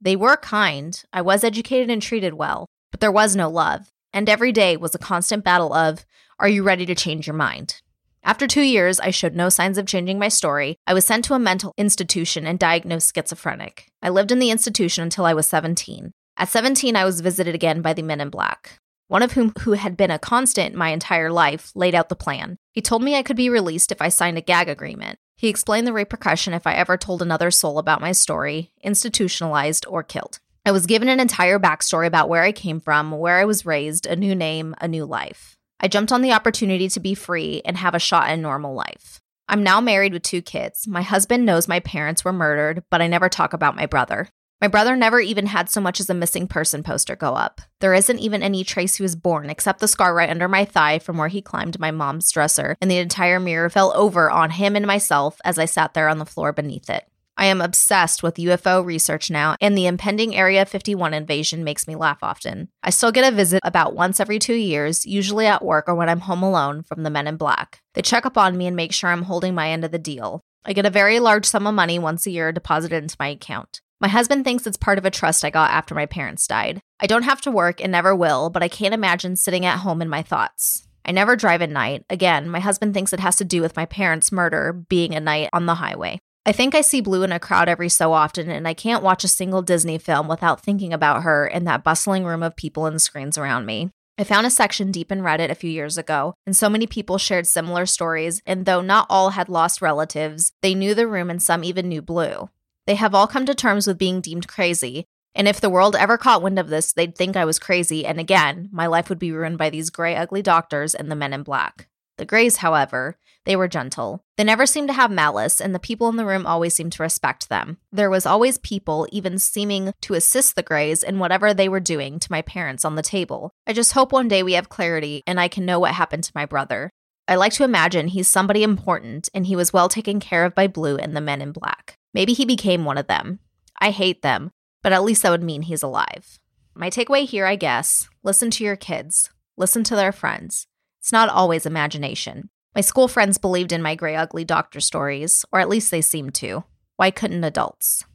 They 0.00 0.14
were 0.14 0.36
kind, 0.36 1.02
I 1.12 1.22
was 1.22 1.42
educated 1.42 1.90
and 1.90 2.00
treated 2.00 2.34
well, 2.34 2.66
but 2.92 3.00
there 3.00 3.10
was 3.10 3.34
no 3.34 3.50
love. 3.50 3.90
And 4.12 4.28
every 4.28 4.52
day 4.52 4.76
was 4.76 4.94
a 4.94 4.98
constant 4.98 5.42
battle 5.42 5.72
of, 5.72 6.06
Are 6.38 6.48
you 6.48 6.62
ready 6.62 6.86
to 6.86 6.94
change 6.94 7.26
your 7.26 7.34
mind? 7.34 7.82
After 8.22 8.46
two 8.46 8.62
years, 8.62 9.00
I 9.00 9.10
showed 9.10 9.34
no 9.34 9.48
signs 9.48 9.76
of 9.76 9.86
changing 9.86 10.20
my 10.20 10.28
story. 10.28 10.76
I 10.86 10.94
was 10.94 11.04
sent 11.04 11.24
to 11.24 11.34
a 11.34 11.38
mental 11.40 11.74
institution 11.76 12.46
and 12.46 12.56
diagnosed 12.56 13.12
schizophrenic. 13.12 13.88
I 14.02 14.10
lived 14.10 14.30
in 14.30 14.38
the 14.38 14.52
institution 14.52 15.02
until 15.02 15.24
I 15.24 15.34
was 15.34 15.48
17. 15.48 16.12
At 16.36 16.48
17, 16.48 16.94
I 16.94 17.04
was 17.04 17.22
visited 17.22 17.56
again 17.56 17.82
by 17.82 17.92
the 17.92 18.02
men 18.02 18.20
in 18.20 18.30
black. 18.30 18.78
One 19.08 19.22
of 19.22 19.32
whom, 19.32 19.52
who 19.60 19.72
had 19.72 19.96
been 19.96 20.10
a 20.10 20.18
constant 20.18 20.74
my 20.74 20.88
entire 20.88 21.30
life, 21.30 21.70
laid 21.74 21.94
out 21.94 22.08
the 22.08 22.16
plan. 22.16 22.58
He 22.72 22.80
told 22.82 23.02
me 23.02 23.14
I 23.14 23.22
could 23.22 23.36
be 23.36 23.48
released 23.48 23.92
if 23.92 24.02
I 24.02 24.08
signed 24.08 24.36
a 24.36 24.42
gag 24.42 24.68
agreement. 24.68 25.18
He 25.36 25.48
explained 25.48 25.86
the 25.86 25.92
repercussion 25.92 26.54
if 26.54 26.66
I 26.66 26.74
ever 26.74 26.96
told 26.96 27.22
another 27.22 27.50
soul 27.50 27.78
about 27.78 28.00
my 28.00 28.12
story, 28.12 28.72
institutionalized 28.82 29.86
or 29.86 30.02
killed. 30.02 30.40
I 30.64 30.72
was 30.72 30.86
given 30.86 31.08
an 31.08 31.20
entire 31.20 31.60
backstory 31.60 32.06
about 32.06 32.28
where 32.28 32.42
I 32.42 32.50
came 32.50 32.80
from, 32.80 33.12
where 33.12 33.38
I 33.38 33.44
was 33.44 33.64
raised, 33.64 34.06
a 34.06 34.16
new 34.16 34.34
name, 34.34 34.74
a 34.80 34.88
new 34.88 35.04
life. 35.04 35.56
I 35.78 35.86
jumped 35.86 36.10
on 36.10 36.22
the 36.22 36.32
opportunity 36.32 36.88
to 36.88 37.00
be 37.00 37.14
free 37.14 37.62
and 37.64 37.76
have 37.76 37.94
a 37.94 38.00
shot 38.00 38.28
at 38.30 38.38
normal 38.40 38.74
life. 38.74 39.20
I'm 39.48 39.62
now 39.62 39.80
married 39.80 40.12
with 40.12 40.22
two 40.22 40.42
kids. 40.42 40.88
My 40.88 41.02
husband 41.02 41.46
knows 41.46 41.68
my 41.68 41.78
parents 41.78 42.24
were 42.24 42.32
murdered, 42.32 42.82
but 42.90 43.00
I 43.00 43.06
never 43.06 43.28
talk 43.28 43.52
about 43.52 43.76
my 43.76 43.86
brother. 43.86 44.28
My 44.60 44.68
brother 44.68 44.96
never 44.96 45.20
even 45.20 45.46
had 45.46 45.68
so 45.68 45.82
much 45.82 46.00
as 46.00 46.08
a 46.08 46.14
missing 46.14 46.46
person 46.48 46.82
poster 46.82 47.14
go 47.14 47.34
up. 47.34 47.60
There 47.80 47.92
isn't 47.92 48.18
even 48.18 48.42
any 48.42 48.64
trace 48.64 48.96
he 48.96 49.02
was 49.02 49.14
born 49.14 49.50
except 49.50 49.80
the 49.80 49.88
scar 49.88 50.14
right 50.14 50.30
under 50.30 50.48
my 50.48 50.64
thigh 50.64 50.98
from 50.98 51.18
where 51.18 51.28
he 51.28 51.42
climbed 51.42 51.78
my 51.78 51.90
mom's 51.90 52.30
dresser, 52.30 52.74
and 52.80 52.90
the 52.90 52.96
entire 52.96 53.38
mirror 53.38 53.68
fell 53.68 53.92
over 53.94 54.30
on 54.30 54.50
him 54.50 54.74
and 54.74 54.86
myself 54.86 55.38
as 55.44 55.58
I 55.58 55.66
sat 55.66 55.92
there 55.92 56.08
on 56.08 56.18
the 56.18 56.24
floor 56.24 56.52
beneath 56.52 56.88
it. 56.88 57.06
I 57.36 57.46
am 57.46 57.60
obsessed 57.60 58.22
with 58.22 58.36
UFO 58.36 58.82
research 58.82 59.30
now, 59.30 59.56
and 59.60 59.76
the 59.76 59.86
impending 59.86 60.34
Area 60.34 60.64
51 60.64 61.12
invasion 61.12 61.62
makes 61.62 61.86
me 61.86 61.94
laugh 61.94 62.20
often. 62.22 62.70
I 62.82 62.88
still 62.88 63.12
get 63.12 63.30
a 63.30 63.36
visit 63.36 63.60
about 63.62 63.94
once 63.94 64.20
every 64.20 64.38
two 64.38 64.54
years, 64.54 65.04
usually 65.04 65.44
at 65.44 65.62
work 65.62 65.86
or 65.86 65.94
when 65.94 66.08
I'm 66.08 66.20
home 66.20 66.42
alone, 66.42 66.82
from 66.82 67.02
the 67.02 67.10
men 67.10 67.26
in 67.26 67.36
black. 67.36 67.82
They 67.92 68.00
check 68.00 68.24
up 68.24 68.38
on 68.38 68.56
me 68.56 68.66
and 68.66 68.74
make 68.74 68.94
sure 68.94 69.10
I'm 69.10 69.24
holding 69.24 69.54
my 69.54 69.68
end 69.68 69.84
of 69.84 69.90
the 69.90 69.98
deal. 69.98 70.40
I 70.64 70.72
get 70.72 70.86
a 70.86 70.90
very 70.90 71.20
large 71.20 71.44
sum 71.44 71.66
of 71.66 71.74
money 71.74 71.98
once 71.98 72.26
a 72.26 72.30
year 72.30 72.52
deposited 72.52 73.02
into 73.02 73.16
my 73.20 73.28
account. 73.28 73.82
My 73.98 74.08
husband 74.08 74.44
thinks 74.44 74.66
it's 74.66 74.76
part 74.76 74.98
of 74.98 75.06
a 75.06 75.10
trust 75.10 75.44
I 75.44 75.50
got 75.50 75.70
after 75.70 75.94
my 75.94 76.04
parents 76.04 76.46
died. 76.46 76.80
I 77.00 77.06
don't 77.06 77.22
have 77.22 77.40
to 77.42 77.50
work 77.50 77.80
and 77.80 77.90
never 77.90 78.14
will, 78.14 78.50
but 78.50 78.62
I 78.62 78.68
can't 78.68 78.92
imagine 78.92 79.36
sitting 79.36 79.64
at 79.64 79.78
home 79.78 80.02
in 80.02 80.08
my 80.08 80.22
thoughts. 80.22 80.86
I 81.06 81.12
never 81.12 81.34
drive 81.34 81.62
at 81.62 81.70
night. 81.70 82.04
Again, 82.10 82.50
my 82.50 82.60
husband 82.60 82.92
thinks 82.92 83.12
it 83.12 83.20
has 83.20 83.36
to 83.36 83.44
do 83.44 83.62
with 83.62 83.76
my 83.76 83.86
parents' 83.86 84.32
murder 84.32 84.72
being 84.72 85.14
a 85.14 85.20
night 85.20 85.48
on 85.52 85.64
the 85.64 85.76
highway. 85.76 86.18
I 86.44 86.52
think 86.52 86.74
I 86.74 86.82
see 86.82 87.00
Blue 87.00 87.22
in 87.22 87.32
a 87.32 87.40
crowd 87.40 87.68
every 87.68 87.88
so 87.88 88.12
often, 88.12 88.50
and 88.50 88.68
I 88.68 88.74
can't 88.74 89.02
watch 89.02 89.24
a 89.24 89.28
single 89.28 89.62
Disney 89.62 89.98
film 89.98 90.28
without 90.28 90.60
thinking 90.60 90.92
about 90.92 91.22
her 91.22 91.46
in 91.46 91.64
that 91.64 91.82
bustling 91.82 92.24
room 92.24 92.42
of 92.42 92.54
people 92.54 92.86
and 92.86 93.00
screens 93.00 93.38
around 93.38 93.66
me. 93.66 93.90
I 94.18 94.24
found 94.24 94.46
a 94.46 94.50
section 94.50 94.92
deep 94.92 95.10
in 95.10 95.22
Reddit 95.22 95.50
a 95.50 95.54
few 95.54 95.70
years 95.70 95.98
ago, 95.98 96.34
and 96.46 96.56
so 96.56 96.68
many 96.68 96.86
people 96.86 97.18
shared 97.18 97.46
similar 97.46 97.86
stories, 97.86 98.40
and 98.46 98.64
though 98.64 98.80
not 98.80 99.06
all 99.10 99.30
had 99.30 99.48
lost 99.48 99.82
relatives, 99.82 100.52
they 100.62 100.74
knew 100.74 100.94
the 100.94 101.08
room 101.08 101.30
and 101.30 101.42
some 101.42 101.64
even 101.64 101.88
knew 101.88 102.00
Blue. 102.00 102.48
They 102.86 102.94
have 102.94 103.14
all 103.14 103.26
come 103.26 103.46
to 103.46 103.54
terms 103.54 103.86
with 103.86 103.98
being 103.98 104.20
deemed 104.20 104.48
crazy, 104.48 105.04
and 105.34 105.46
if 105.46 105.60
the 105.60 105.70
world 105.70 105.94
ever 105.96 106.16
caught 106.16 106.42
wind 106.42 106.58
of 106.58 106.68
this, 106.68 106.92
they'd 106.92 107.14
think 107.14 107.36
I 107.36 107.44
was 107.44 107.58
crazy, 107.58 108.06
and 108.06 108.18
again, 108.18 108.68
my 108.72 108.86
life 108.86 109.08
would 109.08 109.18
be 109.18 109.32
ruined 109.32 109.58
by 109.58 109.70
these 109.70 109.90
gray, 109.90 110.16
ugly 110.16 110.40
doctors 110.40 110.94
and 110.94 111.10
the 111.10 111.16
men 111.16 111.32
in 111.32 111.42
black. 111.42 111.88
The 112.16 112.24
Greys, 112.24 112.58
however, 112.58 113.18
they 113.44 113.56
were 113.56 113.68
gentle. 113.68 114.24
They 114.36 114.44
never 114.44 114.64
seemed 114.64 114.88
to 114.88 114.94
have 114.94 115.10
malice, 115.10 115.60
and 115.60 115.74
the 115.74 115.78
people 115.78 116.08
in 116.08 116.16
the 116.16 116.24
room 116.24 116.46
always 116.46 116.74
seemed 116.74 116.92
to 116.92 117.02
respect 117.02 117.48
them. 117.48 117.76
There 117.92 118.08
was 118.08 118.24
always 118.24 118.56
people, 118.58 119.06
even 119.12 119.38
seeming 119.38 119.92
to 120.00 120.14
assist 120.14 120.56
the 120.56 120.62
Greys 120.62 121.02
in 121.02 121.18
whatever 121.18 121.52
they 121.52 121.68
were 121.68 121.80
doing 121.80 122.18
to 122.18 122.32
my 122.32 122.40
parents 122.40 122.84
on 122.84 122.94
the 122.94 123.02
table. 123.02 123.52
I 123.66 123.74
just 123.74 123.92
hope 123.92 124.12
one 124.12 124.28
day 124.28 124.42
we 124.42 124.54
have 124.54 124.68
clarity 124.68 125.22
and 125.26 125.38
I 125.38 125.48
can 125.48 125.66
know 125.66 125.78
what 125.78 125.92
happened 125.92 126.24
to 126.24 126.32
my 126.34 126.46
brother. 126.46 126.90
I 127.28 127.34
like 127.34 127.52
to 127.54 127.64
imagine 127.64 128.08
he's 128.08 128.28
somebody 128.28 128.62
important 128.62 129.28
and 129.34 129.46
he 129.46 129.56
was 129.56 129.72
well 129.72 129.88
taken 129.88 130.20
care 130.20 130.44
of 130.44 130.54
by 130.54 130.68
Blue 130.68 130.96
and 130.96 131.16
the 131.16 131.20
men 131.20 131.42
in 131.42 131.52
black. 131.52 131.98
Maybe 132.16 132.32
he 132.32 132.46
became 132.46 132.86
one 132.86 132.96
of 132.96 133.08
them. 133.08 133.40
I 133.78 133.90
hate 133.90 134.22
them, 134.22 134.50
but 134.82 134.94
at 134.94 135.04
least 135.04 135.22
that 135.22 135.28
would 135.28 135.42
mean 135.42 135.60
he's 135.60 135.82
alive. 135.82 136.38
My 136.74 136.88
takeaway 136.88 137.26
here, 137.26 137.44
I 137.44 137.56
guess 137.56 138.08
listen 138.22 138.50
to 138.52 138.64
your 138.64 138.74
kids, 138.74 139.28
listen 139.58 139.84
to 139.84 139.94
their 139.94 140.12
friends. 140.12 140.66
It's 140.98 141.12
not 141.12 141.28
always 141.28 141.66
imagination. 141.66 142.48
My 142.74 142.80
school 142.80 143.06
friends 143.06 143.36
believed 143.36 143.70
in 143.70 143.82
my 143.82 143.94
gray, 143.94 144.16
ugly 144.16 144.46
doctor 144.46 144.80
stories, 144.80 145.44
or 145.52 145.60
at 145.60 145.68
least 145.68 145.90
they 145.90 146.00
seemed 146.00 146.34
to. 146.36 146.64
Why 146.96 147.10
couldn't 147.10 147.44
adults? 147.44 148.06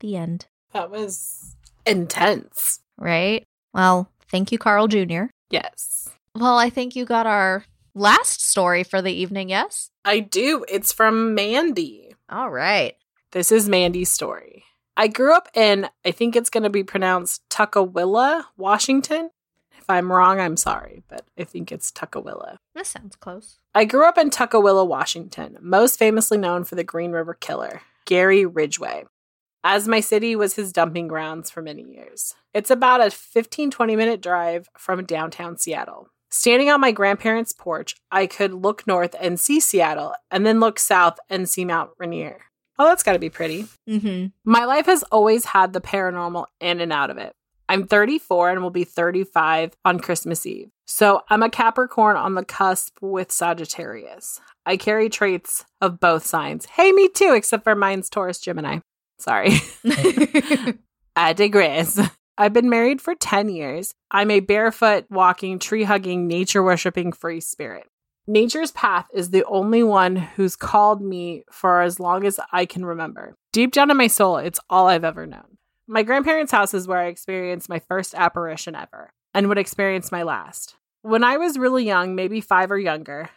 The 0.00 0.16
end. 0.16 0.46
That 0.72 0.90
was 0.90 1.54
intense. 1.86 2.80
Right? 2.98 3.44
Well, 3.72 4.10
thank 4.32 4.50
you, 4.50 4.58
Carl 4.58 4.88
Jr. 4.88 5.26
Yes. 5.48 6.10
Well, 6.34 6.58
I 6.58 6.70
think 6.70 6.96
you 6.96 7.04
got 7.04 7.28
our 7.28 7.66
last 7.94 8.42
story 8.42 8.82
for 8.82 9.00
the 9.00 9.12
evening, 9.12 9.48
yes? 9.48 9.90
I 10.04 10.18
do. 10.18 10.64
It's 10.68 10.92
from 10.92 11.36
Mandy. 11.36 12.16
All 12.28 12.50
right. 12.50 12.96
This 13.32 13.50
is 13.50 13.66
Mandy's 13.66 14.10
story. 14.10 14.64
I 14.94 15.08
grew 15.08 15.34
up 15.34 15.48
in, 15.54 15.88
I 16.04 16.10
think 16.10 16.36
it's 16.36 16.50
going 16.50 16.64
to 16.64 16.70
be 16.70 16.84
pronounced 16.84 17.42
Tuckawilla, 17.48 18.44
Washington. 18.58 19.30
If 19.78 19.88
I'm 19.88 20.12
wrong, 20.12 20.38
I'm 20.38 20.58
sorry, 20.58 21.02
but 21.08 21.24
I 21.38 21.44
think 21.44 21.72
it's 21.72 21.90
Tuckawilla. 21.90 22.58
This 22.74 22.90
sounds 22.90 23.16
close. 23.16 23.56
I 23.74 23.86
grew 23.86 24.06
up 24.06 24.18
in 24.18 24.28
Tuckawilla, 24.28 24.86
Washington, 24.86 25.56
most 25.62 25.98
famously 25.98 26.36
known 26.36 26.64
for 26.64 26.74
the 26.74 26.84
Green 26.84 27.12
River 27.12 27.32
Killer, 27.32 27.80
Gary 28.04 28.44
Ridgway, 28.44 29.04
as 29.64 29.88
my 29.88 30.00
city 30.00 30.36
was 30.36 30.56
his 30.56 30.70
dumping 30.70 31.08
grounds 31.08 31.50
for 31.50 31.62
many 31.62 31.84
years. 31.84 32.34
It's 32.52 32.70
about 32.70 33.00
a 33.00 33.10
15 33.10 33.70
20 33.70 33.96
minute 33.96 34.20
drive 34.20 34.68
from 34.76 35.06
downtown 35.06 35.56
Seattle. 35.56 36.08
Standing 36.28 36.68
on 36.68 36.82
my 36.82 36.92
grandparents' 36.92 37.54
porch, 37.54 37.96
I 38.10 38.26
could 38.26 38.52
look 38.52 38.86
north 38.86 39.16
and 39.18 39.40
see 39.40 39.58
Seattle, 39.58 40.12
and 40.30 40.44
then 40.44 40.60
look 40.60 40.78
south 40.78 41.18
and 41.30 41.48
see 41.48 41.64
Mount 41.64 41.92
Rainier. 41.98 42.42
Oh, 42.78 42.88
that's 42.88 43.02
got 43.02 43.12
to 43.12 43.18
be 43.18 43.30
pretty. 43.30 43.66
Mm-hmm. 43.88 44.26
My 44.44 44.64
life 44.64 44.86
has 44.86 45.02
always 45.04 45.44
had 45.44 45.72
the 45.72 45.80
paranormal 45.80 46.46
in 46.60 46.80
and 46.80 46.92
out 46.92 47.10
of 47.10 47.18
it. 47.18 47.34
I'm 47.68 47.86
34 47.86 48.50
and 48.50 48.62
will 48.62 48.70
be 48.70 48.84
35 48.84 49.72
on 49.84 50.00
Christmas 50.00 50.44
Eve. 50.46 50.70
So 50.84 51.22
I'm 51.30 51.42
a 51.42 51.48
Capricorn 51.48 52.16
on 52.16 52.34
the 52.34 52.44
cusp 52.44 52.98
with 53.00 53.32
Sagittarius. 53.32 54.40
I 54.66 54.76
carry 54.76 55.08
traits 55.08 55.64
of 55.80 56.00
both 56.00 56.26
signs. 56.26 56.66
Hey, 56.66 56.92
me 56.92 57.08
too, 57.08 57.32
except 57.34 57.64
for 57.64 57.74
mine's 57.74 58.10
Taurus 58.10 58.40
Gemini. 58.40 58.80
Sorry. 59.18 59.52
I 61.16 61.32
digress. 61.32 61.98
I've 62.36 62.52
been 62.52 62.68
married 62.70 63.00
for 63.00 63.14
10 63.14 63.48
years. 63.48 63.94
I'm 64.10 64.30
a 64.30 64.40
barefoot, 64.40 65.06
walking, 65.10 65.58
tree 65.58 65.84
hugging, 65.84 66.26
nature 66.26 66.62
worshiping 66.62 67.12
free 67.12 67.40
spirit. 67.40 67.86
Nature's 68.28 68.70
path 68.70 69.06
is 69.12 69.30
the 69.30 69.44
only 69.46 69.82
one 69.82 70.14
who's 70.14 70.54
called 70.54 71.02
me 71.02 71.42
for 71.50 71.82
as 71.82 71.98
long 71.98 72.24
as 72.24 72.38
I 72.52 72.66
can 72.66 72.84
remember. 72.84 73.34
Deep 73.52 73.72
down 73.72 73.90
in 73.90 73.96
my 73.96 74.06
soul, 74.06 74.36
it's 74.36 74.60
all 74.70 74.86
I've 74.86 75.02
ever 75.02 75.26
known. 75.26 75.58
My 75.88 76.04
grandparents' 76.04 76.52
house 76.52 76.72
is 76.72 76.86
where 76.86 77.00
I 77.00 77.06
experienced 77.06 77.68
my 77.68 77.80
first 77.80 78.14
apparition 78.14 78.76
ever 78.76 79.12
and 79.34 79.48
would 79.48 79.58
experience 79.58 80.12
my 80.12 80.22
last. 80.22 80.76
When 81.02 81.24
I 81.24 81.36
was 81.36 81.58
really 81.58 81.84
young, 81.84 82.14
maybe 82.14 82.40
five 82.40 82.70
or 82.70 82.78
younger, 82.78 83.28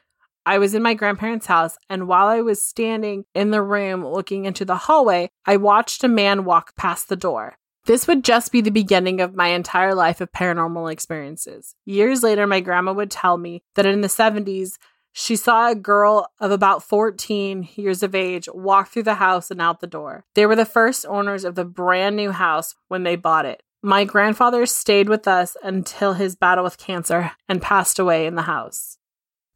I 0.46 0.60
was 0.60 0.76
in 0.76 0.84
my 0.84 0.94
grandparents' 0.94 1.48
house, 1.48 1.80
and 1.90 2.08
while 2.08 2.28
I 2.28 2.42
was 2.42 2.64
standing 2.64 3.26
in 3.34 3.50
the 3.50 3.64
room 3.64 4.06
looking 4.06 4.46
into 4.46 4.66
the 4.66 4.76
hallway, 4.76 5.32
I 5.48 5.58
watched 5.58 6.04
a 6.04 6.08
man 6.08 6.46
walk 6.46 6.76
past 6.76 7.10
the 7.10 7.16
door. 7.16 7.58
This 7.86 8.08
would 8.08 8.24
just 8.24 8.52
be 8.52 8.62
the 8.62 8.72
beginning 8.72 9.22
of 9.22 9.36
my 9.36 9.50
entire 9.50 9.94
life 9.94 10.20
of 10.20 10.32
paranormal 10.32 10.92
experiences. 10.92 11.76
Years 11.86 12.24
later, 12.24 12.48
my 12.48 12.60
grandma 12.60 12.94
would 12.94 13.12
tell 13.12 13.38
me 13.38 13.62
that 13.76 13.86
in 13.86 14.02
the 14.02 14.08
70s, 14.08 14.78
she 15.12 15.36
saw 15.36 15.70
a 15.70 15.76
girl 15.76 16.28
of 16.40 16.50
about 16.50 16.84
14 16.84 17.70
years 17.76 18.02
of 18.02 18.16
age 18.16 18.50
walk 18.54 18.90
through 18.90 19.04
the 19.04 19.16
house 19.16 19.52
and 19.52 19.62
out 19.62 19.82
the 19.82 19.88
door. 19.88 20.26
They 20.34 20.48
were 20.48 20.56
the 20.56 20.66
first 20.66 21.06
owners 21.06 21.46
of 21.46 21.54
the 21.54 21.64
brand 21.64 22.16
new 22.16 22.32
house 22.32 22.76
when 22.88 23.04
they 23.04 23.16
bought 23.16 23.46
it. 23.46 23.62
My 23.84 24.04
grandfather 24.04 24.66
stayed 24.66 25.08
with 25.08 25.28
us 25.28 25.56
until 25.64 26.14
his 26.14 26.36
battle 26.36 26.64
with 26.64 26.80
cancer 26.80 27.34
and 27.48 27.62
passed 27.62 28.00
away 28.00 28.26
in 28.26 28.34
the 28.34 28.42
house. 28.42 28.98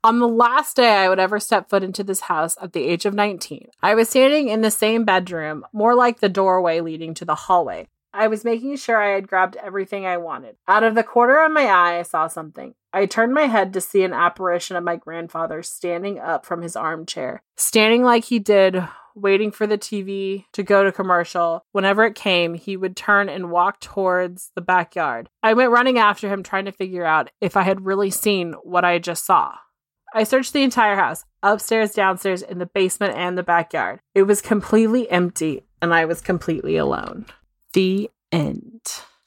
On 0.04 0.20
the 0.20 0.28
last 0.28 0.78
day 0.78 0.98
I 0.98 1.10
would 1.10 1.20
ever 1.20 1.40
step 1.40 1.68
foot 1.68 1.84
into 1.84 2.04
this 2.04 2.22
house 2.22 2.56
at 2.62 2.74
the 2.74 2.86
age 2.86 3.06
of 3.06 3.16
19, 3.16 3.70
I 3.82 3.96
was 3.96 4.08
standing 4.08 4.50
in 4.50 4.62
the 4.62 4.72
same 4.72 5.04
bedroom, 5.04 5.66
more 5.74 5.96
like 5.96 6.20
the 6.20 6.30
doorway 6.30 6.80
leading 6.80 7.16
to 7.16 7.26
the 7.26 7.36
hallway. 7.36 7.88
I 8.14 8.28
was 8.28 8.44
making 8.44 8.76
sure 8.78 8.98
I 9.02 9.14
had 9.14 9.28
grabbed 9.28 9.56
everything 9.58 10.06
I 10.06 10.18
wanted. 10.18 10.56
Out 10.68 10.84
of 10.84 10.96
the 10.96 11.04
corner 11.04 11.44
of 11.44 11.52
my 11.52 11.66
eye, 11.66 12.00
I 12.00 12.04
saw 12.04 12.28
something. 12.28 12.74
I 12.92 13.06
turned 13.06 13.34
my 13.34 13.44
head 13.46 13.74
to 13.74 13.82
see 13.82 14.04
an 14.04 14.14
apparition 14.14 14.76
of 14.76 14.84
my 14.84 14.96
grandfather 14.96 15.62
standing 15.62 16.20
up 16.20 16.46
from 16.46 16.62
his 16.62 16.76
armchair, 16.76 17.44
standing 17.56 18.04
like 18.04 18.26
he 18.26 18.40
did, 18.40 18.84
waiting 19.16 19.52
for 19.52 19.68
the 19.68 19.78
TV 19.78 20.46
to 20.54 20.64
go 20.64 20.84
to 20.84 20.92
commercial. 20.92 21.64
Whenever 21.72 22.04
it 22.06 22.16
came, 22.16 22.56
he 22.56 22.76
would 22.76 22.96
turn 22.96 23.30
and 23.30 23.52
walk 23.52 23.80
towards 23.80 24.52
the 24.56 24.62
backyard. 24.62 25.30
I 25.44 25.54
went 25.54 25.72
running 25.72 26.00
after 26.00 26.30
him, 26.30 26.42
trying 26.42 26.66
to 26.66 26.72
figure 26.72 27.06
out 27.06 27.30
if 27.42 27.56
I 27.56 27.64
had 27.64 27.86
really 27.86 28.10
seen 28.10 28.54
what 28.64 28.86
I 28.86 28.98
just 28.98 29.26
saw. 29.26 29.56
I 30.14 30.24
searched 30.24 30.54
the 30.54 30.64
entire 30.64 30.96
house, 30.96 31.26
upstairs, 31.44 31.92
downstairs, 31.92 32.42
in 32.42 32.58
the 32.58 32.66
basement, 32.66 33.16
and 33.16 33.38
the 33.38 33.44
backyard. 33.44 34.00
It 34.16 34.24
was 34.24 34.42
completely 34.42 35.10
empty, 35.12 35.68
and 35.84 35.94
I 35.94 36.06
was 36.06 36.22
completely 36.22 36.78
alone. 36.78 37.28
The 37.74 38.10
end. 38.32 38.82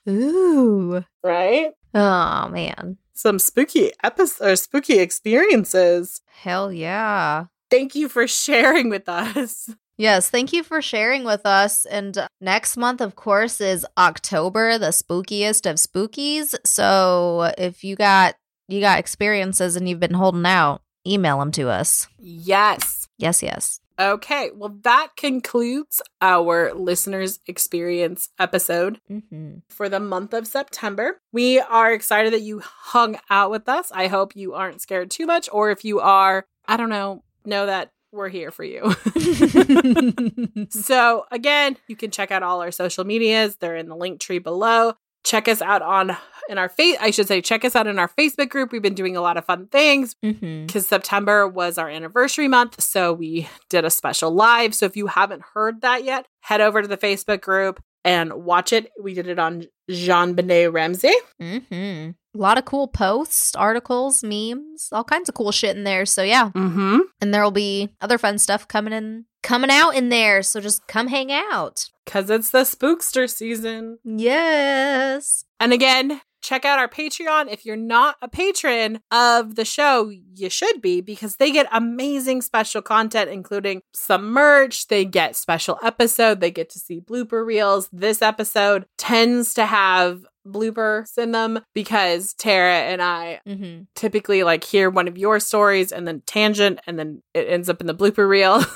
Ooh. 0.08 1.04
Right? 1.22 1.72
Oh 1.94 2.48
man. 2.48 2.98
Some 3.12 3.38
spooky 3.38 3.92
episodes 4.02 4.40
or 4.40 4.56
spooky 4.56 4.98
experiences. 4.98 6.22
Hell 6.26 6.72
yeah. 6.72 7.46
Thank 7.70 7.94
you 7.94 8.08
for 8.08 8.26
sharing 8.26 8.90
with 8.90 9.08
us. 9.08 9.70
Yes, 9.98 10.30
thank 10.30 10.52
you 10.54 10.64
for 10.64 10.80
sharing 10.80 11.22
with 11.22 11.44
us. 11.44 11.84
And 11.84 12.26
next 12.40 12.76
month, 12.76 13.00
of 13.00 13.14
course, 13.14 13.60
is 13.60 13.86
October, 13.96 14.78
the 14.78 14.88
spookiest 14.88 15.70
of 15.70 15.76
spookies. 15.76 16.56
So 16.64 17.52
if 17.58 17.84
you 17.84 17.94
got 17.94 18.34
you 18.68 18.80
got 18.80 18.98
experiences 18.98 19.76
and 19.76 19.88
you've 19.88 20.00
been 20.00 20.14
holding 20.14 20.46
out, 20.46 20.80
email 21.06 21.38
them 21.38 21.52
to 21.52 21.68
us. 21.68 22.08
Yes. 22.18 23.06
Yes, 23.18 23.42
yes. 23.42 23.80
Okay. 23.98 24.50
Well, 24.54 24.76
that 24.82 25.08
concludes 25.16 26.00
our 26.20 26.72
listeners' 26.74 27.38
experience 27.46 28.28
episode 28.38 29.00
Mm-hmm. 29.10 29.58
for 29.68 29.88
the 29.88 30.00
month 30.00 30.32
of 30.34 30.46
September. 30.46 31.20
We 31.32 31.60
are 31.60 31.92
excited 31.92 32.32
that 32.32 32.42
you 32.42 32.60
hung 32.64 33.18
out 33.30 33.50
with 33.50 33.68
us. 33.68 33.90
I 33.92 34.06
hope 34.08 34.34
you 34.36 34.54
aren't 34.54 34.80
scared 34.80 35.10
too 35.10 35.26
much, 35.26 35.48
or 35.52 35.70
if 35.70 35.84
you 35.84 36.00
are, 36.00 36.44
I 36.66 36.76
don't 36.76 36.88
know, 36.90 37.22
know 37.44 37.66
that 37.66 37.90
we're 38.12 38.28
here 38.28 38.50
for 38.50 38.64
you. 38.64 38.94
so, 40.70 41.24
again, 41.30 41.76
you 41.88 41.96
can 41.96 42.10
check 42.10 42.30
out 42.30 42.42
all 42.42 42.60
our 42.62 42.70
social 42.70 43.04
medias. 43.04 43.56
They're 43.56 43.76
in 43.76 43.88
the 43.88 43.96
Linktree 43.96 44.42
below. 44.42 44.94
Check 45.24 45.48
us 45.48 45.62
out 45.62 45.82
on 45.82 46.16
in 46.48 46.58
our 46.58 46.68
face. 46.68 46.96
I 47.00 47.10
should 47.10 47.28
say, 47.28 47.40
check 47.40 47.64
us 47.64 47.76
out 47.76 47.86
in 47.86 47.98
our 47.98 48.08
Facebook 48.08 48.48
group. 48.48 48.72
We've 48.72 48.82
been 48.82 48.94
doing 48.94 49.16
a 49.16 49.20
lot 49.20 49.36
of 49.36 49.44
fun 49.44 49.66
things 49.68 50.16
mm-hmm. 50.24 50.66
because 50.66 50.86
September 50.86 51.46
was 51.46 51.78
our 51.78 51.88
anniversary 51.88 52.48
month. 52.48 52.80
So 52.82 53.12
we 53.12 53.48
did 53.70 53.84
a 53.84 53.90
special 53.90 54.30
live. 54.30 54.74
So 54.74 54.86
if 54.86 54.96
you 54.96 55.06
haven't 55.06 55.42
heard 55.54 55.82
that 55.82 56.04
yet, 56.04 56.26
head 56.40 56.60
over 56.60 56.82
to 56.82 56.88
the 56.88 56.96
Facebook 56.96 57.40
group 57.40 57.80
and 58.04 58.32
watch 58.32 58.72
it. 58.72 58.90
We 59.00 59.14
did 59.14 59.28
it 59.28 59.38
on 59.38 59.64
JonBenét 59.90 60.72
Ramsey. 60.72 61.14
Mm-hmm. 61.40 62.10
A 62.34 62.38
lot 62.38 62.58
of 62.58 62.64
cool 62.64 62.88
posts, 62.88 63.54
articles, 63.54 64.24
memes, 64.24 64.88
all 64.90 65.04
kinds 65.04 65.28
of 65.28 65.34
cool 65.34 65.52
shit 65.52 65.76
in 65.76 65.84
there. 65.84 66.06
So 66.06 66.22
yeah. 66.22 66.50
Mm-hmm. 66.50 67.00
And 67.20 67.34
there 67.34 67.42
will 67.42 67.50
be 67.50 67.90
other 68.00 68.18
fun 68.18 68.38
stuff 68.38 68.66
coming 68.66 68.92
in 68.92 69.26
coming 69.42 69.70
out 69.70 69.90
in 69.90 70.08
there. 70.08 70.42
So 70.42 70.60
just 70.60 70.86
come 70.86 71.08
hang 71.08 71.30
out. 71.30 71.90
Because 72.04 72.30
it's 72.30 72.50
the 72.50 72.60
spookster 72.60 73.28
season. 73.28 73.98
Yes. 74.04 75.44
And 75.60 75.72
again, 75.72 76.20
check 76.42 76.64
out 76.64 76.78
our 76.78 76.88
Patreon. 76.88 77.50
If 77.50 77.64
you're 77.64 77.76
not 77.76 78.16
a 78.20 78.28
patron 78.28 79.00
of 79.10 79.54
the 79.54 79.64
show, 79.64 80.10
you 80.34 80.50
should 80.50 80.82
be 80.82 81.00
because 81.00 81.36
they 81.36 81.52
get 81.52 81.68
amazing 81.70 82.42
special 82.42 82.82
content, 82.82 83.30
including 83.30 83.82
some 83.94 84.30
merch. 84.30 84.88
They 84.88 85.04
get 85.04 85.36
special 85.36 85.78
episode. 85.82 86.40
They 86.40 86.50
get 86.50 86.68
to 86.70 86.78
see 86.78 87.00
blooper 87.00 87.46
reels. 87.46 87.88
This 87.92 88.22
episode 88.22 88.86
tends 88.98 89.54
to 89.54 89.66
have 89.66 90.24
bloopers 90.46 91.16
in 91.18 91.32
them 91.32 91.60
because 91.74 92.34
Tara 92.34 92.74
and 92.74 93.00
I 93.02 93.40
Mm-hmm. 93.46 93.82
typically 93.94 94.42
like 94.42 94.64
hear 94.64 94.90
one 94.90 95.08
of 95.08 95.16
your 95.18 95.40
stories 95.40 95.92
and 95.92 96.06
then 96.06 96.22
tangent 96.26 96.80
and 96.86 96.98
then 96.98 97.22
it 97.34 97.48
ends 97.48 97.68
up 97.68 97.80
in 97.80 97.86
the 97.86 97.94
blooper 97.94 98.28
reel. 98.28 98.62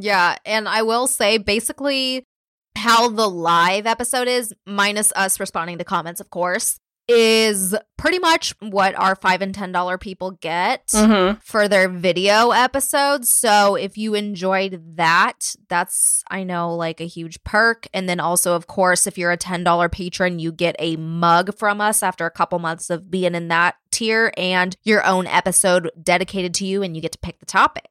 Yeah, 0.00 0.36
and 0.46 0.68
I 0.68 0.82
will 0.82 1.08
say 1.08 1.38
basically 1.38 2.24
how 2.76 3.08
the 3.08 3.28
live 3.28 3.84
episode 3.84 4.28
is, 4.28 4.54
minus 4.64 5.12
us 5.16 5.40
responding 5.40 5.78
to 5.78 5.84
comments, 5.84 6.20
of 6.20 6.30
course, 6.30 6.78
is 7.08 7.74
pretty 7.96 8.18
much 8.18 8.54
what 8.60 8.94
our 8.98 9.16
five 9.16 9.40
and 9.42 9.54
ten 9.54 9.72
dollar 9.72 9.96
people 9.98 10.32
get 10.32 10.88
mm-hmm. 10.88 11.38
for 11.40 11.66
their 11.66 11.88
video 11.88 12.50
episodes. 12.50 13.30
So 13.30 13.74
if 13.74 13.96
you 13.96 14.14
enjoyed 14.14 14.96
that, 14.96 15.56
that's 15.68 16.22
I 16.30 16.44
know 16.44 16.74
like 16.74 17.00
a 17.00 17.06
huge 17.06 17.42
perk. 17.44 17.88
And 17.94 18.08
then 18.08 18.20
also, 18.20 18.54
of 18.54 18.66
course, 18.66 19.06
if 19.06 19.16
you're 19.16 19.32
a 19.32 19.36
ten 19.36 19.64
dollar 19.64 19.88
patron, 19.88 20.38
you 20.38 20.52
get 20.52 20.76
a 20.78 20.96
mug 20.96 21.56
from 21.56 21.80
us 21.80 22.02
after 22.02 22.26
a 22.26 22.30
couple 22.30 22.58
months 22.58 22.90
of 22.90 23.10
being 23.10 23.34
in 23.34 23.48
that 23.48 23.76
tier 23.90 24.32
and 24.36 24.76
your 24.84 25.04
own 25.04 25.26
episode 25.26 25.90
dedicated 26.00 26.54
to 26.54 26.66
you, 26.66 26.82
and 26.82 26.94
you 26.94 27.02
get 27.02 27.12
to 27.12 27.18
pick 27.18 27.38
the 27.40 27.46
topic. 27.46 27.86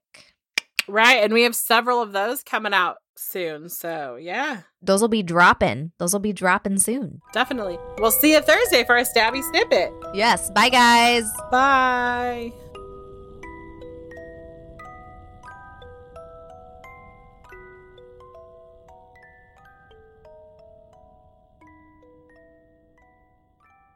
Right. 0.87 1.23
And 1.23 1.33
we 1.33 1.43
have 1.43 1.55
several 1.55 2.01
of 2.01 2.11
those 2.11 2.43
coming 2.43 2.73
out 2.73 2.97
soon. 3.15 3.69
So, 3.69 4.15
yeah, 4.19 4.61
Those 4.81 5.01
will 5.01 5.07
be 5.07 5.23
dropping. 5.23 5.91
Those 5.97 6.13
will 6.13 6.19
be 6.19 6.33
dropping 6.33 6.77
soon. 6.79 7.21
definitely. 7.33 7.77
We'll 7.97 8.11
see 8.11 8.33
you 8.33 8.41
Thursday 8.41 8.83
for 8.85 8.95
a 8.97 9.03
stabby 9.05 9.41
snippet. 9.49 9.91
Yes. 10.13 10.49
Bye, 10.51 10.69
guys. 10.69 11.25
Bye. 11.51 12.53